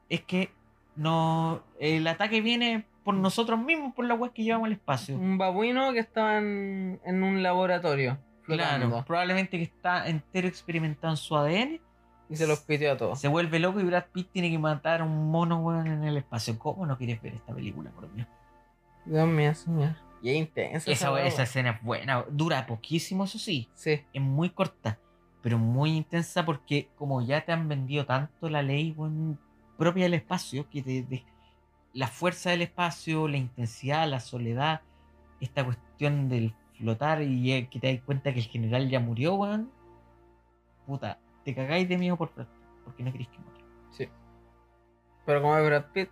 es 0.10 0.21
que 0.21 0.49
no, 0.95 1.62
el 1.80 2.08
ataque 2.08 2.39
viene 2.41 2.86
por 3.04 3.13
nosotros 3.13 3.60
mismos, 3.60 3.93
por 3.93 4.06
la 4.06 4.15
web 4.15 4.32
que 4.34 4.43
llevamos 4.43 4.67
al 4.67 4.71
espacio. 4.71 5.15
Un 5.17 5.38
babuino 5.38 5.91
que 5.93 5.99
estaba 5.99 6.38
en, 6.38 6.99
en 7.06 7.21
un 7.23 7.43
laboratorio. 7.43 8.17
Flotando, 8.43 8.88
Claro, 8.89 9.06
probablemente 9.06 9.58
que 9.58 9.63
está 9.63 10.08
entero 10.08 10.47
experimentado 10.47 11.12
en 11.13 11.17
su 11.17 11.36
ADN, 11.36 11.82
Y 12.30 12.36
se 12.38 12.47
los 12.47 12.60
pitió 12.62 12.93
a 12.93 12.97
todos. 12.97 13.19
se 13.19 13.28
vuelve 13.28 13.60
loco 13.60 13.80
y 13.80 13.84
Brad 13.84 14.06
Pitt 14.13 14.32
tiene 14.32 14.49
que 14.49 14.58
matar 14.58 15.01
a 15.01 15.04
un 15.04 15.30
mono 15.30 15.60
weón, 15.60 15.88
en 15.88 16.04
el 16.06 16.15
espacio. 16.17 16.58
¿Cómo 16.58 16.86
no 16.86 16.97
quieres 16.97 17.21
ver 17.21 17.34
esta 17.36 17.54
película, 17.54 17.91
por 17.91 18.12
Dios? 18.15 18.28
Dios 19.06 19.28
mío, 19.28 19.54
señor. 19.54 19.95
Y 20.21 20.30
es 20.30 20.36
intenso. 20.38 20.89
Esa, 20.89 21.43
escena 21.43 21.71
es 21.71 21.84
buena, 21.84 22.23
dura 22.30 22.65
poquísimo, 22.65 23.25
eso 23.25 23.38
sí, 23.38 23.69
Sí. 23.75 24.01
es 24.13 24.21
muy 24.21 24.49
corta, 24.51 24.97
pero 25.45 25.60
muy 25.60 25.91
intensa 25.95 26.43
porque 26.43 26.89
como 26.97 27.21
ya 27.21 27.45
te 27.45 27.51
han 27.51 27.69
vendido 27.69 28.03
tanto 28.08 28.49
la 28.49 28.63
ley 28.63 28.95
propia 29.77 30.05
del 30.05 30.15
espacio, 30.15 30.67
que 30.71 30.81
te- 30.81 31.03
de- 31.03 31.23
la 31.93 32.08
fuerza 32.08 32.49
del 32.49 32.63
espacio, 32.63 33.27
la 33.27 33.38
intensidad, 33.38 34.10
la 34.10 34.19
soledad, 34.19 34.81
esta 35.39 35.63
cuestión 35.63 36.29
del 36.29 36.55
flotar 36.79 37.21
y 37.21 37.51
eh, 37.53 37.67
que 37.69 37.79
te 37.79 37.93
das 37.93 38.03
cuenta 38.03 38.34
que 38.34 38.39
el 38.39 38.47
general 38.47 38.89
ya 38.89 38.99
murió, 38.99 39.36
weón, 39.36 39.69
puta, 40.88 41.19
te 41.43 41.53
cagáis 41.53 41.88
de 41.88 41.99
miedo 41.99 42.17
por 42.17 42.34
Brad 42.34 42.47
Pitt, 42.47 42.84
porque 42.84 43.03
no 43.03 43.12
queréis 43.12 43.29
que 43.29 43.38
muera. 43.38 43.60
Sí. 43.91 44.10
Pero 45.27 45.43
como 45.43 45.55
es 45.60 45.63
Brad 45.67 45.86
Pitt, 45.93 46.10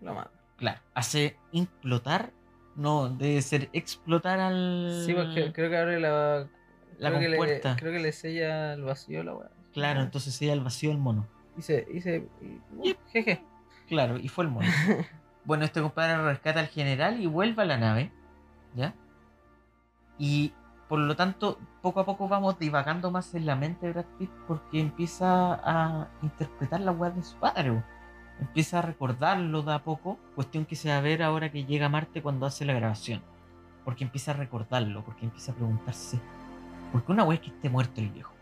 lo 0.00 0.14
mata. 0.14 0.30
Claro, 0.58 0.80
hace 0.94 1.36
implotar 1.50 2.30
No, 2.76 3.08
debe 3.08 3.42
ser 3.42 3.68
explotar 3.72 4.38
al. 4.38 5.02
Sí, 5.04 5.12
porque 5.12 5.52
creo 5.52 5.70
que 5.70 5.76
abre 5.76 5.98
la. 5.98 6.48
La 6.98 7.10
creo 7.10 7.20
que 7.20 7.28
le- 7.28 7.60
creo 7.76 7.92
que 7.92 7.98
le 7.98 8.12
sella 8.12 8.74
el 8.74 8.82
vacío 8.82 9.22
la 9.22 9.34
weá. 9.34 9.50
Claro, 9.72 10.00
entonces 10.02 10.34
sería 10.34 10.52
el 10.54 10.60
vacío 10.60 10.90
del 10.90 10.98
mono. 10.98 11.26
Y 11.56 11.62
se. 11.62 11.86
Y 11.92 12.00
se 12.00 12.28
y- 12.42 12.60
Yep. 12.88 12.98
Jeje. 13.12 13.42
Claro, 13.88 14.18
y 14.18 14.28
fue 14.28 14.44
el 14.44 14.50
mono. 14.50 14.66
bueno, 15.44 15.64
este 15.64 15.80
compadre 15.82 16.16
rescata 16.22 16.60
al 16.60 16.68
general 16.68 17.20
y 17.20 17.26
vuelve 17.26 17.62
a 17.62 17.66
la 17.66 17.76
nave. 17.76 18.12
¿Ya? 18.74 18.94
Y 20.18 20.52
por 20.88 20.98
lo 20.98 21.16
tanto, 21.16 21.58
poco 21.82 22.00
a 22.00 22.04
poco 22.06 22.28
vamos 22.28 22.58
divagando 22.58 23.10
más 23.10 23.34
en 23.34 23.46
la 23.46 23.56
mente 23.56 23.86
de 23.86 23.92
Brad 23.92 24.04
Pitt 24.18 24.30
porque 24.46 24.80
empieza 24.80 25.54
a 25.54 26.08
interpretar 26.22 26.80
la 26.80 26.92
weá 26.92 27.10
de 27.10 27.22
su 27.22 27.36
padre. 27.36 27.82
Empieza 28.40 28.78
a 28.80 28.82
recordarlo 28.82 29.62
de 29.62 29.72
a 29.74 29.82
poco. 29.82 30.18
Cuestión 30.34 30.66
que 30.66 30.76
se 30.76 30.88
va 30.90 30.98
a 30.98 31.00
ver 31.00 31.22
ahora 31.22 31.50
que 31.50 31.64
llega 31.64 31.88
Marte 31.88 32.22
cuando 32.22 32.46
hace 32.46 32.64
la 32.64 32.72
grabación. 32.74 33.22
Porque 33.84 34.04
empieza 34.04 34.30
a 34.32 34.34
recordarlo, 34.34 35.04
porque 35.04 35.24
empieza 35.24 35.52
a 35.52 35.54
preguntarse. 35.54 36.18
¿Por 36.94 37.04
qué 37.04 37.10
una 37.10 37.24
weá 37.24 37.34
es 37.34 37.40
que 37.42 37.48
esté 37.50 37.68
muerto 37.68 38.00
el 38.00 38.08
viejo? 38.10 38.32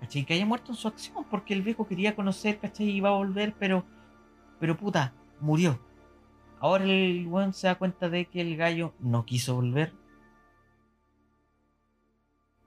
¿Cachai? 0.00 0.24
Que 0.24 0.32
haya 0.32 0.46
muerto 0.46 0.72
en 0.72 0.76
su 0.78 0.88
acción, 0.88 1.22
porque 1.30 1.52
el 1.52 1.60
viejo 1.60 1.86
quería 1.86 2.16
conocer, 2.16 2.58
¿cachai? 2.58 2.86
Y 2.88 2.92
iba 2.96 3.10
a 3.10 3.12
volver, 3.12 3.54
pero. 3.58 3.84
Pero 4.58 4.74
puta, 4.74 5.12
murió. 5.38 5.78
Ahora 6.60 6.84
el 6.84 7.26
weón 7.26 7.52
se 7.52 7.66
da 7.66 7.74
cuenta 7.74 8.08
de 8.08 8.24
que 8.24 8.40
el 8.40 8.56
gallo 8.56 8.94
no 9.00 9.26
quiso 9.26 9.54
volver. 9.56 9.92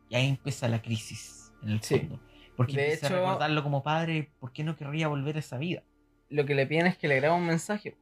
Y 0.07 0.15
ahí 0.15 0.27
empieza 0.27 0.67
la 0.67 0.83
crisis, 0.83 1.51
en 1.63 1.69
el 1.69 1.81
Sí. 1.81 1.97
fondo. 1.97 2.19
Porque 2.55 2.73
De 2.75 2.83
empieza 2.83 3.07
hecho- 3.07 3.15
a 3.15 3.19
recordarlo 3.21 3.63
como 3.63 3.81
padre, 3.81 4.31
¿por 4.39 4.51
qué 4.53 4.63
no 4.63 4.75
querría 4.75 5.07
volver 5.07 5.35
a 5.37 5.39
esa 5.39 5.57
vida? 5.57 5.81
Lo 6.29 6.45
que 6.45 6.53
le 6.53 6.67
piden 6.67 6.85
es 6.85 6.95
que 6.99 7.07
le 7.07 7.15
graba 7.19 7.35
un 7.37 7.47
mensaje. 7.47 7.97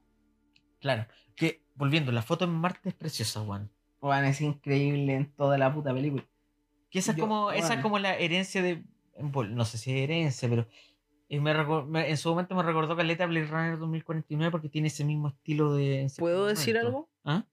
Claro, 0.82 1.06
que 1.38 1.64
volviendo, 1.76 2.12
la 2.12 2.24
foto 2.24 2.44
en 2.44 2.52
Marte 2.52 2.90
es 2.90 2.96
preciosa, 2.96 3.40
Juan. 3.40 3.72
Weón, 4.02 4.26
es 4.26 4.42
increíble 4.42 5.16
en 5.16 5.32
toda 5.32 5.58
la 5.58 5.74
puta 5.74 5.94
película. 5.94 6.26
Que 6.90 7.00
esa 7.00 7.12
es 7.12 7.18
como, 7.20 7.52
esa 7.52 7.76
es 7.76 7.82
como 7.82 8.00
la 8.00 8.18
herencia 8.18 8.62
de. 8.64 8.84
No 9.18 9.66
sé 9.66 9.78
si 9.78 9.92
es 9.92 10.04
herencia, 10.04 10.50
pero. 10.50 10.68
me 11.30 11.54
me- 11.86 12.10
en 12.10 12.18
su 12.18 12.30
momento 12.30 12.56
me 12.56 12.64
recordó 12.64 12.96
Caleta 12.96 13.26
Blade 13.26 13.48
Runner 13.48 13.78
2049 13.78 14.52
porque 14.52 14.70
tiene 14.70 14.88
ese 14.88 15.04
mismo 15.06 15.28
estilo 15.30 15.74
de. 15.74 16.08
¿Puedo 16.18 16.48
decir 16.48 16.78
algo? 16.78 17.10
¿Ah? 17.24 17.46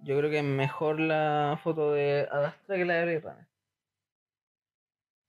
Yo 0.00 0.18
creo 0.18 0.30
que 0.30 0.38
es 0.38 0.44
mejor 0.44 0.98
la 1.00 1.58
foto 1.62 1.92
de 1.92 2.28
Adastra 2.30 2.76
que 2.76 2.84
la 2.84 2.94
de 2.94 3.02
Blade 3.04 3.20
Runner. 3.20 3.48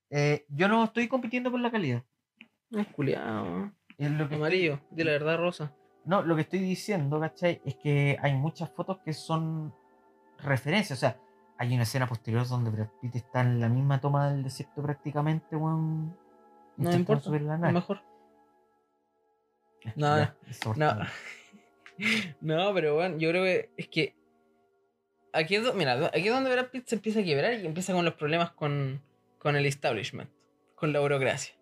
Eh, 0.09 0.45
yo 0.49 0.67
no 0.67 0.83
estoy 0.83 1.07
compitiendo 1.07 1.49
por 1.49 1.59
la 1.59 1.71
calidad. 1.71 2.03
Es 2.71 2.87
culiado. 2.87 3.71
Es 3.97 4.11
lo 4.11 4.27
que 4.27 4.35
Amarillo, 4.35 4.79
di 4.91 5.03
la 5.03 5.11
verdad, 5.11 5.37
rosa. 5.37 5.73
No, 6.05 6.21
lo 6.21 6.35
que 6.35 6.41
estoy 6.41 6.59
diciendo, 6.59 7.19
¿cachai? 7.19 7.61
Es 7.63 7.75
que 7.75 8.17
hay 8.21 8.33
muchas 8.33 8.69
fotos 8.71 8.97
que 9.05 9.13
son 9.13 9.73
referencias. 10.39 10.97
O 10.97 10.99
sea, 10.99 11.19
hay 11.63 11.73
una 11.73 11.83
escena 11.83 12.07
posterior 12.07 12.47
donde 12.47 12.69
Brad 12.69 12.89
Pitt 13.01 13.15
está 13.15 13.41
en 13.41 13.59
la 13.59 13.69
misma 13.69 14.01
toma 14.01 14.31
del 14.31 14.43
desierto 14.43 14.81
prácticamente, 14.81 15.55
weón. 15.55 16.15
No 16.75 16.89
me 16.89 16.95
importa. 16.95 17.29
la 17.29 17.57
nave. 17.57 17.73
mejor. 17.73 18.01
No, 19.95 20.17
ya, 20.17 20.35
insoportable. 20.47 21.09
No, 22.41 22.73
pero 22.73 22.95
bueno, 22.95 23.17
yo 23.19 23.29
creo 23.29 23.43
que 23.43 23.69
es 23.77 23.87
que. 23.87 24.15
Aquí 25.31 25.55
es, 25.55 25.75
mira, 25.75 26.07
aquí 26.07 26.27
es 26.27 26.33
donde 26.33 26.51
Brad 26.51 26.67
Pitt 26.67 26.87
se 26.87 26.95
empieza 26.95 27.19
a 27.19 27.23
quebrar 27.23 27.53
y 27.53 27.65
empieza 27.65 27.93
con 27.93 28.03
los 28.03 28.15
problemas 28.15 28.51
con, 28.51 29.01
con 29.37 29.55
el 29.55 29.65
establishment, 29.65 30.29
con 30.75 30.91
la 30.91 30.99
burocracia. 30.99 31.53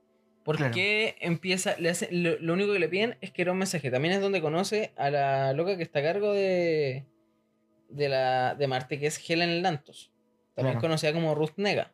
Porque 0.43 1.15
empieza, 1.19 1.75
le 1.77 1.89
hace, 1.89 2.09
lo, 2.11 2.39
lo 2.39 2.53
único 2.53 2.73
que 2.73 2.79
le 2.79 2.89
piden 2.89 3.17
es 3.21 3.31
que 3.31 3.43
era 3.43 3.51
un 3.51 3.59
mensaje. 3.59 3.91
También 3.91 4.13
es 4.15 4.21
donde 4.21 4.41
conoce 4.41 4.93
a 4.97 5.09
la 5.11 5.53
loca 5.53 5.77
que 5.77 5.83
está 5.83 5.99
a 5.99 6.03
cargo 6.03 6.33
de, 6.33 7.05
de, 7.91 8.09
la, 8.09 8.55
de 8.55 8.67
Marte, 8.67 8.99
que 8.99 9.07
es 9.07 9.29
Helen 9.29 9.61
Lantos. 9.61 10.11
También 10.55 10.75
Claro. 10.75 10.87
conocida 10.87 11.13
como 11.13 11.33
Ruth 11.35 11.53
Nega, 11.57 11.93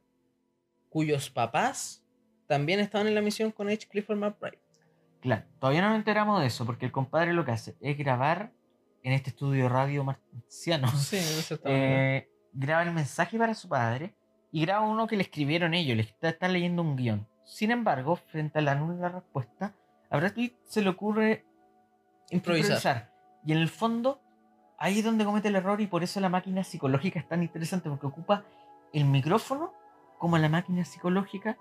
cuyos 0.89 1.29
papás 1.29 2.03
también 2.47 2.79
estaban 2.79 3.07
en 3.07 3.15
la 3.15 3.21
misión 3.21 3.51
con 3.51 3.69
H. 3.69 3.87
Clifford 3.87 4.17
McBride. 4.17 4.59
Claro, 5.21 5.43
todavía 5.59 5.81
no 5.81 5.89
nos 5.89 5.97
enteramos 5.97 6.39
de 6.41 6.47
eso, 6.47 6.65
porque 6.65 6.85
el 6.85 6.91
compadre 6.91 7.33
lo 7.33 7.43
que 7.45 7.51
hace 7.51 7.75
es 7.81 7.97
grabar 7.97 8.51
en 9.03 9.13
este 9.13 9.29
estudio 9.31 9.69
radio 9.69 10.03
marciano. 10.03 10.87
Sí, 10.97 11.17
eh, 11.65 12.29
graba 12.53 12.83
el 12.83 12.93
mensaje 12.93 13.37
para 13.37 13.53
su 13.53 13.67
padre 13.67 14.15
y 14.51 14.61
graba 14.61 14.87
uno 14.87 15.07
que 15.07 15.17
le 15.17 15.23
escribieron 15.23 15.73
ellos, 15.73 15.97
le 15.97 16.03
está, 16.03 16.29
está 16.29 16.47
leyendo 16.47 16.81
un 16.81 16.95
guion. 16.95 17.27
Sin 17.45 17.71
embargo, 17.71 18.15
frente 18.15 18.59
a 18.59 18.61
la 18.61 18.75
nula 18.75 19.09
respuesta, 19.09 19.75
a 20.09 20.17
Brad 20.17 20.33
Pitt 20.33 20.55
se 20.65 20.81
le 20.81 20.89
ocurre 20.89 21.45
improvisar. 22.29 22.77
improvisar. 22.77 23.13
Y 23.45 23.51
en 23.53 23.57
el 23.59 23.69
fondo, 23.69 24.21
ahí 24.77 24.99
es 24.99 25.05
donde 25.05 25.25
comete 25.25 25.47
el 25.47 25.55
error 25.55 25.81
y 25.81 25.87
por 25.87 26.03
eso 26.03 26.19
la 26.19 26.29
máquina 26.29 26.63
psicológica 26.63 27.19
es 27.19 27.27
tan 27.27 27.43
interesante, 27.43 27.89
porque 27.89 28.07
ocupa 28.07 28.45
el 28.93 29.05
micrófono 29.05 29.73
como 30.17 30.37
la 30.37 30.49
máquina 30.49 30.85
psicológica 30.85 31.57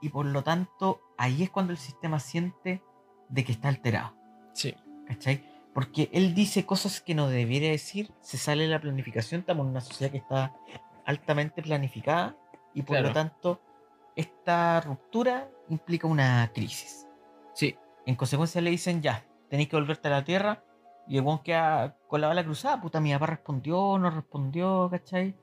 y 0.00 0.08
por 0.08 0.26
lo 0.26 0.42
tanto 0.42 1.00
ahí 1.18 1.42
es 1.42 1.50
cuando 1.50 1.72
el 1.72 1.78
sistema 1.78 2.18
siente 2.20 2.82
de 3.28 3.44
que 3.44 3.52
está 3.52 3.68
alterado. 3.68 4.14
Sí. 4.54 4.74
¿Cachai? 5.06 5.44
Porque 5.74 6.08
él 6.12 6.34
dice 6.34 6.66
cosas 6.66 7.00
que 7.00 7.14
no 7.14 7.28
debiera 7.28 7.68
decir, 7.68 8.12
se 8.20 8.38
sale 8.38 8.66
la 8.66 8.80
planificación, 8.80 9.40
estamos 9.40 9.64
en 9.64 9.70
una 9.70 9.80
sociedad 9.80 10.10
que 10.10 10.18
está 10.18 10.54
altamente 11.04 11.62
planificada 11.62 12.36
y 12.74 12.82
por 12.82 12.96
Claro. 12.96 13.08
lo 13.08 13.14
tanto 13.14 13.60
esta 14.16 14.80
ruptura 14.80 15.48
implica 15.68 16.06
una 16.06 16.50
crisis. 16.52 17.06
Sí. 17.54 17.76
En 18.06 18.16
consecuencia 18.16 18.60
le 18.60 18.70
dicen 18.70 19.02
ya, 19.02 19.24
tenéis 19.48 19.68
que 19.68 19.76
volverte 19.76 20.08
a 20.08 20.12
la 20.12 20.24
Tierra 20.24 20.64
y 21.08 21.16
el 21.16 21.24
weón 21.24 21.42
queda 21.42 21.96
con 22.08 22.20
la 22.20 22.28
bala 22.28 22.44
cruzada, 22.44 22.80
puta, 22.80 23.00
mi 23.00 23.12
papá 23.12 23.26
respondió, 23.26 23.98
no 23.98 24.10
respondió, 24.10 24.88
¿cachai? 24.90 25.34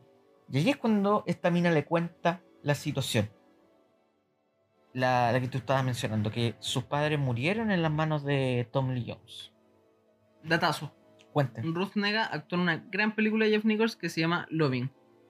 Y 0.50 0.58
ahí 0.58 0.70
es 0.70 0.78
cuando 0.78 1.24
esta 1.28 1.50
mina 1.50 1.72
le 1.72 1.86
cuenta 1.86 2.42
la 2.64 2.76
situación. 2.76 3.30
La, 4.94 5.32
la 5.32 5.40
que 5.40 5.48
tú 5.48 5.58
estabas 5.58 5.84
mencionando, 5.84 6.32
que 6.32 6.56
sus 6.60 6.84
padres 6.84 7.20
murieron 7.20 7.72
en 7.72 7.82
las 7.82 7.92
manos 7.92 8.24
de 8.24 8.68
Tom 8.72 8.92
Lee 8.92 9.06
Jones. 9.08 9.52
Datazo. 10.44 10.92
Cuenten. 11.34 11.76
Ruth 11.76 11.96
Nega 11.96 12.26
actuó 12.26 12.56
en 12.56 12.62
una 12.64 12.78
gran 12.90 13.14
película 13.14 13.46
de 13.46 13.52
Jeff 13.52 13.66
Nichols 13.66 13.96
que 13.96 14.10
se 14.10 14.22
llama 14.22 14.48
Loving. 14.50 14.90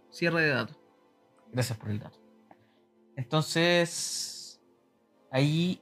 Cierre 0.10 0.42
de 0.42 0.50
datos. 0.50 0.78
Gracias 1.52 1.78
por 1.78 1.90
el 1.90 2.00
dato. 2.00 2.20
Entonces, 3.16 4.62
ahí 5.32 5.82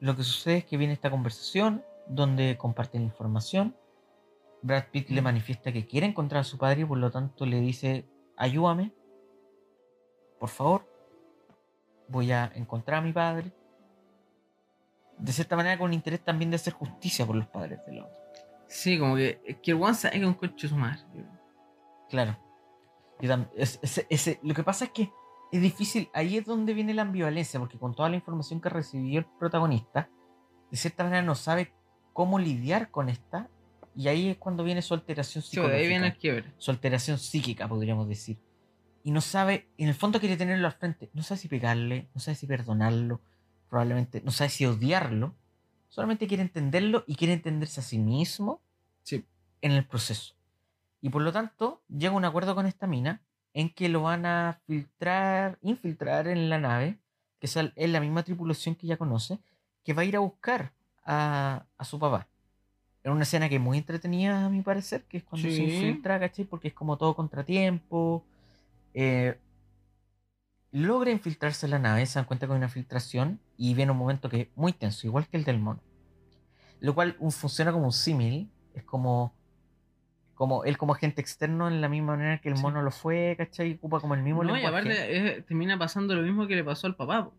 lo 0.00 0.14
que 0.14 0.22
sucede 0.22 0.58
es 0.58 0.64
que 0.64 0.76
viene 0.76 0.92
esta 0.92 1.10
conversación 1.10 1.82
donde 2.06 2.56
comparten 2.58 3.02
información. 3.02 3.74
Brad 4.64 4.84
Pitt 4.90 5.10
le 5.10 5.20
manifiesta 5.20 5.72
que 5.72 5.84
quiere 5.86 6.06
encontrar 6.06 6.40
a 6.40 6.44
su 6.44 6.56
padre 6.56 6.80
y 6.80 6.84
por 6.86 6.96
lo 6.96 7.10
tanto 7.10 7.44
le 7.44 7.60
dice, 7.60 8.08
ayúdame, 8.38 8.94
por 10.40 10.48
favor, 10.48 10.88
voy 12.08 12.32
a 12.32 12.50
encontrar 12.54 13.00
a 13.00 13.02
mi 13.02 13.12
padre. 13.12 13.52
De 15.18 15.32
cierta 15.32 15.54
manera 15.54 15.78
con 15.78 15.92
interés 15.92 16.24
también 16.24 16.50
de 16.50 16.56
hacer 16.56 16.72
justicia 16.72 17.26
por 17.26 17.36
los 17.36 17.46
padres 17.46 17.84
del 17.86 18.00
otro. 18.00 18.16
Sí, 18.66 18.98
como 18.98 19.16
que, 19.16 19.38
es 19.44 19.58
que 19.58 19.72
el 19.72 19.82
one 19.82 19.92
sabe 19.92 20.18
que 20.18 20.26
un 20.26 20.32
coche 20.32 20.66
su 20.66 20.76
madre. 20.76 21.02
Claro. 22.08 22.38
Yo 23.20 23.32
es- 23.54 24.38
lo 24.42 24.54
que 24.54 24.62
pasa 24.64 24.86
es 24.86 24.90
que 24.92 25.12
es 25.52 25.60
difícil, 25.60 26.08
ahí 26.14 26.38
es 26.38 26.46
donde 26.46 26.72
viene 26.72 26.94
la 26.94 27.02
ambivalencia, 27.02 27.60
porque 27.60 27.78
con 27.78 27.94
toda 27.94 28.08
la 28.08 28.16
información 28.16 28.62
que 28.62 28.70
recibió 28.70 29.18
el 29.20 29.26
protagonista, 29.38 30.08
de 30.70 30.76
cierta 30.78 31.04
manera 31.04 31.20
no 31.22 31.34
sabe 31.34 31.74
cómo 32.14 32.38
lidiar 32.38 32.90
con 32.90 33.10
esta, 33.10 33.50
y 33.96 34.08
ahí 34.08 34.28
es 34.30 34.36
cuando 34.38 34.64
viene 34.64 34.82
su 34.82 34.94
alteración 34.94 35.42
Sí, 35.42 35.50
psicológica, 35.50 35.78
ahí 35.78 35.88
viene 35.88 36.06
el 36.08 36.16
quiebre. 36.16 36.52
su 36.58 36.70
alteración 36.70 37.18
psíquica, 37.18 37.68
podríamos 37.68 38.08
decir. 38.08 38.38
Y 39.02 39.10
no 39.10 39.20
sabe, 39.20 39.68
en 39.78 39.88
el 39.88 39.94
fondo 39.94 40.18
quiere 40.20 40.36
tenerlo 40.36 40.66
al 40.66 40.72
frente, 40.72 41.10
no 41.12 41.22
sabe 41.22 41.38
si 41.40 41.48
pegarle, 41.48 42.08
no 42.14 42.20
sabe 42.20 42.34
si 42.36 42.46
perdonarlo, 42.46 43.20
probablemente, 43.68 44.22
no 44.24 44.30
sabe 44.30 44.50
si 44.50 44.64
odiarlo, 44.66 45.34
solamente 45.88 46.26
quiere 46.26 46.42
entenderlo 46.42 47.04
y 47.06 47.14
quiere 47.16 47.34
entenderse 47.34 47.80
a 47.80 47.82
sí 47.84 47.98
mismo 47.98 48.60
Sí. 49.02 49.24
en 49.60 49.72
el 49.72 49.84
proceso. 49.86 50.34
Y 51.02 51.10
por 51.10 51.20
lo 51.22 51.32
tanto, 51.32 51.82
llega 51.88 52.14
a 52.14 52.16
un 52.16 52.24
acuerdo 52.24 52.54
con 52.54 52.66
esta 52.66 52.86
mina 52.86 53.20
en 53.52 53.68
que 53.68 53.88
lo 53.90 54.02
van 54.02 54.24
a 54.26 54.60
filtrar, 54.66 55.58
infiltrar 55.62 56.26
en 56.28 56.48
la 56.48 56.58
nave, 56.58 56.98
que 57.38 57.46
es 57.46 57.90
la 57.90 58.00
misma 58.00 58.22
tripulación 58.22 58.74
que 58.74 58.86
ya 58.86 58.96
conoce, 58.96 59.38
que 59.84 59.92
va 59.92 60.00
a 60.02 60.04
ir 60.06 60.16
a 60.16 60.20
buscar 60.20 60.72
a, 61.04 61.66
a 61.76 61.84
su 61.84 61.98
papá. 61.98 62.26
En 63.04 63.12
una 63.12 63.22
escena 63.24 63.48
que 63.50 63.56
es 63.56 63.60
muy 63.60 63.78
entretenida, 63.78 64.46
a 64.46 64.48
mi 64.48 64.62
parecer, 64.62 65.04
que 65.04 65.18
es 65.18 65.24
cuando 65.24 65.46
se 65.48 65.62
infiltra, 65.62 66.18
¿cachai? 66.18 66.44
Porque 66.46 66.68
es 66.68 66.74
como 66.74 66.96
todo 66.96 67.14
contratiempo. 67.14 68.24
Eh, 68.94 69.38
logra 70.72 71.10
infiltrarse 71.10 71.66
en 71.66 71.70
la 71.70 71.78
nave, 71.78 72.06
se 72.06 72.18
dan 72.18 72.24
cuenta 72.24 72.46
con 72.46 72.56
una 72.56 72.68
filtración 72.68 73.38
y 73.56 73.74
viene 73.74 73.92
un 73.92 73.98
momento 73.98 74.28
que 74.28 74.40
es 74.42 74.48
muy 74.56 74.72
tenso, 74.72 75.06
igual 75.06 75.28
que 75.28 75.36
el 75.36 75.44
del 75.44 75.58
mono. 75.60 75.80
Lo 76.80 76.94
cual 76.94 77.14
un- 77.20 77.30
funciona 77.30 77.72
como 77.72 77.84
un 77.84 77.92
símil, 77.92 78.50
es 78.74 78.82
como, 78.84 79.34
como 80.34 80.64
él 80.64 80.76
como 80.78 80.94
agente 80.94 81.20
externo 81.20 81.68
en 81.68 81.80
la 81.80 81.88
misma 81.88 82.16
manera 82.16 82.38
que 82.38 82.48
el 82.48 82.56
Sí. 82.56 82.62
mono 82.62 82.82
lo 82.82 82.90
fue, 82.90 83.34
¿cachai? 83.36 83.74
Ocupa 83.74 84.00
como 84.00 84.14
el 84.14 84.22
mismo 84.22 84.42
No, 84.42 84.56
y 84.58 84.64
aparte 84.64 85.36
es- 85.38 85.46
termina 85.46 85.78
pasando 85.78 86.14
lo 86.14 86.22
mismo 86.22 86.46
que 86.46 86.56
le 86.56 86.64
pasó 86.64 86.86
al 86.86 86.96
papá, 86.96 87.30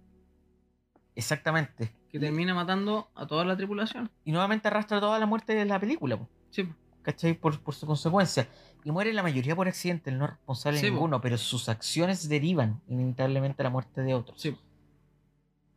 Exactamente. 1.15 1.91
Que 2.15 2.19
termina 2.21 2.53
matando 2.53 3.09
a 3.13 3.27
toda 3.27 3.43
la 3.43 3.57
tripulación. 3.57 4.09
Y 4.23 4.31
nuevamente 4.31 4.69
arrastra 4.69 5.01
toda 5.01 5.19
la 5.19 5.25
muerte 5.25 5.53
de 5.53 5.65
la 5.65 5.77
película. 5.81 6.15
po. 6.15 6.29
Sí. 6.49 6.65
¿cachai? 7.01 7.33
Por, 7.33 7.59
por 7.59 7.75
su 7.75 7.85
consecuencia. 7.85 8.47
Y 8.85 8.91
muere 8.91 9.11
la 9.11 9.21
mayoría 9.21 9.53
por 9.53 9.67
accidente, 9.67 10.11
no 10.13 10.23
es 10.23 10.31
responsable 10.31 10.79
Sí, 10.79 10.85
po. 10.87 10.93
ninguno, 10.93 11.19
pero 11.19 11.37
sus 11.37 11.67
acciones 11.67 12.29
derivan 12.29 12.79
inevitablemente 12.87 13.61
a 13.61 13.65
la 13.65 13.69
muerte 13.69 14.01
de 14.01 14.13
otros. 14.13 14.39
Sí. 14.41 14.57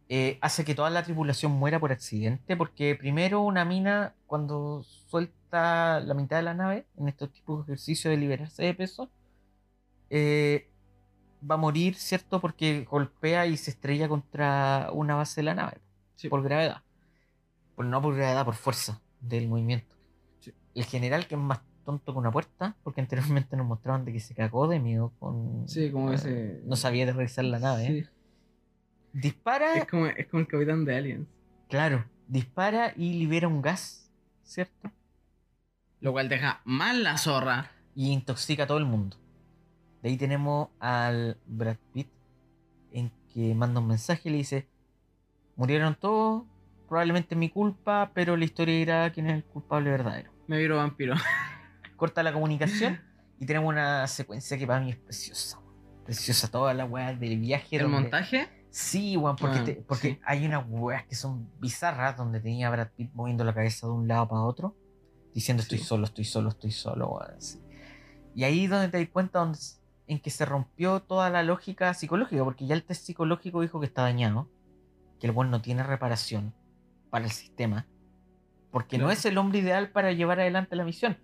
Eh, 0.09 0.39
hace 0.41 0.65
que 0.65 0.77
toda 0.77 0.91
la 0.91 1.03
tripulación 1.03 1.51
muera 1.51 1.81
por 1.81 1.91
accidente, 1.91 2.57
porque 2.57 2.95
primero 2.95 3.41
una 3.41 3.65
mina, 3.65 4.15
cuando 4.29 4.85
suelta 4.85 5.99
la 5.99 6.15
mitad 6.15 6.37
de 6.37 6.43
la 6.45 6.55
nave, 6.55 6.87
en 6.97 7.09
estos 7.09 7.33
tipos 7.33 7.67
de 7.67 7.73
ejercicios 7.73 8.13
de 8.13 8.17
liberarse 8.17 8.63
de 8.63 8.75
peso, 8.75 9.11
eh, 10.09 10.71
va 11.51 11.57
a 11.57 11.59
morir, 11.59 11.97
¿cierto? 11.97 12.41
Porque 12.41 12.85
golpea 12.89 13.47
y 13.47 13.57
se 13.57 13.73
estrella 13.73 14.09
contra 14.09 14.89
una 14.93 15.17
base 15.17 15.41
de 15.41 15.45
la 15.47 15.55
nave, 15.55 15.79
Sí. 16.19 16.29
por 16.29 16.43
gravedad. 16.43 16.83
Por, 17.77 17.85
no 17.87 18.03
por 18.03 18.17
gravedad, 18.17 18.45
por 18.45 18.55
fuerza 18.57 19.01
del 19.21 19.47
movimiento. 19.49 19.95
Sí. 20.41 20.53
El 20.75 20.85
general, 20.85 21.27
que 21.29 21.37
es 21.37 21.41
más 21.41 21.61
tonto 21.85 22.13
que 22.13 22.19
una 22.19 22.33
puerta, 22.33 22.77
porque 22.83 23.01
anteriormente 23.01 23.57
nos 23.57 23.67
mostraban 23.67 24.05
de 24.05 24.13
que 24.13 24.21
se 24.21 24.35
cagó 24.35 24.67
de 24.67 24.81
miedo 24.81 25.13
con... 25.21 25.69
Sí, 25.69 25.91
como 25.93 26.11
eh, 26.11 26.17
ese. 26.17 26.61
No 26.65 26.75
sabía 26.77 27.07
de 27.07 27.13
revisar 27.13 27.45
la 27.45 27.61
nave. 27.61 27.87
¿eh? 27.87 28.09
Dispara, 29.13 29.75
Es 29.77 29.87
como, 29.87 30.07
es 30.07 30.27
como 30.27 30.41
el 30.41 30.47
capitán 30.49 30.85
de 30.85 30.97
Aliens. 30.97 31.29
claro, 31.69 32.05
dispara 32.27 32.93
y 32.97 33.15
libera 33.15 33.49
un 33.49 33.63
gas, 33.63 34.11
¿cierto? 34.43 34.91
Lo 36.01 36.13
cual 36.13 36.29
deja 36.29 36.61
mal 36.65 37.03
la 37.05 37.17
zorra. 37.17 37.71
y 37.95 38.11
intoxica 38.13 38.65
a 38.65 38.67
todo 38.67 38.79
el 38.79 38.85
mundo. 38.85 39.17
De 40.03 40.11
ahí 40.11 40.17
tenemos 40.17 40.69
al 40.79 41.39
Brad 41.47 41.77
Pitt 41.93 42.09
en 42.93 43.11
que 43.33 43.55
manda 43.55 43.81
un 43.81 43.89
mensaje 43.89 44.29
y 44.29 44.33
le 44.33 44.39
dice, 44.39 44.69
murieron 45.59 45.95
todos, 45.95 46.45
probablemente 46.89 47.35
es 47.35 47.39
mi 47.39 47.51
culpa, 47.51 48.11
pero 48.15 48.35
la 48.37 48.45
historia 48.47 48.75
dirá 48.75 49.13
quién 49.13 49.29
es 49.29 49.35
el 49.37 49.45
culpable 49.45 49.91
verdadero. 49.91 50.33
Me 50.47 50.57
viro 50.57 50.77
vampiro. 50.79 51.15
Corta 51.97 52.23
la 52.23 52.33
comunicación 52.33 53.01
y 53.39 53.45
tenemos 53.45 53.69
una 53.69 54.07
secuencia 54.07 54.57
que 54.57 54.67
para 54.67 54.81
mí 54.81 54.91
es 54.91 54.97
preciosa. 54.97 55.61
Preciosa 56.07 56.51
toda 56.51 56.73
la 56.73 56.87
weá 56.87 57.13
del 57.15 57.39
viaje. 57.39 57.77
¿El 57.77 57.83
donde- 57.83 58.01
montaje? 58.01 58.49
Sí, 58.71 59.17
weón, 59.17 59.37
porque, 59.37 59.59
Ah, 59.59 59.65
te- 59.65 59.75
porque 59.87 60.09
sí. 60.13 60.21
hay 60.25 60.47
unas 60.47 60.65
weas 60.69 61.05
que 61.07 61.15
son 61.15 61.51
bizarras 61.59 62.17
donde 62.17 62.39
tenía 62.41 62.69
a 62.69 62.71
Brad 62.71 62.89
Pitt 62.97 63.11
moviendo 63.15 63.43
la 63.45 63.53
cabeza 63.55 63.87
de 63.87 63.93
un 63.95 64.07
lado 64.07 64.29
para 64.29 64.43
otro, 64.43 64.77
diciendo 65.35 65.63
estoy 65.63 65.79
Sí. 65.79 65.85
solo, 65.85 66.05
estoy 66.05 66.25
solo, 66.25 66.51
estoy 66.51 66.71
solo, 66.71 67.09
weón. 67.09 67.35
así. 67.37 67.61
Y 68.35 68.45
ahí 68.45 68.67
donde 68.67 68.89
te 68.89 68.99
das 68.99 69.09
cuenta 69.09 69.41
donde, 69.41 69.59
en 70.07 70.21
que 70.21 70.31
se 70.31 70.45
rompió 70.45 71.01
toda 71.01 71.29
la 71.31 71.43
lógica 71.43 71.93
psicológica, 71.95 72.45
porque 72.45 72.67
ya 72.67 72.75
el 72.75 72.85
test 72.85 73.05
psicológico 73.05 73.61
dijo 73.63 73.81
que 73.81 73.87
está 73.87 74.03
dañado, 74.03 74.49
que 75.19 75.27
el 75.27 75.33
weón 75.33 75.51
no 75.51 75.61
tiene 75.63 75.83
reparación 75.83 76.55
para 77.11 77.25
el 77.25 77.31
sistema, 77.31 77.87
porque 78.71 78.99
no 78.99 79.11
es 79.11 79.25
el 79.25 79.39
hombre 79.39 79.61
ideal 79.61 79.91
para 79.91 80.13
llevar 80.13 80.41
adelante 80.41 80.77
la 80.77 80.85
misión. 80.85 81.17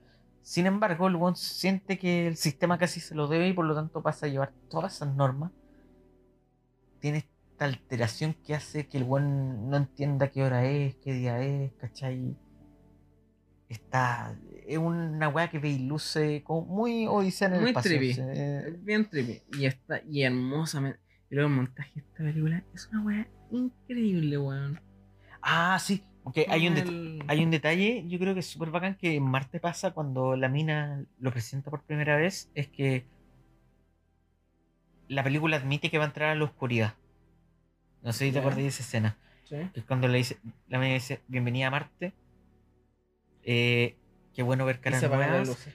Sin 0.43 0.67
embargo, 0.67 1.09
el 1.09 1.17
weón 1.17 1.37
siente 1.37 1.99
que 1.99 2.27
el 2.27 2.37
sistema 2.37 2.79
casi 2.79 3.01
se 3.01 3.15
lo 3.15 3.29
debe 3.29 3.49
y 3.49 3.53
por 3.53 3.65
lo 3.65 3.75
tanto 3.75 4.03
pasa 4.03 4.27
a 4.27 4.29
llevar 4.29 4.53
todas 4.69 4.95
esas 4.97 5.15
normas. 5.15 5.53
Tiene 7.01 7.19
esta 7.19 7.65
alteración 7.65 8.35
que 8.45 8.55
hace 8.55 8.89
que 8.89 8.99
el 8.99 9.05
weón 9.05 9.71
no 9.71 9.77
entienda 9.77 10.31
qué 10.31 10.43
hora 10.43 10.65
es, 10.65 10.97
qué 10.97 11.13
día 11.13 11.41
es, 11.41 11.73
¿cachai? 11.75 12.37
Está. 13.69 14.37
Es 14.67 14.79
una 14.79 15.29
weá 15.29 15.49
que 15.51 15.59
ve 15.59 15.71
y 15.71 15.79
luce 15.87 16.43
como 16.45 16.63
muy 16.67 17.07
odisea 17.07 17.49
en 17.49 17.55
el 17.55 17.61
Muy 17.61 17.71
espacio. 17.71 17.97
trippy. 17.97 18.21
Es 18.21 18.85
bien 18.85 19.09
trippy. 19.09 19.43
Y 19.59 19.67
está, 19.67 20.03
y 20.03 20.23
hermosamente. 20.23 21.01
Y 21.31 21.35
luego 21.35 21.49
el 21.49 21.57
montaje 21.57 21.93
de 21.95 22.01
esta 22.01 22.23
película 22.23 22.65
es 22.75 22.89
una 22.89 23.03
weá 23.03 23.29
increíble, 23.59 24.39
weón. 24.39 24.81
Ah, 25.43 25.79
sí, 25.81 26.03
porque 26.23 26.47
hay 26.49 26.67
un, 26.69 26.77
El- 26.77 27.23
hay 27.29 27.45
un 27.45 27.51
detalle, 27.51 28.05
yo 28.07 28.19
creo 28.19 28.35
que 28.35 28.41
es 28.41 28.47
súper 28.47 28.71
bacán 28.71 28.97
que 28.97 29.17
en 29.17 29.23
Marte 29.25 29.61
pasa 29.61 29.93
cuando 29.93 30.37
la 30.37 30.49
mina 30.49 31.05
lo 31.19 31.31
presenta 31.31 31.71
por 31.71 31.83
primera 31.83 32.17
vez, 32.17 32.51
es 32.55 32.69
que 32.69 33.05
la 35.09 35.23
película 35.23 35.57
admite 35.57 35.91
que 35.91 35.99
va 35.99 36.05
a 36.05 36.09
entrar 36.09 36.31
a 36.31 36.35
la 36.35 36.45
oscuridad. 36.45 36.95
No 38.03 38.13
sé 38.13 38.27
si 38.27 38.33
te 38.33 38.39
acordás 38.39 38.59
de 38.59 38.67
esa 38.69 38.83
escena. 38.83 39.19
Sí. 39.45 39.57
Que 39.73 39.81
es 39.81 39.87
cuando 39.87 40.09
le 40.09 40.19
dice, 40.19 40.39
la 40.69 40.79
mina 40.79 40.95
dice, 40.95 41.21
bienvenida 41.29 41.67
a 41.69 41.71
Marte. 41.71 42.15
Eh, 43.43 43.97
qué 44.35 44.43
bueno 44.43 44.65
ver 44.65 44.81
caras 44.81 45.03
nuevas. 45.03 45.69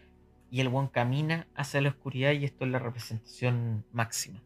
Y 0.51 0.61
el 0.61 0.69
buen 0.69 0.87
camina 0.87 1.47
hacia 1.55 1.79
la 1.81 1.89
oscuridad 1.89 2.31
y 2.31 2.43
esto 2.45 2.65
es 2.65 2.71
la 2.71 2.79
representación 2.79 3.85
máxima. 3.91 4.41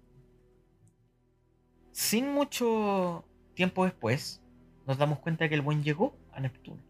Sin 1.94 2.34
mucho 2.34 3.24
tiempo 3.54 3.86
después, 3.86 4.42
nos 4.88 4.98
damos 4.98 5.20
cuenta 5.20 5.48
que 5.48 5.56
el 5.56 5.62
buen 5.62 5.84
llegó 5.84 6.18
a 6.32 6.40
Neptuno. 6.40 6.82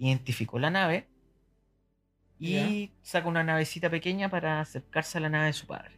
Identificó 0.00 0.58
la 0.58 0.70
nave 0.70 1.06
y 2.40 2.90
saca 3.00 3.28
una 3.28 3.44
navecita 3.44 3.88
pequeña 3.88 4.28
para 4.28 4.60
acercarse 4.60 5.18
a 5.18 5.20
la 5.20 5.28
nave 5.30 5.46
de 5.46 5.52
su 5.52 5.68
padre. 5.68 5.92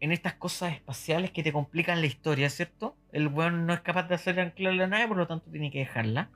En 0.00 0.10
estas 0.10 0.34
cosas 0.34 0.72
espaciales 0.72 1.30
que 1.30 1.42
te 1.42 1.52
complican 1.52 2.00
la 2.00 2.06
historia, 2.06 2.48
¿cierto? 2.48 2.96
El 3.12 3.28
buen 3.28 3.66
no 3.66 3.74
es 3.74 3.82
capaz 3.82 4.08
de 4.08 4.14
hacer 4.14 4.40
anclar 4.40 4.74
la 4.74 4.86
nave, 4.86 5.06
por 5.08 5.18
lo 5.18 5.26
tanto 5.26 5.50
tiene 5.50 5.70
que 5.70 5.80
dejarla. 5.80 6.30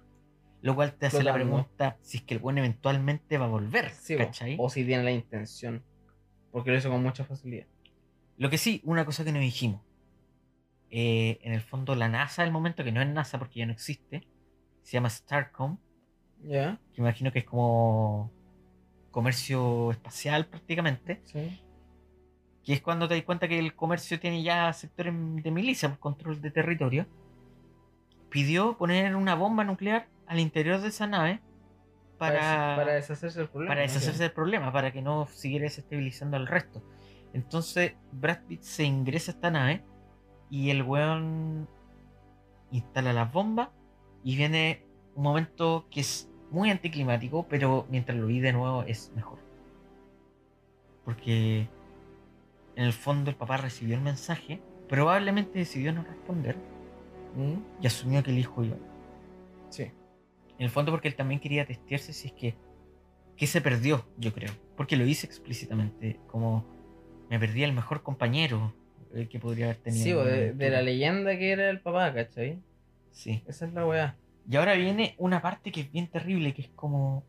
Lo 0.61 0.75
cual 0.75 0.93
te 0.93 1.07
hace 1.07 1.23
la 1.23 1.33
pregunta 1.33 1.97
si 2.03 2.19
es 2.19 2.23
que 2.23 2.35
el 2.35 2.41
buen 2.41 2.59
eventualmente 2.59 3.39
va 3.39 3.47
a 3.47 3.49
volver, 3.49 3.91
Sí, 3.91 4.17
o 4.59 4.69
si 4.69 4.85
tiene 4.85 5.05
la 5.05 5.13
intención. 5.13 5.83
Porque 6.53 6.71
lo 6.71 6.77
hizo 6.77 6.91
con 6.91 7.03
mucha 7.03 7.25
facilidad. 7.25 7.67
Lo 8.37 8.51
que 8.51 8.59
sí, 8.59 8.83
una 8.85 9.07
cosa 9.07 9.25
que 9.25 9.33
nos 9.33 9.41
dijimos. 9.41 9.86
Eh, 10.91 11.39
en 11.43 11.53
el 11.53 11.61
fondo, 11.61 11.95
la 11.95 12.09
NASA 12.09 12.43
del 12.43 12.53
momento, 12.53 12.84
que 12.84 12.93
no 12.93 13.01
es 13.03 13.09
NASA 13.09 13.39
porque 13.39 13.61
ya 13.61 13.66
no 13.66 13.72
existe, 13.72 14.26
se 14.82 14.93
llama 14.93 15.11
Starcom, 15.11 15.78
¿Ya? 16.43 16.78
que 16.93 17.01
imagino 17.01 17.32
que 17.32 17.41
es 17.41 17.45
como 17.45 18.30
comercio 19.11 19.91
espacial 19.91 20.47
prácticamente, 20.47 21.20
Sí. 21.24 21.61
que 22.64 22.72
es 22.74 22.82
cuando 22.82 23.09
te 23.09 23.14
das 23.14 23.24
cuenta 23.24 23.49
que 23.49 23.59
el 23.59 23.74
comercio 23.74 24.20
tiene 24.20 24.43
ya 24.43 24.72
sectores 24.72 25.14
de 25.14 25.51
milicia 25.51 25.89
por 25.89 25.99
control 25.99 26.41
de 26.41 26.51
territorio. 26.51 27.07
Pidió 28.30 28.76
poner 28.76 29.16
una 29.16 29.34
bomba 29.34 29.64
nuclear 29.64 30.09
al 30.26 30.41
interior 30.41 30.80
de 30.80 30.89
esa 30.89 31.07
nave 31.07 31.41
para, 32.18 32.74
para 32.76 32.95
deshacerse 32.95 33.39
del 33.39 33.49
problema. 33.49 33.70
para 33.70 33.80
¿no? 33.82 33.87
deshacerse 33.87 34.22
del 34.22 34.32
problema, 34.32 34.72
para 34.72 34.93
que 34.93 35.01
no 35.01 35.26
siguiera 35.26 35.64
desestabilizando 35.64 36.37
al 36.37 36.47
resto. 36.47 36.82
Entonces 37.32 37.95
Brad 38.12 38.41
Pitt 38.49 38.62
se 38.62 38.84
ingresa 38.84 39.32
a 39.32 39.34
esta 39.34 39.51
nave 39.51 39.84
y 40.51 40.71
el 40.71 40.83
weón 40.83 41.69
instala 42.71 43.13
las 43.13 43.33
bombas 43.33 43.69
y 44.23 44.37
viene 44.37 44.83
un 45.15 45.23
momento 45.23 45.87
que 45.91 46.01
es 46.01 46.29
muy 46.51 46.71
anticlimático, 46.71 47.47
pero 47.49 47.87
mientras 47.91 48.17
lo 48.19 48.27
vi 48.27 48.41
de 48.41 48.53
nuevo 48.53 48.83
es 48.83 49.13
mejor. 49.15 49.39
Porque 51.05 51.69
en 52.77 52.85
el 52.85 52.93
fondo 52.93 53.31
el 53.31 53.37
papá 53.37 53.57
recibió 53.57 53.95
el 53.97 54.03
mensaje, 54.03 54.61
probablemente 54.89 55.59
decidió 55.59 55.93
no 55.93 56.03
responder 56.03 56.57
¿Mm? 57.37 57.83
y 57.83 57.87
asumió 57.87 58.23
que 58.23 58.31
el 58.31 58.39
hijo 58.39 58.65
iba. 58.65 58.77
Sí. 59.71 59.85
En 60.59 60.65
el 60.65 60.71
fondo 60.71 60.93
porque 60.93 61.09
él 61.09 61.17
también 61.17 61.41
quería 61.41 61.67
testearse 61.67 62.13
si 62.13 62.29
es 62.29 62.33
que... 62.33 62.55
que 63.37 63.47
se 63.47 63.61
perdió, 63.61 64.07
yo 64.17 64.33
creo. 64.33 64.53
Porque 64.77 64.97
lo 64.97 65.05
dice 65.05 65.27
explícitamente, 65.27 66.21
como 66.27 66.65
me 67.29 67.39
perdí 67.39 67.63
el 67.63 67.73
mejor 67.73 68.03
compañero 68.03 68.73
eh, 69.17 69.29
que 69.29 69.39
podría 69.39 69.67
haber 69.67 69.79
tenido. 69.79 70.05
Sí, 70.05 70.11
de, 70.11 70.37
de 70.37 70.43
aventura". 70.43 70.71
la 70.71 70.83
leyenda 70.83 71.39
que 71.39 71.51
era 71.51 71.71
el 71.71 71.81
papá, 71.81 72.12
¿cachai? 72.12 72.61
Sí. 73.11 73.43
Esa 73.47 73.67
es 73.67 73.73
la 73.73 73.87
weá. 73.87 74.17
Y 74.49 74.57
ahora 74.57 74.75
viene 74.75 75.14
una 75.19 75.43
parte 75.43 75.73
que 75.73 75.81
es 75.81 75.93
bien 75.93 76.09
terrible, 76.09 76.55
que 76.55 76.62
es 76.62 76.69
como 76.69 77.25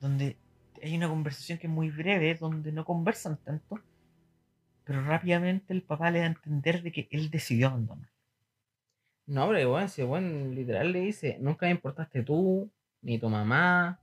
donde 0.00 0.36
hay 0.82 0.96
una 0.96 1.08
conversación 1.08 1.58
que 1.58 1.66
es 1.66 1.72
muy 1.72 1.90
breve, 1.90 2.34
donde 2.34 2.72
no 2.72 2.84
conversan 2.84 3.36
tanto, 3.38 3.80
pero 4.84 5.02
rápidamente 5.02 5.72
el 5.72 5.82
papá 5.82 6.10
le 6.10 6.20
da 6.20 6.24
a 6.26 6.28
entender 6.28 6.82
de 6.82 6.92
que 6.92 7.08
él 7.10 7.30
decidió 7.30 7.68
abandonar. 7.68 8.08
No, 9.26 9.48
pero 9.48 9.74
weón, 9.74 9.88
si 9.88 10.02
weón 10.02 10.54
literal 10.54 10.92
le 10.92 11.00
dice, 11.00 11.38
nunca 11.40 11.66
me 11.66 11.72
importaste 11.72 12.22
tú, 12.22 12.70
ni 13.02 13.18
tu 13.18 13.28
mamá. 13.28 14.00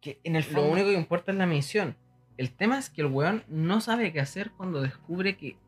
Que 0.00 0.20
en 0.24 0.36
el 0.36 0.44
Lo 0.52 0.66
único 0.66 0.88
que 0.88 0.94
importa 0.94 1.32
es 1.32 1.38
la 1.38 1.46
misión. 1.46 1.96
El 2.36 2.50
tema 2.50 2.78
es 2.78 2.90
que 2.90 3.02
el 3.02 3.08
weón 3.08 3.44
no 3.48 3.80
sabe 3.80 4.12
qué 4.12 4.20
hacer 4.20 4.50
cuando 4.52 4.80
descubre 4.80 5.36
que 5.36 5.58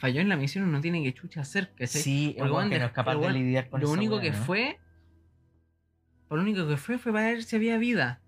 falló 0.00 0.22
en 0.22 0.30
la 0.30 0.36
misión 0.36 0.66
y 0.66 0.72
no 0.72 0.80
tiene 0.80 1.02
que 1.04 1.12
chucha 1.12 1.42
hacer, 1.42 1.72
¿cachai? 1.74 2.00
sí, 2.00 2.34
el 2.38 2.50
que 2.70 2.78
no 2.78 2.86
es 2.86 2.92
capaz 2.92 3.16
de 3.16 3.30
lidiar 3.30 3.68
con 3.68 3.82
lo 3.82 3.90
único 3.90 4.18
que 4.18 4.32
fue. 4.32 4.80
Lo 6.30 6.40
único 6.40 6.66
que 6.66 6.76
fue 6.76 6.96
fue 6.96 7.12
para 7.12 7.26
ver 7.26 7.42
si 7.42 7.56
había 7.56 7.76
vida. 7.76 8.22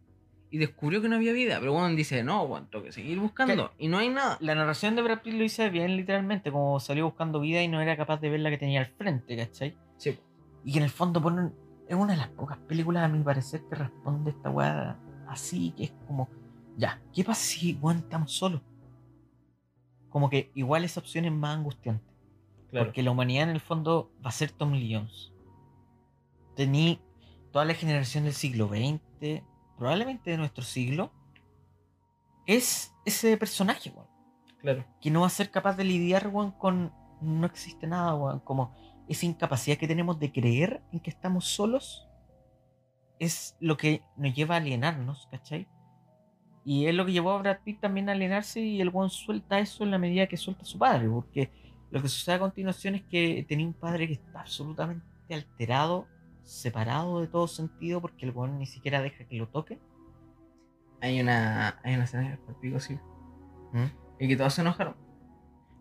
Y 0.51 0.59
descubrió 0.59 1.01
que 1.01 1.09
no 1.09 1.17
había 1.17 1.33
vida. 1.33 1.59
Pero 1.61 1.73
weón 1.73 1.97
dice, 1.97 2.23
no, 2.23 2.43
weón, 2.43 2.69
tengo 2.69 2.85
que 2.85 2.93
seguir 2.93 3.19
buscando. 3.19 3.73
Y 3.79 3.89
no 3.89 3.97
hay 3.97 4.11
nada. 4.11 4.37
La 4.41 4.55
narración 4.55 4.97
de 4.97 5.03
Brad 5.03 5.23
Pitt 5.23 5.33
lo 5.33 5.43
dice 5.43 5.71
bien 5.71 5.97
literalmente, 5.97 6.53
como 6.53 6.79
salió 6.79 7.07
buscando 7.07 7.41
vida 7.41 7.63
y 7.63 7.69
no 7.69 7.81
era 7.81 7.97
capaz 7.97 8.21
de 8.21 8.29
ver 8.29 8.41
la 8.41 8.51
que 8.51 8.59
tenía 8.59 8.81
al 8.81 8.87
frente, 8.87 9.35
¿cachai? 9.35 9.79
Sí. 9.97 10.19
Y 10.65 10.73
que 10.73 10.79
en 10.79 10.85
el 10.85 10.91
fondo 10.91 11.23
ponen, 11.23 11.55
es 11.89 11.97
una 11.97 12.13
de 12.13 12.19
las 12.19 12.29
pocas 12.29 12.59
películas 12.59 13.05
a 13.05 13.09
mi 13.09 13.23
parecer 13.23 13.63
que 13.71 13.77
responde 13.77 14.33
esta 14.33 14.51
weá 14.51 14.99
así, 15.27 15.73
que 15.75 15.85
es 15.85 15.93
como, 16.07 16.29
ya, 16.77 17.01
¿qué 17.15 17.25
pasa 17.25 17.43
si 17.43 17.79
weón 17.81 17.99
estamos 17.99 18.31
solos? 18.33 18.61
Como 20.13 20.31
que 20.31 20.53
igual 20.55 20.85
esa 20.85 21.01
opción 21.01 21.25
es 21.25 21.33
más 21.33 21.57
angustiante. 21.57 22.13
Claro. 22.71 22.87
Porque 22.87 23.03
la 23.03 23.11
humanidad 23.11 23.45
en 23.45 23.51
el 23.51 23.61
fondo 23.61 24.13
va 24.25 24.29
a 24.29 24.33
ser 24.33 24.51
Tom 24.53 24.73
Lee 24.73 24.95
Jones. 24.95 25.33
Tení 26.55 27.01
toda 27.51 27.65
la 27.65 27.75
generación 27.75 28.25
del 28.25 28.35
siglo 28.35 28.69
XX, 28.69 29.43
probablemente 29.77 30.31
de 30.31 30.37
nuestro 30.37 30.63
siglo, 30.65 31.13
es 32.47 32.95
ese 33.05 33.37
personaje, 33.37 33.91
weón. 33.91 34.09
Claro. 34.59 34.85
Que 35.01 35.11
no 35.11 35.23
va 35.23 35.27
a 35.27 35.31
ser 35.31 35.51
capaz 35.51 35.77
de 35.77 35.85
lidiar, 35.85 36.29
weón, 36.29 36.53
con 36.53 36.93
no 37.21 37.47
existe 37.47 37.87
nada, 37.87 38.15
weón. 38.15 38.41
Como 38.41 38.75
esa 39.09 39.27
incapacidad 39.27 39.77
que 39.77 39.89
tenemos 39.89 40.19
de 40.19 40.33
creer 40.33 40.83
en 40.93 41.01
que 41.01 41.11
estamos 41.11 41.47
solos 41.47 42.09
es 43.19 43.57
lo 43.61 43.77
que 43.77 44.03
nos 44.17 44.35
lleva 44.35 44.57
a 44.57 44.59
alienarnos, 44.59 45.29
¿cachai? 45.31 45.69
Y 46.65 46.87
es 46.87 46.95
lo 46.95 47.05
que 47.05 47.13
llevó 47.13 47.33
a 47.33 47.39
Brad 47.39 47.59
Pitt 47.65 47.81
también 47.81 48.09
a 48.09 48.13
alienarse 48.13 48.61
y 48.61 48.81
el 48.81 48.91
weón 48.91 49.11
suelta 49.11 49.59
eso 49.59 49.85
en 49.85 49.91
la 49.91 49.99
medida 49.99 50.27
que 50.27 50.37
suelta 50.37 50.63
a 50.63 50.67
su 50.67 50.79
padre, 50.79 51.09
porque 51.09 51.51
lo 51.91 52.01
que 52.01 52.09
sucede 52.09 52.37
a 52.37 52.41
continuación 52.41 52.95
es 52.95 53.03
que 53.03 53.45
tenía 53.49 53.67
un 53.67 53.75
padre 53.75 54.07
que 54.07 54.15
está 54.15 54.41
absolutamente 54.41 55.05
alterado, 55.31 56.07
separado 56.45 57.21
de 57.21 57.27
todo 57.27 57.49
sentido, 57.49 58.01
porque 58.01 58.27
el 58.27 58.33
weón 58.33 58.59
ni 58.59 58.67
siquiera 58.67 59.03
deja 59.03 59.25
que 59.25 59.37
lo 59.37 59.49
toque. 59.49 59.79
Hay 61.01 61.21
una, 61.21 61.81
hay 61.83 61.95
una 61.95 62.05
escena 62.05 62.39
por 62.47 62.61
pico, 62.61 62.79
sí. 62.79 62.95
¿Mm? 63.73 64.21
Y 64.21 64.29
que 64.29 64.37
todos 64.37 64.55
se 64.55 64.61
enojaron. 64.61 64.95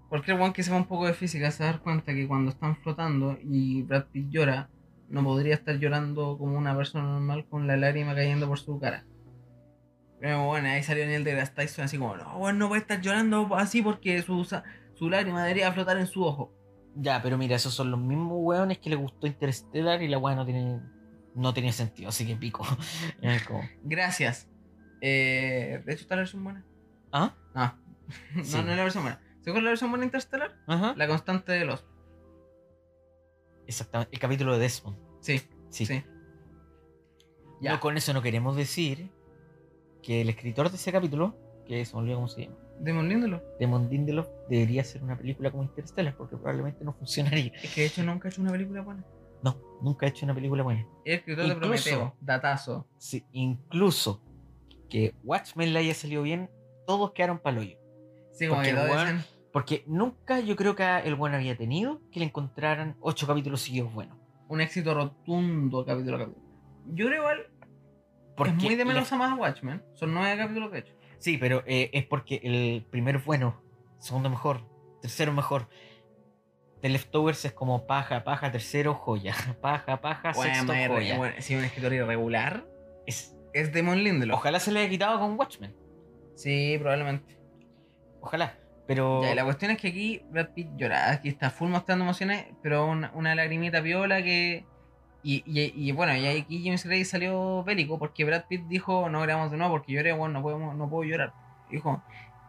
Cualquier 0.10 0.42
one 0.42 0.52
que 0.52 0.64
sepa 0.64 0.78
un 0.78 0.88
poco 0.88 1.06
de 1.06 1.14
física 1.14 1.52
se 1.52 1.64
da 1.64 1.80
cuenta 1.80 2.14
que 2.14 2.28
cuando 2.28 2.52
están 2.52 2.76
flotando 2.76 3.38
y 3.44 3.84
Brad 3.84 4.08
Pitt 4.08 4.30
llora, 4.30 4.70
no 5.08 5.24
podría 5.24 5.54
estar 5.54 5.78
llorando 5.78 6.38
como 6.38 6.58
una 6.58 6.76
persona 6.76 7.06
normal 7.06 7.46
con 7.48 7.68
la 7.68 7.78
lágrima 7.78 8.16
cayendo 8.16 8.48
por 8.48 8.60
su 8.60 8.80
cara. 8.80 9.06
Pero 10.22 10.46
bueno, 10.46 10.70
ahí 10.70 10.84
salió 10.84 11.04
Neil 11.06 11.24
deGrasse 11.24 11.52
Tyson 11.56 11.84
así 11.86 11.98
como, 11.98 12.16
no, 12.16 12.38
bueno, 12.38 12.60
no 12.60 12.68
puede 12.70 12.82
estar 12.82 13.02
llorando 13.02 13.54
así 13.56 13.82
porque 13.82 14.22
su, 14.22 14.48
su 14.94 15.10
lágrima 15.10 15.42
debería 15.44 15.72
flotar 15.74 15.98
en 15.98 16.06
su 16.08 16.24
ojo. 16.24 16.54
Ya, 16.96 17.22
pero 17.24 17.38
mira, 17.40 17.56
esos 17.56 17.74
son 17.74 17.90
los 17.90 18.00
mismos 18.00 18.38
weones 18.42 18.78
que 18.78 18.90
le 18.92 18.96
gustó 18.98 19.26
Interstellar 19.26 20.02
y 20.04 20.08
la 20.08 20.20
weá 20.20 20.36
no 20.36 20.46
tiene, 20.46 20.80
no 21.34 21.54
tenía 21.54 21.72
sentido, 21.72 22.10
así 22.10 22.28
que 22.28 22.36
pico. 22.36 22.64
Como, 23.48 23.62
Gracias. 23.84 24.48
Eh, 25.02 25.82
de 25.86 25.94
hecho, 25.94 26.04
está 26.04 26.16
la 26.16 26.22
versión 26.22 26.44
buena. 26.44 26.64
¿Ah? 27.12 27.34
No, 27.56 27.76
no, 28.36 28.44
Sí. 28.44 28.56
no 28.62 28.70
es 28.72 28.78
la 28.78 28.84
versión 28.84 29.04
buena. 29.04 29.20
¿Se 29.44 29.52
la 29.52 29.70
versión 29.70 29.90
buena 29.90 30.06
Interstellar? 30.06 30.56
Ajá. 30.68 30.94
La 30.96 31.08
constante 31.08 31.52
de 31.52 31.66
los. 31.66 31.84
Exactamente, 33.66 34.14
el 34.16 34.20
capítulo 34.20 34.54
de 34.54 34.60
Desmond. 34.60 34.98
Sí, 35.22 35.42
Sí. 35.70 35.86
sí. 35.88 36.04
No, 37.62 37.80
con 37.80 37.98
eso 37.98 38.14
no 38.14 38.22
queremos 38.22 38.56
decir 38.56 39.10
que 40.02 40.22
el 40.22 40.30
escritor 40.30 40.70
de 40.70 40.76
ese 40.78 40.92
capítulo, 40.92 41.36
que 41.66 41.84
se 41.86 41.94
me 41.96 42.02
olvidó 42.02 42.16
cómo 42.16 42.28
se 42.28 42.44
llama, 42.46 42.58
Demon 42.80 43.08
Lindelof. 43.08 43.42
Demon 43.60 43.90
Lindelof, 43.90 44.28
debería 44.50 44.84
ser 44.84 45.04
una 45.04 45.16
película 45.18 45.52
como 45.52 45.64
Interstellar, 45.64 46.16
porque 46.18 46.36
probablemente 46.36 46.84
no 46.84 46.94
funcionaría. 46.94 47.52
Es 47.62 47.74
que 47.74 47.82
de 47.82 47.88
hecho 47.88 48.04
nunca 48.04 48.28
ha 48.28 48.32
hecho 48.32 48.42
una 48.42 48.52
película 48.52 48.82
buena. 48.82 49.06
No, 49.44 49.56
nunca 49.82 50.06
ha 50.06 50.10
hecho 50.10 50.26
una 50.26 50.34
película 50.36 50.64
buena. 50.64 50.88
El 51.06 51.14
escritor 51.16 51.46
de 51.46 51.54
Incluso- 51.54 51.60
Prometeo, 51.90 52.16
datazo. 52.22 52.88
Sí, 52.98 53.26
incluso 53.32 54.22
que 54.90 55.14
Watchmen 55.24 55.74
le 55.74 55.80
haya 55.80 55.94
salido 55.94 56.24
bien, 56.24 56.50
todos 56.88 57.12
quedaron 57.12 57.40
paloyo. 57.40 57.78
Sí, 58.32 58.48
como 58.48 58.62
Porque 58.62 58.76
que 58.76 59.16
Porque 59.54 59.84
nunca 59.88 60.40
yo 60.40 60.56
creo 60.56 60.76
que 60.76 60.84
el 61.06 61.16
bueno 61.16 61.36
había 61.38 61.56
tenido 61.58 62.02
que 62.12 62.20
le 62.20 62.26
encontraran 62.26 62.96
ocho 63.00 63.28
capítulos 63.28 63.62
seguidos 63.62 63.94
buenos. 63.94 64.18
un 64.48 64.60
éxito 64.62 64.94
rotundo 64.94 65.86
capítulo 65.86 66.18
a 66.18 66.20
capítulo. 66.20 66.46
Yo 66.94 67.06
creo 67.08 67.20
igual 67.22 67.46
Porque 68.50 68.58
es 68.58 68.64
muy 68.64 68.76
de 68.76 68.86
la- 68.86 68.94
menos 68.94 69.12
a 69.12 69.18
más 69.18 69.38
Watchmen. 69.38 69.84
Son 69.96 70.14
nueve 70.14 70.38
capítulos 70.38 70.72
de 70.72 70.80
hecho. 70.80 70.94
Sí, 71.18 71.38
pero 71.38 71.64
eh, 71.68 71.90
es 71.94 72.06
porque 72.06 72.40
el 72.44 72.86
primero 72.90 73.20
es 73.20 73.26
bueno, 73.26 73.62
segundo 74.00 74.30
mejor, 74.30 74.62
tercero 75.02 75.32
mejor. 75.34 75.68
The 76.82 76.90
Leftovers 76.90 77.46
es 77.46 77.52
como 77.54 77.86
paja, 77.86 78.24
paja, 78.24 78.52
tercero 78.52 78.96
joya, 78.96 79.36
paja, 79.62 80.02
paja, 80.02 80.32
Bueno, 80.36 80.54
sexto 80.56 80.74
madre, 80.74 80.88
joya. 80.88 81.18
bueno, 81.18 81.36
si 81.40 81.56
un 81.56 81.64
escritor 81.64 81.94
irregular 81.94 82.66
Es- 83.06 83.36
es 83.54 83.72
Demon 83.72 84.04
Lindelof. 84.04 84.40
ojalá 84.40 84.60
se 84.60 84.72
le 84.72 84.80
haya 84.80 84.90
quitado 84.90 85.20
con 85.20 85.38
Watchmen. 85.38 85.76
Sí, 86.36 86.78
probablemente. 86.80 87.38
Ojalá. 88.22 88.58
Pero 88.88 89.22
Ya, 89.24 89.36
la 89.36 89.44
cuestión 89.44 89.72
es 89.72 89.78
que 89.78 89.90
aquí 89.90 90.22
Brad 90.32 90.50
Pitt 90.56 90.70
llora, 90.76 91.12
aquí 91.12 91.30
está 91.30 91.50
full 91.52 91.70
mostrando 91.70 92.04
emociones, 92.04 92.46
pero 92.64 92.88
una, 92.88 93.12
una 93.14 93.36
lagrimita 93.36 93.80
viola 93.80 94.22
que... 94.24 94.66
Y, 95.24 95.44
y, 95.46 95.72
y 95.76 95.92
bueno, 95.92 96.16
y 96.16 96.26
aquí 96.28 96.64
James 96.64 96.84
Gray 96.86 97.06
salió 97.06 97.64
bélico 97.64 98.00
porque 98.00 98.26
Brad 98.26 98.46
Pitt 98.48 98.64
dijo, 98.68 99.08
no 99.10 99.22
grabamos 99.22 99.52
de 99.52 99.58
nuevo 99.58 99.74
porque 99.74 99.94
lloré, 99.94 100.14
bueno, 100.14 100.34
no, 100.40 100.42
podemos, 100.42 100.76
no 100.76 100.90
puedo 100.90 101.04
llorar. 101.10 101.34
Dijo, 101.70 102.04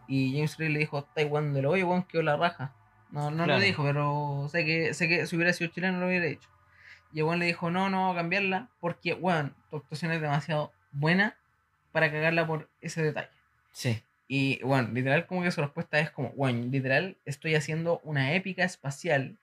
y 0.07 0.33
James 0.33 0.57
Gray 0.57 0.69
le 0.73 0.79
dijo, 0.79 0.99
está 0.99 1.21
igual 1.21 1.53
de 1.53 1.61
lo 1.61 1.71
oye, 1.71 1.83
weón, 1.83 2.03
quedó 2.03 2.23
la 2.23 2.35
raja. 2.35 2.73
No, 3.11 3.29
no 3.29 3.43
Claro. 3.43 3.59
lo 3.59 3.65
dijo, 3.65 3.83
pero 3.83 4.47
sé 4.51 4.65
que, 4.65 4.93
sé 4.95 5.07
que 5.07 5.27
si 5.27 5.35
hubiera 5.35 5.53
sido 5.53 5.69
chileno 5.71 5.99
lo 5.99 6.07
hubiera 6.07 6.25
dicho. 6.25 6.49
Y 7.13 7.21
weón 7.21 7.37
le 7.39 7.45
dijo, 7.45 7.69
no, 7.69 7.89
no 7.89 7.99
vamos 8.01 8.15
a 8.15 8.19
cambiarla 8.19 8.69
porque, 8.79 9.13
weón, 9.13 9.55
tu 9.69 9.77
actuación 9.77 10.11
es 10.11 10.19
demasiado 10.21 10.71
buena 10.91 11.37
para 11.91 12.11
cagarla 12.11 12.47
por 12.47 12.69
ese 12.81 13.03
detalle. 13.03 13.29
sí, 13.71 14.01
Y 14.27 14.63
bueno, 14.63 14.89
literal 14.91 15.27
como 15.27 15.43
que 15.43 15.51
su 15.51 15.61
respuesta 15.61 15.99
es 15.99 16.09
como, 16.09 16.29
bueno, 16.31 16.65
literal 16.71 17.17
estoy 17.25 17.53
haciendo 17.53 17.99
una 18.03 18.33
épica 18.33 18.63
espacial. 18.63 19.37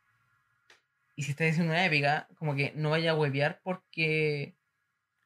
Y 1.17 1.23
si 1.25 1.33
estás 1.33 1.51
haciendo 1.51 1.73
una 1.73 1.85
épica, 1.85 2.29
como 2.37 2.55
que 2.55 2.73
no 2.77 2.91
vaya 2.91 3.11
a 3.13 3.15
huevear 3.15 3.61
porque... 3.63 4.57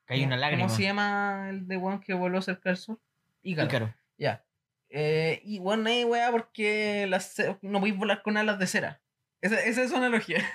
que 0.07 0.15
hay 0.15 0.25
una 0.25 0.37
¿cómo- 0.37 0.41
lágrima. 0.41 0.63
¿Cómo 0.65 0.75
se 0.77 0.83
llama 0.83 1.47
el 1.51 1.67
de 1.69 1.77
one 1.77 2.01
que 2.01 2.15
voló 2.15 2.43
cerca 2.43 2.71
del 2.71 2.77
sol? 2.77 3.01
Ícaro. 3.43 3.69
Ícaro. 3.69 3.95
Ya. 4.19 4.45
Eh, 4.89 5.41
y 5.45 5.59
bueno, 5.59 5.89
ahí 5.89 6.05
wea 6.05 6.31
porque 6.31 7.07
las, 7.09 7.37
no 7.63 7.81
podéis 7.81 7.97
volar 7.99 8.23
con 8.23 8.37
alas 8.37 8.59
de 8.59 8.67
cera. 8.67 9.01
Esa, 9.41 9.61
esa 9.61 9.83
es 9.83 9.91
su 9.91 9.97
analogía. 9.97 10.39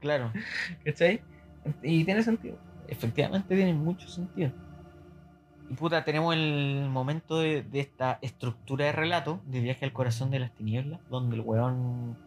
Claro, 0.00 0.30
¿Cachai? 0.84 1.22
Y 1.82 2.04
tiene 2.04 2.22
sentido. 2.22 2.58
efectivamente 2.88 3.56
tiene 3.56 3.72
mucho 3.72 4.06
sentido. 4.06 4.52
Y 5.70 5.74
puta, 5.74 6.04
tenemos 6.04 6.34
el 6.34 6.88
momento 6.90 7.38
de, 7.38 7.62
de 7.62 7.80
esta 7.80 8.18
estructura 8.20 8.84
de 8.84 8.92
relato 8.92 9.40
de 9.46 9.60
viaje 9.60 9.86
al 9.86 9.94
corazón 9.94 10.30
de 10.30 10.40
las 10.40 10.54
tinieblas, 10.54 11.00
donde 11.08 11.36
el 11.36 11.40
weón 11.40 12.18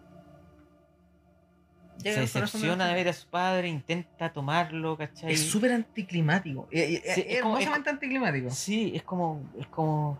se 1.98 2.20
decepciona 2.20 2.88
de 2.88 2.94
ver 2.94 3.08
a 3.10 3.14
su 3.14 3.28
padre, 3.28 3.68
intenta 3.68 4.32
tomarlo, 4.32 4.98
¿cachai? 4.98 5.34
Es 5.34 5.50
súper 5.50 5.72
anticlimático. 5.72 6.68
Eh, 6.72 7.02
eh, 7.06 7.12
Sí, 7.16 7.22
es 7.22 7.36
es 7.38 7.42
como- 7.42 7.58
es 7.58 7.68
anticlimático. 7.68 8.50
Sí, 8.50 8.92
es 8.96 9.04
como. 9.04 9.42
Es 9.60 9.68
como. 9.68 10.18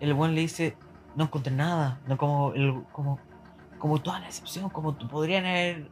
El 0.00 0.14
buen 0.14 0.34
le 0.34 0.42
dice. 0.42 0.76
No 1.16 1.24
encontré 1.24 1.52
nada. 1.52 2.00
No 2.06 2.16
como. 2.16 2.52
El, 2.54 2.82
como. 2.92 3.18
Como 3.78 4.00
toda 4.00 4.20
la 4.20 4.26
decepción. 4.26 4.68
Como 4.70 4.96
podrían 4.96 5.44
haber. 5.46 5.90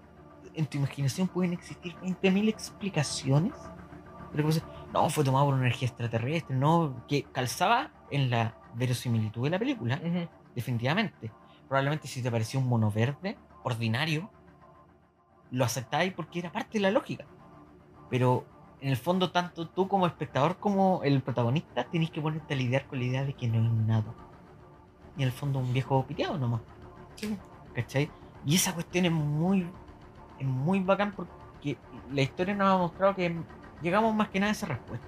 En 0.55 0.67
tu 0.67 0.79
imaginación 0.79 1.29
pueden 1.29 1.53
existir 1.53 1.95
20.000 2.03 2.49
explicaciones. 2.49 3.53
Pero 4.33 4.49
no, 4.93 5.09
fue 5.11 5.25
tomado 5.25 5.45
por 5.47 5.55
una 5.55 5.65
energía 5.65 5.89
extraterrestre. 5.89 6.55
No. 6.57 7.05
Que 7.09 7.25
calzaba 7.25 7.91
en 8.11 8.31
la 8.31 8.55
verosimilitud 8.75 9.45
de 9.45 9.51
la 9.51 9.59
película. 9.59 10.01
Definitivamente. 10.55 11.31
Probablemente 11.69 12.07
si 12.09 12.23
te 12.23 12.31
pareció 12.31 12.61
un 12.61 12.69
mono 12.69 12.91
verde, 12.91 13.37
ordinario, 13.65 14.31
lo 15.51 15.65
aceptáis 15.65 16.13
porque 16.13 16.39
era 16.41 16.53
parte 16.53 16.75
de 16.75 16.81
la 16.81 16.91
lógica. 16.91 17.25
Pero 18.11 18.45
en 18.81 18.91
el 18.91 18.97
fondo, 18.97 19.31
tanto 19.31 19.69
tú 19.69 19.89
como 19.89 20.07
espectador 20.07 20.59
como 20.59 21.03
el 21.03 21.23
protagonista 21.23 21.85
tenéis 21.85 22.11
que 22.11 22.21
ponerte 22.21 22.55
a 22.55 22.57
lidiar 22.57 22.87
con 22.87 22.99
la 22.99 23.05
idea 23.05 23.25
de 23.25 23.35
que 23.35 23.49
no 23.49 23.57
es 23.57 23.73
nada. 23.87 24.15
Y 25.17 25.23
en 25.23 25.29
el 25.29 25.33
fondo 25.33 25.59
un 25.59 25.73
viejo 25.73 26.05
piteado 26.07 26.39
nomás. 26.39 26.61
¿Cachai? 27.75 28.11
Y 28.45 28.55
esa 28.55 28.75
cuestión 28.75 29.07
es 29.07 29.13
muy, 29.13 29.67
es 30.39 30.47
muy 30.47 30.81
bacán 30.81 31.13
porque 31.13 31.79
la 32.13 32.23
historia 32.23 32.55
nos 32.55 32.69
ha 32.69 32.79
mostrado 32.79 33.15
que 33.15 33.35
llegamos 33.83 34.15
más 34.15 34.29
que 34.29 34.41
nada 34.41 34.51
a 34.51 34.53
esa 34.53 34.67
respuesta. 34.67 35.07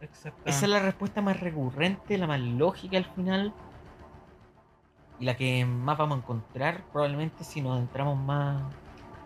Esa 0.00 0.64
es 0.64 0.68
la 0.68 0.78
respuesta 0.80 1.20
más 1.20 1.40
recurrente, 1.40 2.16
la 2.16 2.26
más 2.26 2.40
lógica 2.40 2.96
al 2.96 3.04
final. 3.04 3.52
Y 5.18 5.24
la 5.26 5.36
que 5.36 5.66
más 5.66 5.98
vamos 5.98 6.16
a 6.16 6.20
encontrar 6.20 6.82
probablemente 6.92 7.44
si 7.44 7.60
nos 7.60 7.78
entramos 7.78 8.16
más... 8.16 8.62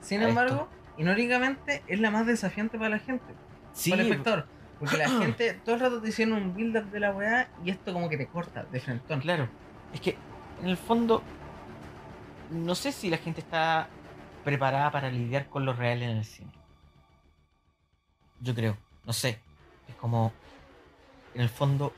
Sin 0.05 0.21
a 0.21 0.29
embargo, 0.29 0.69
irónicamente, 0.99 1.83
es 1.87 1.99
la 1.99 2.11
más 2.11 2.27
desafiante 2.27 2.79
para 2.79 2.91
la 2.91 2.99
gente, 2.99 3.35
Sí, 3.73 3.91
para 3.91 4.03
el 4.03 4.11
espectador. 4.11 4.47
Porque 4.79 4.97
la 4.97 5.09
gente 5.21 5.55
todo 5.65 5.75
el 5.75 5.81
rato 5.81 6.01
te 6.01 6.09
hicieron 6.09 6.35
un 6.35 6.55
build-up 6.55 6.91
de 6.91 7.01
la 7.01 7.13
weá 7.13 7.49
y 7.65 7.71
esto 7.71 7.93
como 7.93 8.09
que 8.09 8.17
te 8.17 8.27
corta 8.27 8.65
de 8.65 8.81
frente. 8.81 9.19
claro. 9.19 9.49
Es 9.93 10.01
que 10.01 10.17
en 10.63 10.69
el 10.69 10.77
fondo 10.77 11.23
no 12.51 12.75
sé 12.75 12.93
si 12.93 13.09
la 13.11 13.17
gente 13.17 13.41
está 13.41 13.89
preparada 14.45 14.91
para 14.91 15.11
lidiar 15.11 15.49
con 15.49 15.65
lo 15.65 15.73
real 15.73 16.03
en 16.03 16.11
el 16.11 16.25
cine. 16.25 16.53
Yo 18.41 18.55
creo, 18.55 18.77
no 19.05 19.13
sé. 19.13 19.41
Es 19.89 19.95
como 19.97 20.33
en 21.35 21.41
el 21.41 21.49
fondo 21.49 21.93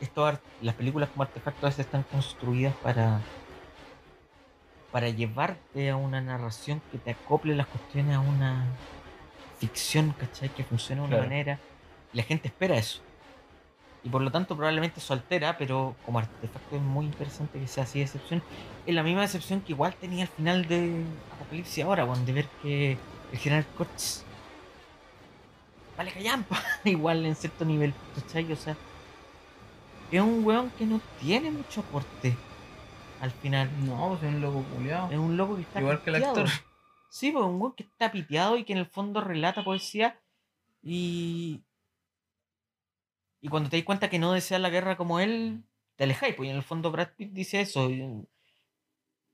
esto 0.00 0.38
las 0.60 0.74
películas 0.74 1.08
como 1.10 1.22
artefactos 1.22 1.64
a 1.64 1.66
veces 1.66 1.86
están 1.86 2.02
construidas 2.04 2.74
para 2.76 3.20
para 4.92 5.08
llevarte 5.08 5.90
a 5.90 5.96
una 5.96 6.20
narración 6.20 6.80
que 6.92 6.98
te 6.98 7.12
acople 7.12 7.56
las 7.56 7.66
cuestiones 7.66 8.14
a 8.14 8.20
una 8.20 8.66
ficción, 9.58 10.14
¿cachai? 10.18 10.50
Que 10.50 10.64
funcione 10.64 11.00
de 11.00 11.06
una 11.08 11.16
Claro. 11.16 11.30
manera. 11.30 11.58
Y 12.12 12.18
la 12.18 12.22
gente 12.24 12.48
espera 12.48 12.76
eso. 12.76 13.00
Y 14.04 14.08
por 14.10 14.20
lo 14.20 14.30
tanto 14.30 14.56
probablemente 14.56 15.00
eso 15.00 15.14
altera, 15.14 15.56
pero 15.56 15.94
como 16.04 16.18
artefacto 16.18 16.76
es 16.76 16.82
muy 16.82 17.06
interesante 17.06 17.58
que 17.58 17.68
sea 17.68 17.84
así 17.84 18.00
de 18.00 18.04
excepción. 18.04 18.42
Es 18.84 18.94
la 18.94 19.02
misma 19.02 19.22
decepción 19.22 19.60
que 19.60 19.72
igual 19.72 19.94
tenía 19.94 20.22
al 20.24 20.28
final 20.28 20.66
de 20.66 21.04
Apocalipsis 21.36 21.84
ahora, 21.84 22.04
bueno, 22.04 22.24
de 22.24 22.32
ver 22.32 22.46
que 22.62 22.98
el 23.32 23.38
general 23.38 23.64
Kurtz 23.78 24.24
vale 25.96 26.10
callampa, 26.10 26.60
igual 26.84 27.24
en 27.24 27.36
cierto 27.36 27.64
nivel, 27.64 27.94
¿cachai? 28.16 28.52
O 28.52 28.56
sea, 28.56 28.76
es 30.10 30.20
un 30.20 30.44
weón 30.44 30.70
que 30.76 30.84
no 30.84 31.00
tiene 31.20 31.50
mucho 31.50 31.80
aporte 31.80 32.34
al 33.22 33.30
final. 33.30 33.70
No, 33.86 34.08
pues 34.08 34.24
es 34.24 34.34
un 34.34 34.40
loco 34.40 34.64
culiado. 34.74 35.10
Es 35.12 35.18
un 35.18 35.36
loco 35.36 35.54
que 35.54 35.62
está 35.62 35.80
Igual 35.80 36.02
que 36.02 36.10
el 36.10 36.16
piteado. 36.16 36.40
actor. 36.40 36.50
Sí, 37.08 37.30
pues 37.30 37.44
un 37.44 37.60
weón 37.60 37.74
que 37.74 37.84
está 37.84 38.10
piteado 38.10 38.56
y 38.56 38.64
que 38.64 38.72
en 38.72 38.80
el 38.80 38.86
fondo 38.86 39.20
relata 39.20 39.62
poesía 39.62 40.20
y. 40.82 41.62
Y 43.40 43.48
cuando 43.48 43.70
te 43.70 43.76
das 43.76 43.84
cuenta 43.84 44.10
que 44.10 44.18
no 44.18 44.32
deseas 44.32 44.60
la 44.60 44.70
guerra 44.70 44.96
como 44.96 45.20
él, 45.20 45.62
te 45.94 46.04
alejáis, 46.04 46.34
pues 46.34 46.48
y 46.48 46.50
en 46.50 46.56
el 46.56 46.62
fondo 46.64 46.90
Brad 46.90 47.10
Pitt 47.16 47.32
dice 47.32 47.60
eso. 47.60 47.88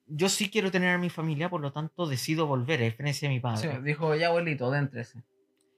Yo 0.06 0.28
sí 0.28 0.50
quiero 0.50 0.70
tener 0.70 0.94
a 0.94 0.98
mi 0.98 1.08
familia, 1.08 1.48
por 1.48 1.60
lo 1.62 1.72
tanto 1.72 2.06
decido 2.06 2.46
volver, 2.46 2.80
a 2.80 2.84
diferencia 2.84 3.28
de 3.28 3.34
mi 3.34 3.40
padre. 3.40 3.70
Sí, 3.70 3.82
dijo, 3.82 4.14
ya 4.14 4.28
abuelito, 4.28 4.70
déntrese. 4.70 5.22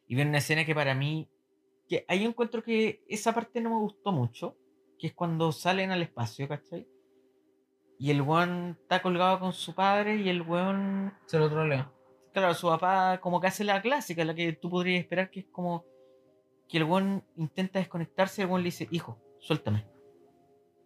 Y 0.08 0.16
viene 0.16 0.30
una 0.30 0.38
escena 0.38 0.64
que 0.64 0.74
para 0.74 0.94
mí. 0.96 1.28
que 1.88 2.04
ahí 2.08 2.24
encuentro 2.24 2.62
que 2.62 3.04
esa 3.08 3.32
parte 3.32 3.60
no 3.60 3.70
me 3.70 3.76
gustó 3.76 4.10
mucho. 4.10 4.56
Que 4.98 5.08
es 5.08 5.14
cuando 5.14 5.52
salen 5.52 5.92
al 5.92 6.02
espacio, 6.02 6.48
¿cachai? 6.48 6.86
Y 8.00 8.10
el 8.10 8.22
weón 8.22 8.78
está 8.80 9.02
colgado 9.02 9.38
con 9.38 9.52
su 9.52 9.74
padre 9.74 10.16
y 10.16 10.30
el 10.30 10.40
weón. 10.40 11.12
Se 11.26 11.38
lo 11.38 11.50
trolea. 11.50 11.92
Claro, 12.32 12.54
su 12.54 12.66
papá 12.66 13.20
como 13.20 13.42
que 13.42 13.48
hace 13.48 13.62
la 13.62 13.82
clásica, 13.82 14.24
la 14.24 14.34
que 14.34 14.54
tú 14.54 14.70
podrías 14.70 15.02
esperar, 15.02 15.30
que 15.30 15.40
es 15.40 15.46
como 15.52 15.84
que 16.66 16.78
el 16.78 16.84
weón 16.84 17.22
intenta 17.36 17.78
desconectarse 17.78 18.40
y 18.40 18.44
el 18.44 18.50
weón 18.50 18.62
le 18.62 18.68
dice, 18.68 18.88
hijo, 18.90 19.18
suéltame. 19.38 19.84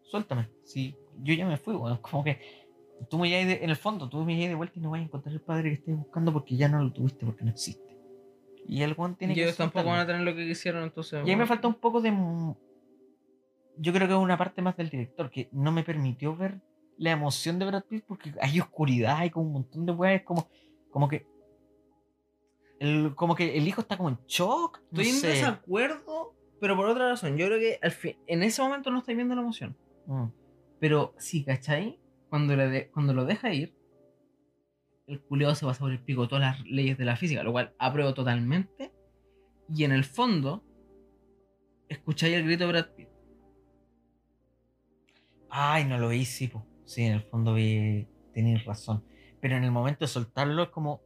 Suéltame. 0.03 0.51
Si 0.65 0.97
yo 1.23 1.35
ya 1.35 1.47
me 1.47 1.57
fui, 1.57 1.77
weón. 1.77 1.99
Como 2.03 2.25
que 2.25 2.41
tú 3.09 3.19
me 3.21 3.29
llevas 3.29 3.63
en 3.63 3.71
el 3.71 3.77
fondo, 3.77 4.09
tú 4.09 4.25
me 4.25 4.35
llevas 4.35 4.49
de 4.49 4.55
vuelta 4.57 4.79
y 4.81 4.83
no 4.83 4.91
vas 4.91 5.01
a 5.01 5.05
encontrar 5.05 5.33
el 5.33 5.41
padre 5.41 5.69
que 5.69 5.75
estés 5.77 5.97
buscando 5.97 6.33
porque 6.33 6.57
ya 6.57 6.69
no 6.69 6.83
lo 6.83 6.93
tuviste, 6.93 7.25
porque 7.25 7.45
no 7.45 7.53
existe. 7.53 7.97
Y 8.67 8.83
el 8.83 8.93
weón 8.99 9.15
tiene 9.15 9.35
Y 9.35 9.37
que 9.37 9.43
ellos 9.45 9.57
tampoco 9.57 9.87
van 9.87 10.01
a 10.01 10.07
tener 10.07 10.23
lo 10.23 10.35
que 10.35 10.45
quisieron, 10.45 10.83
entonces. 10.83 11.25
Y 11.25 11.31
ahí 11.31 11.37
me 11.37 11.47
falta 11.47 11.69
un 11.69 11.75
poco 11.75 12.01
de. 12.01 12.11
Yo 13.77 13.93
creo 13.93 14.09
que 14.09 14.15
es 14.15 14.21
una 14.21 14.37
parte 14.37 14.63
más 14.63 14.77
del 14.77 14.91
director 14.91 15.31
que 15.31 15.49
no 15.53 15.71
me 15.71 15.85
permitió 15.85 16.35
ver 16.35 16.61
la 16.99 17.11
emoción 17.11 17.59
de 17.59 17.67
Brad 17.67 17.85
Pitt 17.85 18.05
porque 18.07 18.33
hay 18.41 18.61
oscuridad, 18.61 19.17
hay 19.19 19.31
como 19.31 19.47
un 19.47 19.53
montón 19.53 19.87
de 19.87 19.93
weas, 19.93 20.23
como, 20.23 20.49
como 20.91 21.09
que. 21.09 21.27
El, 22.81 23.15
como 23.15 23.35
que 23.35 23.57
el 23.57 23.67
hijo 23.67 23.81
está 23.81 23.97
como 23.97 24.11
en 24.11 24.19
shock. 24.27 24.81
no 24.91 25.01
Estoy 25.01 25.17
en 25.17 25.23
desacuerdo, 25.35 26.35
pero 26.61 26.77
por 26.77 26.87
otra 26.87 27.09
razón. 27.11 27.37
Yo 27.37 27.47
creo 27.47 27.59
que 27.59 27.79
al 27.83 27.91
fin, 27.93 28.17
en 28.27 28.43
ese 28.43 28.61
momento 28.63 28.91
no 28.91 28.99
estáis 28.99 29.17
viendo 29.17 29.35
la 29.35 29.41
emoción. 29.43 29.77
Mm. 30.07 30.27
Pero 30.81 31.15
sí, 31.19 31.45
¿cachai? 31.45 31.99
Cuando, 32.29 32.57
le 32.57 32.69
de- 32.69 32.91
cuando 32.91 33.15
lo 33.15 33.25
deja 33.25 33.53
ir, 33.55 33.77
el 35.07 35.21
culeado 35.21 35.55
se 35.55 35.67
va 35.67 35.75
sobre 35.75 35.95
el 35.95 36.03
pico 36.03 36.27
todas 36.29 36.43
las 36.43 36.67
leyes 36.67 36.99
de 36.99 37.05
la 37.05 37.17
física, 37.17 37.43
lo 37.43 37.53
cual 37.53 37.75
apruebo 37.79 38.13
totalmente. 38.15 38.93
Y 39.75 39.85
en 39.85 39.93
el 39.93 40.05
fondo, 40.05 40.63
escucháis 41.89 42.35
el 42.35 42.45
grito 42.45 42.65
de 42.65 42.73
Brad 42.73 42.87
Pitt. 42.95 43.09
Ay, 45.49 45.85
no 45.85 45.99
lo 45.99 46.09
vi, 46.09 46.25
sí, 46.25 46.49
po. 46.49 46.67
Sí, 46.85 47.03
en 47.03 47.13
el 47.15 47.23
fondo 47.23 47.55
vi. 47.55 48.07
Tenéis 48.33 48.65
razón. 48.65 49.05
Pero 49.41 49.57
en 49.57 49.65
el 49.65 49.71
momento 49.71 50.05
de 50.05 50.09
soltarlo 50.09 50.65
es 50.65 50.69
como. 50.71 51.01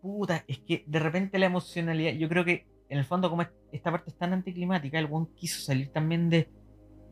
Puta, 0.00 0.44
es 0.48 0.58
que 0.58 0.84
de 0.86 0.98
repente 0.98 1.38
la 1.38 1.46
emocionalidad. 1.46 2.12
Yo 2.14 2.28
creo 2.28 2.44
que 2.44 2.66
en 2.88 2.98
el 2.98 3.04
fondo, 3.04 3.30
como 3.30 3.42
es- 3.42 3.48
esta 3.70 3.90
parte 3.90 4.10
es 4.10 4.16
tan 4.18 4.32
anticlimática, 4.32 4.98
el 4.98 5.06
weón 5.06 5.26
quiso 5.34 5.60
salir 5.60 5.88
también 5.90 6.28
de. 6.28 6.48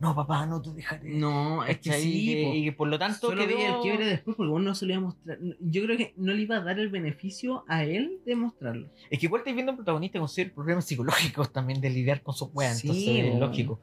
No, 0.00 0.14
papá, 0.14 0.46
no 0.46 0.62
te 0.62 0.70
dejaré. 0.72 1.10
No, 1.14 1.62
es 1.64 1.78
que 1.78 1.92
sí. 1.92 2.30
Y 2.30 2.34
que- 2.34 2.42
po. 2.48 2.54
y 2.54 2.64
que 2.64 2.72
por 2.72 2.88
lo 2.88 2.98
tanto 2.98 3.28
Solo 3.28 3.46
vi 3.46 3.52
el 3.52 3.58
quedó- 3.58 3.82
quiebre 3.82 4.06
después 4.06 4.34
porque 4.34 4.50
uno 4.50 4.64
no 4.70 4.74
se 4.74 4.86
lo 4.86 4.92
iba 4.92 5.02
a 5.02 5.04
mostrar. 5.04 5.38
Yo 5.60 5.82
creo 5.84 5.96
que 5.98 6.14
no 6.16 6.32
le 6.32 6.40
iba 6.42 6.56
a 6.56 6.60
dar 6.62 6.78
el 6.78 6.88
beneficio 6.88 7.64
a 7.68 7.84
él 7.84 8.18
de 8.24 8.34
mostrarlo. 8.34 8.88
Es 9.10 9.18
que 9.18 9.26
igual 9.26 9.40
estáis 9.40 9.54
viendo 9.54 9.72
un 9.72 9.76
protagonista 9.76 10.18
con 10.18 10.28
ciertos 10.28 10.54
problemas 10.54 10.86
psicológicos 10.86 11.52
también 11.52 11.80
de 11.82 11.90
lidiar 11.90 12.22
con 12.22 12.34
sus 12.34 12.48
weas, 12.54 12.78
Sí, 12.78 12.88
entonces 12.88 13.34
es 13.34 13.38
lógico. 13.38 13.78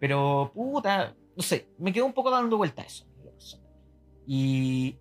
Pero, 0.00 0.50
puta, 0.54 1.14
no 1.36 1.42
sé, 1.42 1.68
me 1.78 1.92
quedó 1.92 2.04
un 2.06 2.12
poco 2.12 2.30
dando 2.30 2.56
vuelta 2.56 2.82
a 2.82 2.86
eso. 2.86 3.06
Y 4.26 4.96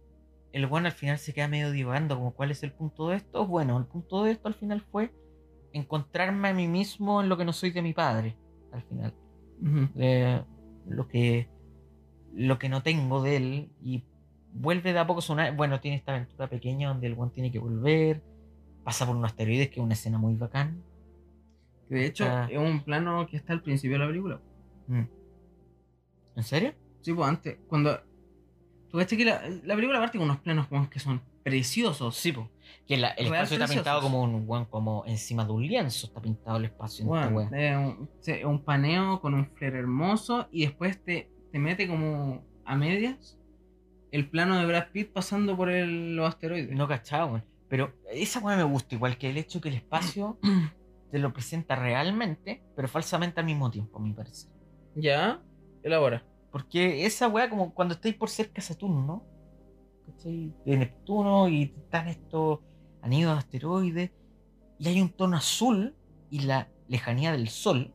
el 0.52 0.66
weón 0.66 0.86
al 0.86 0.92
final 0.92 1.18
se 1.18 1.34
queda 1.34 1.48
medio 1.48 1.72
divagando, 1.72 2.16
como 2.16 2.34
cuál 2.34 2.52
es 2.52 2.64
el 2.64 2.72
punto 2.74 3.10
de 3.10 3.18
esto. 3.18 3.48
Bueno, 3.48 3.78
el 3.78 3.86
punto 3.86 4.24
de 4.24 4.32
esto 4.32 4.48
al 4.48 4.54
final 4.54 4.82
fue 4.82 5.14
encontrarme 5.72 6.50
a 6.50 6.54
mí 6.54 6.68
mismo 6.68 7.22
en 7.22 7.30
lo 7.30 7.38
que 7.38 7.46
no 7.46 7.54
soy 7.54 7.72
de 7.72 7.82
mi 7.82 7.94
padre, 7.94 8.38
al 8.72 8.84
final. 8.84 9.14
de 9.60 10.44
lo 10.88 11.08
que 11.08 11.48
lo 12.36 12.58
que 12.60 12.68
no 12.68 12.84
tengo 12.84 13.22
de 13.22 13.38
él 13.38 13.72
y 13.82 14.04
vuelve 14.54 14.92
de 14.92 15.00
a 15.00 15.08
poco 15.08 15.22
sonar 15.22 15.56
bueno 15.56 15.80
tiene 15.80 15.98
esta 15.98 16.14
aventura 16.16 16.48
pequeña 16.50 16.90
donde 16.90 17.08
el 17.08 17.14
one 17.18 17.32
tiene 17.32 17.52
que 17.52 17.60
volver 17.60 18.22
pasa 18.84 19.06
por 19.06 19.16
unos 19.16 19.32
asteroides 19.32 19.70
que 19.70 19.80
es 19.80 19.84
una 19.86 19.94
escena 19.94 20.18
muy 20.18 20.36
bacán 20.36 20.84
Que 21.88 21.96
de 21.96 22.06
hecho 22.08 22.26
Ah. 22.28 22.48
es 22.52 22.58
un 22.60 22.84
plano 22.84 23.26
que 23.28 23.38
está 23.38 23.54
al 23.54 23.62
principio 23.62 23.96
de 23.96 24.00
la 24.00 24.08
película. 24.08 24.42
Mm. 24.88 25.04
¿en 26.36 26.44
serio? 26.44 26.74
Sí, 27.02 27.14
pues 27.14 27.30
antes, 27.30 27.58
cuando. 27.68 28.00
Tú 28.94 29.00
caché 29.00 29.18
que 29.18 29.26
la, 29.26 29.42
la 29.64 29.74
película 29.74 30.00
parte 30.00 30.20
con 30.20 30.26
unos 30.30 30.38
planos 30.42 30.68
que 30.88 31.00
son 31.00 31.20
preciosos. 31.44 32.16
sí 32.16 32.32
po. 32.32 32.48
que 32.88 32.96
la- 32.96 33.10
el 33.10 33.28
Real 33.28 33.44
espacio 33.46 33.64
está 33.64 33.74
pintado 33.74 34.02
como 34.02 34.22
un 34.22 34.66
como 34.66 35.04
encima 35.08 35.44
de 35.46 35.52
un 35.52 35.66
lienzo 35.66 36.06
está 36.06 36.22
pintado 36.22 36.58
el 36.58 36.66
espacio 36.66 37.04
en 37.04 37.12
esta 37.40 38.48
un, 38.48 38.64
paneo 38.64 39.20
con 39.20 39.34
un 39.34 39.48
flare 39.56 39.80
hermoso 39.80 40.48
y 40.52 40.68
después 40.68 41.04
te, 41.04 41.28
te 41.52 41.58
mete 41.58 41.88
como 41.88 42.46
a 42.66 42.76
medias 42.76 43.40
el 44.12 44.30
plano 44.30 44.60
de 44.60 44.68
Brad 44.68 44.90
Pitt 44.92 45.12
pasando 45.12 45.58
por 45.58 45.72
el- 45.72 46.16
los 46.16 46.30
asteroides. 46.30 46.70
no 46.76 46.88
cachaba 46.88 47.26
weón. 47.26 47.44
pero 47.70 47.94
esa 48.12 48.42
weá 48.42 48.56
me 48.58 48.64
gusta 48.64 48.94
igual 48.94 49.18
que 49.18 49.32
el 49.32 49.38
hecho 49.38 49.60
que 49.60 49.70
el 49.70 49.76
espacio 49.76 50.38
te 51.12 51.18
lo 51.18 51.34
presenta 51.34 51.76
realmente 51.76 52.62
pero 52.76 52.88
falsamente 52.88 53.40
al 53.40 53.48
mismo 53.48 53.72
tiempo 53.72 53.98
a 53.98 54.02
mi 54.04 54.14
parecer 54.14 54.52
Ya, 54.96 55.42
elabora. 55.82 56.24
Porque 56.54 57.08
esa 57.08 57.28
weá, 57.28 57.50
como 57.50 57.74
cuando 57.74 57.96
estáis 57.96 58.14
por 58.14 58.30
cerca 58.30 58.54
de 58.58 58.62
Saturno, 58.62 59.26
¿cachai? 60.06 60.54
De 60.64 60.78
Neptuno 60.78 61.50
y 61.50 61.64
están 61.64 62.08
estos 62.08 62.60
anillos 63.02 63.32
de 63.32 63.40
asteroides, 63.40 64.12
y 64.78 64.88
hay 64.88 65.02
un 65.02 65.10
tono 65.10 65.36
azul 65.36 65.96
y 66.30 66.42
la 66.42 66.70
lejanía 66.88 67.32
del 67.32 67.50
Sol, 67.50 67.92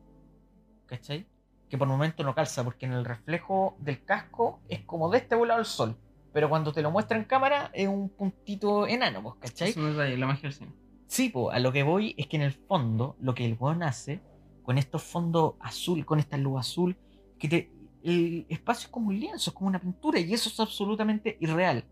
¿cachai? 0.87 1.25
Que 1.69 1.77
por 1.77 1.87
momento 1.87 2.21
no 2.25 2.35
calza, 2.35 2.65
porque 2.65 2.85
en 2.85 2.91
el 2.91 3.05
reflejo 3.05 3.77
del 3.79 4.03
casco 4.03 4.59
es 4.67 4.81
como 4.81 5.09
de 5.09 5.19
este 5.19 5.35
volado 5.35 5.61
el 5.61 5.65
Sol, 5.65 5.95
pero 6.33 6.49
cuando 6.49 6.73
te 6.73 6.81
lo 6.81 6.91
muestra 6.91 7.17
en 7.17 7.23
cámara 7.23 7.71
es 7.73 7.87
un 7.87 8.09
puntito 8.09 8.87
enano, 8.87 9.23
pues, 9.23 9.35
¿cachai? 9.39 9.69
Es 9.69 9.77
un 9.77 9.91
detalle, 9.91 10.17
la 10.17 10.27
magia 10.27 10.49
del 10.49 10.53
cine. 10.53 10.73
Sí, 11.07 11.29
po, 11.29 11.49
a 11.49 11.59
lo 11.59 11.71
que 11.71 11.83
voy 11.83 12.13
es 12.17 12.27
que 12.27 12.35
en 12.35 12.43
el 12.43 12.51
fondo, 12.51 13.15
lo 13.21 13.33
que 13.33 13.45
el 13.45 13.55
weón 13.57 13.83
hace, 13.83 14.21
con 14.63 14.77
estos 14.77 15.01
fondos 15.01 15.53
azul, 15.61 16.05
con 16.05 16.19
esta 16.19 16.35
luz 16.35 16.59
azul, 16.59 16.97
que 17.39 17.47
te, 17.47 17.78
el 18.03 18.45
espacio 18.49 18.87
es 18.87 18.91
como 18.91 19.09
un 19.09 19.19
lienzo, 19.19 19.49
es 19.49 19.55
como 19.55 19.67
una 19.67 19.79
pintura, 19.79 20.19
y 20.19 20.33
eso 20.33 20.49
es 20.49 20.59
absolutamente 20.59 21.37
irreal. 21.39 21.85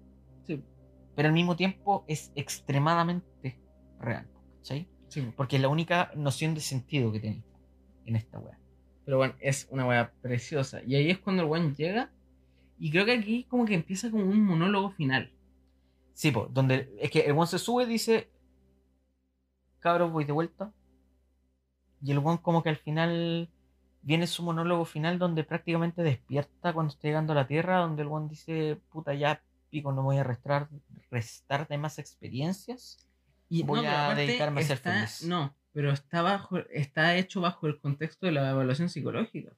Sí. 0.46 0.62
Pero 1.16 1.28
al 1.28 1.34
mismo 1.34 1.56
tiempo 1.56 2.06
es 2.08 2.32
extremadamente 2.36 3.60
real. 4.00 4.28
Sí, 4.62 4.88
pues. 5.10 5.34
Porque 5.36 5.56
es 5.56 5.62
la 5.62 5.70
única 5.70 6.12
noción 6.16 6.54
de 6.54 6.62
sentido 6.62 7.12
que 7.12 7.20
tenéis 7.20 7.44
en 8.06 8.16
esta 8.16 8.40
weá. 8.40 8.60
Pero 9.06 9.18
bueno, 9.18 9.36
es 9.40 9.68
una 9.72 9.86
weá 9.86 10.12
preciosa. 10.22 10.82
Y 10.86 10.96
ahí 10.96 11.10
es 11.10 11.20
cuando 11.20 11.44
el 11.44 11.50
weón 11.50 11.76
llega. 11.76 12.12
Y 12.78 12.92
creo 12.92 13.06
que 13.06 13.14
aquí 13.14 13.46
como 13.46 13.66
que 13.66 13.74
empieza 13.74 14.12
como 14.12 14.26
un 14.26 14.44
monólogo 14.44 14.92
final. 14.92 15.34
Sí, 16.14 16.32
po, 16.32 16.48
donde 16.52 16.94
es 17.00 17.10
que 17.10 17.22
el 17.22 17.34
weón 17.34 17.48
se 17.48 17.58
sube 17.58 17.84
y 17.84 17.88
dice, 17.88 18.30
cabros, 19.80 20.12
voy 20.12 20.26
de 20.26 20.34
vuelta. 20.34 20.74
Y 22.02 22.12
el 22.12 22.20
weón 22.20 22.38
como 22.38 22.62
que 22.62 22.70
al 22.70 22.78
final 22.78 23.50
viene 24.02 24.28
su 24.28 24.44
monólogo 24.44 24.86
final 24.86 25.20
donde 25.20 25.44
prácticamente 25.44 26.02
despierta 26.04 26.74
cuando 26.74 26.94
está 26.94 27.08
llegando 27.08 27.34
a 27.34 27.36
la 27.36 27.48
Tierra, 27.48 27.78
donde 27.80 28.02
el 28.04 28.08
weón 28.08 28.28
dice, 28.30 28.80
puta, 28.90 29.14
ya 29.14 29.42
pico, 29.70 29.92
no 29.92 30.04
voy 30.04 30.18
a 30.18 30.24
restar, 30.24 30.70
restar 31.12 31.68
de 31.68 31.78
más 31.78 32.00
experiencias. 32.00 33.06
Y 33.50 33.64
Voy 33.64 33.86
a 33.86 34.14
dedicarme 34.14 34.62
a 34.62 34.64
ser 34.66 34.78
feliz. 34.78 35.24
No, 35.24 35.56
pero 35.74 35.92
está 35.92 36.22
bajo, 36.22 36.58
está 36.70 37.16
hecho 37.16 37.40
bajo 37.42 37.68
el 37.68 37.80
contexto 37.80 38.26
de 38.26 38.34
la 38.34 38.50
evaluación 38.50 38.90
psicológica. 38.90 39.54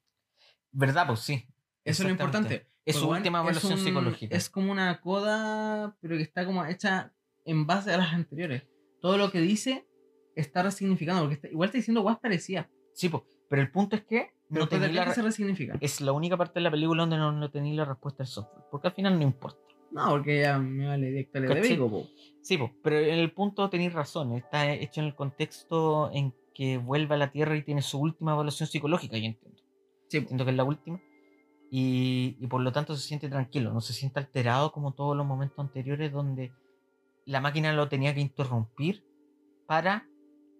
¿Verdad? 0.72 1.08
Pues 1.08 1.22
sí. 1.22 1.46
Eso 1.84 2.04
es 2.04 2.08
lo 2.08 2.10
importante. 2.12 2.68
Es 2.86 2.96
su 2.96 3.06
Porque, 3.06 3.18
última 3.20 3.40
evaluación 3.42 3.74
un- 3.74 3.80
psicológica. 3.80 4.36
Es 4.36 4.50
como 4.50 4.72
una 4.72 5.00
coda, 5.02 5.96
pero 6.02 6.18
que 6.18 6.24
está 6.24 6.46
como 6.46 6.64
hecha 6.66 7.12
en 7.46 7.66
base 7.68 7.92
a 7.94 7.98
las 7.98 8.14
anteriores. 8.14 8.64
Todo 9.02 9.18
lo 9.18 9.32
que 9.32 9.40
dice 9.42 9.88
está 10.36 10.62
resignificando, 10.64 11.22
porque 11.22 11.36
está- 11.36 11.48
igual 11.50 11.70
está 11.70 11.78
diciendo 11.78 12.02
guas 12.02 12.20
parecía. 12.20 12.70
Sí, 12.94 13.10
po, 13.10 13.26
pero 13.50 13.62
el 13.62 13.72
punto 13.72 13.96
es 13.96 14.04
que 14.04 14.32
Pero 14.50 14.62
no 14.66 14.70
de 14.70 14.80
tenía 14.88 15.06
la 15.06 15.14
se 15.14 15.22
re- 15.22 15.28
resignifica. 15.28 15.78
es 15.82 16.00
la 16.02 16.12
única 16.14 16.38
parte 16.38 16.54
de 16.60 16.62
la 16.64 16.72
película 16.72 17.02
donde 17.04 17.18
no, 17.18 17.32
no 17.32 17.50
tenía 17.52 17.74
la 17.76 17.86
respuesta 17.86 18.24
del 18.24 18.28
software, 18.32 18.64
porque 18.72 18.88
al 18.88 18.94
final 18.94 19.18
no 19.18 19.24
importa. 19.24 19.60
No, 19.92 20.10
porque 20.12 20.42
ya 20.42 20.60
me 20.60 20.88
vale 20.88 21.08
directo 21.08 21.42
de. 21.42 21.62
Vigo, 21.62 21.90
po. 21.90 22.08
Sí, 22.42 22.58
po, 22.58 22.72
pero 22.84 23.00
en 23.00 23.18
el 23.20 23.32
punto 23.32 23.70
tenéis 23.70 23.92
razón. 23.94 24.34
Está 24.34 24.72
hecho 24.72 25.02
en 25.02 25.08
el 25.08 25.16
contexto 25.16 26.12
en 26.14 26.34
que 26.54 26.78
vuelve 26.78 27.16
a 27.16 27.18
la 27.18 27.32
Tierra 27.32 27.56
y 27.56 27.64
tiene 27.64 27.82
su 27.82 28.00
última 28.00 28.34
evaluación 28.34 28.68
psicológica, 28.70 29.18
yo 29.18 29.26
entiendo. 29.26 29.60
Sí, 30.08 30.20
po. 30.20 30.24
Entiendo 30.24 30.46
que 30.46 30.52
es 30.52 30.58
la 30.58 30.64
última. 30.64 31.02
Y, 31.72 32.36
y 32.40 32.48
por 32.48 32.62
lo 32.62 32.72
tanto 32.72 32.96
se 32.96 33.08
siente 33.08 33.30
tranquilo, 33.30 33.72
no 33.74 33.82
se 33.82 33.94
siente 33.94 34.20
alterado 34.20 34.72
como 34.72 34.94
todos 34.94 35.16
los 35.16 35.26
momentos 35.26 35.60
anteriores 35.60 36.12
donde 36.12 36.52
la 37.26 37.42
máquina 37.42 37.72
lo 37.74 37.88
tenía 37.90 38.14
que 38.16 38.22
interrumpir 38.22 39.04
para 39.68 40.08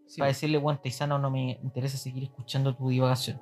Sí. 0.10 0.20
para 0.20 0.30
decirle, 0.30 0.58
Juan 0.58 0.82
Taizano, 0.82 1.20
no 1.20 1.30
me 1.30 1.60
interesa 1.64 1.98
seguir 1.98 2.24
escuchando 2.24 2.76
tu 2.76 2.90
divagación. 2.90 3.40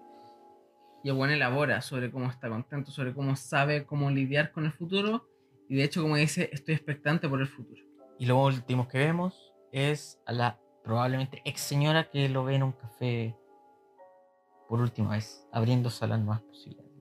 Y 1.04 1.10
el 1.10 1.16
buen 1.16 1.32
elabora 1.32 1.82
sobre 1.82 2.12
cómo 2.12 2.30
está 2.30 2.50
contento, 2.50 2.92
sobre 2.92 3.14
cómo 3.14 3.36
sabe 3.38 3.86
cómo 3.86 4.12
lidiar 4.12 4.52
con 4.52 4.66
el 4.66 4.74
futuro. 4.74 5.26
Y 5.70 5.76
de 5.76 5.84
hecho, 5.86 6.02
como 6.02 6.18
dice, 6.18 6.50
estoy 6.52 6.76
expectante 6.76 7.30
por 7.30 7.40
el 7.40 7.48
futuro. 7.48 7.82
Y 8.20 8.26
lo 8.26 8.44
último 8.44 8.88
que 8.90 8.98
vemos 8.98 9.54
es 9.72 10.20
a 10.26 10.34
la 10.34 10.60
probablemente 10.84 11.42
ex 11.46 11.62
señora 11.62 12.10
que 12.10 12.28
lo 12.28 12.44
ve 12.44 12.56
en 12.56 12.64
un 12.64 12.72
café 12.74 13.36
por 14.68 14.82
última 14.82 15.12
vez, 15.12 15.48
abriéndose 15.54 16.04
a 16.04 16.10
las 16.10 16.20
nuevas 16.20 16.42
posibilidades. 16.42 16.92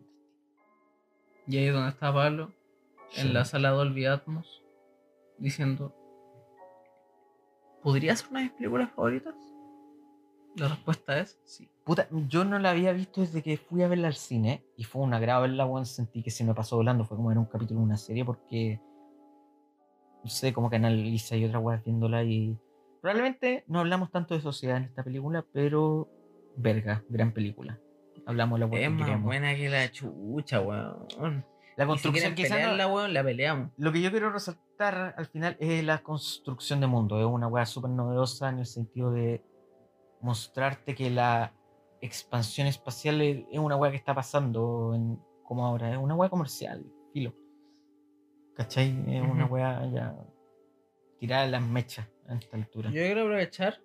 Y 1.49 1.57
ahí 1.59 1.67
es 1.67 1.75
donde 1.75 1.89
está 1.91 2.13
Pablo, 2.15 2.53
en 3.17 3.27
Sí. 3.27 3.33
la 3.33 3.45
sala 3.45 3.71
Dolby 3.71 4.07
Atmos, 4.07 4.63
diciendo: 5.39 5.93
¿Podría 7.83 8.15
ser 8.17 8.29
una 8.31 8.41
de 8.41 8.45
mis 8.47 8.55
películas 8.55 8.91
favoritas? 8.91 9.35
La 10.57 10.69
respuesta 10.69 11.19
es 11.19 11.39
sí. 11.45 11.69
Puta, 11.85 12.09
yo 12.29 12.45
no 12.45 12.59
la 12.59 12.71
había 12.71 12.93
visto 12.93 13.21
desde 13.21 13.43
que 13.43 13.57
fui 13.59 13.83
a 13.83 13.89
verla 13.89 14.09
al 14.09 14.15
cine 14.15 14.65
y 14.77 14.85
fue 14.85 15.03
un 15.03 15.15
agrado 15.15 15.43
verla, 15.43 15.67
weón. 15.67 15.87
Sentí 15.87 16.23
que 16.23 16.31
se 16.31 16.45
me 16.45 16.55
pasó 16.55 16.77
volando. 16.77 17.05
Fue 17.05 17.17
como 17.17 17.31
en 17.31 17.39
un 17.39 17.45
capítulo 17.45 17.81
de 17.81 17.87
una 17.87 17.97
serie 17.97 18.25
porque. 18.25 18.81
No 20.25 20.31
sé, 20.31 20.53
como 20.53 20.69
que 20.69 20.77
analiza 20.77 21.37
y 21.37 21.45
otra 21.45 21.59
weas 21.59 21.85
viéndola 21.85 22.25
y. 22.25 22.59
Probablemente 23.01 23.65
no 23.69 23.81
hablamos 23.81 24.11
tanto 24.11 24.35
de 24.35 24.41
sociedad 24.41 24.79
en 24.79 24.85
esta 24.85 25.05
película, 25.05 25.45
pero. 25.53 26.09
Verga, 26.57 27.05
gran 27.09 27.33
película. 27.33 27.79
Hablamos 28.25 28.59
de 28.59 28.67
la 28.67 28.73
wea 28.73 28.87
Es 28.87 28.91
más 28.91 29.23
buena 29.23 29.55
que 29.55 29.69
la 29.69 29.91
chucha, 29.91 30.61
weón. 30.61 31.45
La 31.77 31.85
si 31.85 31.89
construcción 31.89 32.35
quieren 32.35 32.35
quizá 32.35 32.55
no- 32.55 32.71
pelearla, 32.71 32.93
weón, 32.93 33.13
la 33.13 33.23
peleamos. 33.23 33.71
Lo 33.77 33.93
que 33.93 34.01
yo 34.01 34.11
quiero 34.11 34.31
resaltar 34.31 35.15
al 35.17 35.27
final 35.27 35.57
es 35.61 35.85
la 35.85 35.99
construcción 35.99 36.81
de 36.81 36.87
mundo. 36.87 37.21
Es 37.21 37.27
una 37.27 37.47
weá 37.47 37.67
súper 37.67 37.91
novedosa 37.91 38.49
en 38.49 38.61
el 38.61 38.67
sentido 38.67 39.13
de 39.13 39.43
mostrarte 40.21 40.95
que 40.95 41.11
la 41.11 41.53
expansión 42.01 42.67
espacial 42.67 43.21
es 43.23 43.45
es 43.51 43.59
una 43.59 43.77
weá 43.77 43.91
que 43.91 43.97
está 43.97 44.15
pasando 44.15 44.93
en, 44.95 45.19
como 45.43 45.65
ahora. 45.65 45.93
Es 45.93 45.99
una 45.99 46.15
weá 46.15 46.29
comercial, 46.29 46.85
filo. 47.13 47.35
¿Cachai? 48.55 48.89
Es 49.09 49.23
una 49.23 49.47
weá 49.47 49.87
ya 49.93 50.17
tirada 51.19 51.45
en 51.45 51.53
las 51.53 51.63
mechas 51.63 52.09
a 52.29 52.35
esta 52.35 52.57
altura. 52.57 52.91
Yo 52.91 53.03
quiero 53.03 53.23
aprovechar 53.23 53.81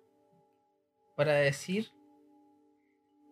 para 1.16 1.34
decir 1.34 1.88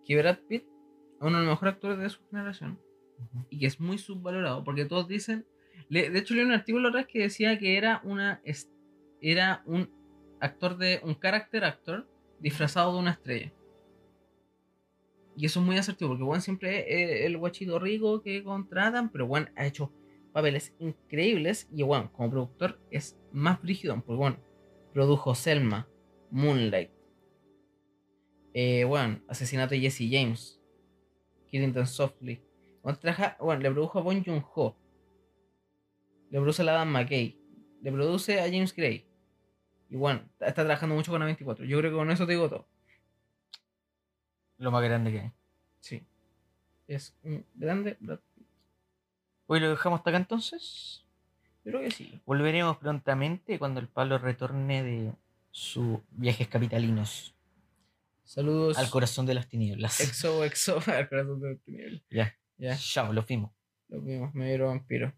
que 0.05 0.17
Brad 0.17 0.39
Pitt 0.49 0.65
es 0.65 1.21
uno 1.21 1.39
de 1.39 1.45
los 1.45 1.53
mejores 1.53 1.75
actores 1.75 1.99
de 1.99 2.09
su 2.09 2.21
generación 2.29 2.79
y 3.51 3.59
que 3.59 3.67
es 3.67 3.81
muy 3.81 3.99
subvalorado 3.99 4.65
porque 4.65 4.85
todos 4.85 5.09
dicen. 5.09 5.47
de 5.89 6.19
hecho, 6.19 6.35
leí 6.35 6.45
un 6.45 6.53
artículo 6.53 6.89
otra 6.89 7.03
vez 7.03 7.09
que 7.09 7.21
decía 7.21 7.59
que 7.59 7.77
era 7.77 8.01
una 8.05 8.43
era 9.21 9.63
un 9.67 9.91
actor 10.41 10.79
de 10.79 11.01
un 11.05 11.15
character 11.15 11.65
actor 11.65 12.09
disfrazado 12.41 12.95
de 12.95 12.99
una 12.99 13.13
estrella. 13.13 13.53
Y 15.37 15.47
eso 15.47 15.61
es 15.61 15.67
muy 15.67 15.79
asertivo 15.79 16.11
porque 16.11 16.25
Juan 16.25 16.43
siempre 16.43 16.85
es 17.03 17.27
el 17.27 17.39
guachito 17.39 17.79
rico 17.79 18.23
que 18.23 18.43
contratan, 18.43 19.11
pero 19.11 19.27
Juan 19.27 19.51
ha 19.57 19.67
hecho 19.67 19.93
papeles 20.33 20.75
increíbles 20.79 21.69
y 21.73 21.83
Juan 21.83 22.09
como 22.09 22.31
productor 22.31 22.81
es 22.91 23.19
más 23.33 23.61
brígido 23.63 23.95
porque 24.03 24.17
Juan 24.17 24.39
produjo 24.93 25.35
Selma, 25.35 25.89
Moonlight, 26.31 26.91
eh, 28.55 28.87
Asesinato 29.29 29.75
de 29.75 29.81
Jesse 29.81 30.09
James, 30.11 30.61
Killing 31.49 31.73
Them 31.73 31.87
Softly. 31.87 32.43
Juan, 32.83 33.63
le 33.63 33.71
produjo 33.71 33.99
a 33.99 34.03
Bon 34.03 34.25
Joon-ho, 34.25 34.77
le 36.31 36.39
produce 36.39 36.63
a 36.63 36.65
Adam 36.65 36.91
McKay, 36.91 37.39
le 37.83 37.93
produce 37.93 38.41
a 38.41 38.45
James 38.45 38.75
Gray. 38.75 39.10
Y 39.91 39.97
Juan, 39.97 40.31
está 40.39 40.55
trabajando 40.65 40.95
mucho 40.95 41.11
con 41.11 41.21
A24. 41.21 41.65
Yo 41.67 41.79
creo 41.79 41.91
que 41.91 41.97
con 41.97 42.11
eso 42.11 42.25
te 42.27 42.33
digo 42.33 42.49
todo. 42.49 42.67
Lo 44.59 44.71
más 44.71 44.83
grande 44.83 45.11
que 45.11 45.21
hay. 45.21 45.33
Sí. 45.81 46.07
Es 46.87 47.15
un 47.23 47.45
grande 47.55 47.97
Brad 48.01 48.21
Pitt. 48.35 48.47
Hoy 49.47 49.61
lo 49.61 49.71
dejamos 49.71 49.99
hasta 49.99 50.11
acá 50.11 50.17
entonces. 50.19 51.05
Yo 51.65 51.73
creo 51.73 51.81
que 51.83 51.91
sí. 51.91 52.21
Volveremos 52.25 52.77
prontamente 52.79 53.59
cuando 53.59 53.81
el 53.81 53.89
Pablo 53.89 54.19
retorne 54.19 54.83
de 54.83 55.13
sus 55.51 55.99
viajes 56.11 56.47
capitalinos 56.49 57.35
Saludos. 58.25 58.79
al 58.79 58.89
corazón 58.91 59.27
de 59.27 59.35
las 59.35 59.49
tinieblas. 59.49 60.01
Exo, 60.01 60.45
exo, 60.45 60.79
al 60.87 61.09
corazón 61.09 61.41
de 61.41 61.53
este 61.55 61.71
nivel. 61.73 62.05
Ya. 62.11 62.37
Ya, 62.59 62.77
Chao, 62.77 63.13
lo 63.13 63.23
fuimos. 63.23 63.51
lo 63.89 64.01
vimos, 64.03 64.35
me 64.35 64.45
vieron 64.47 64.69
vampiro. 64.69 65.13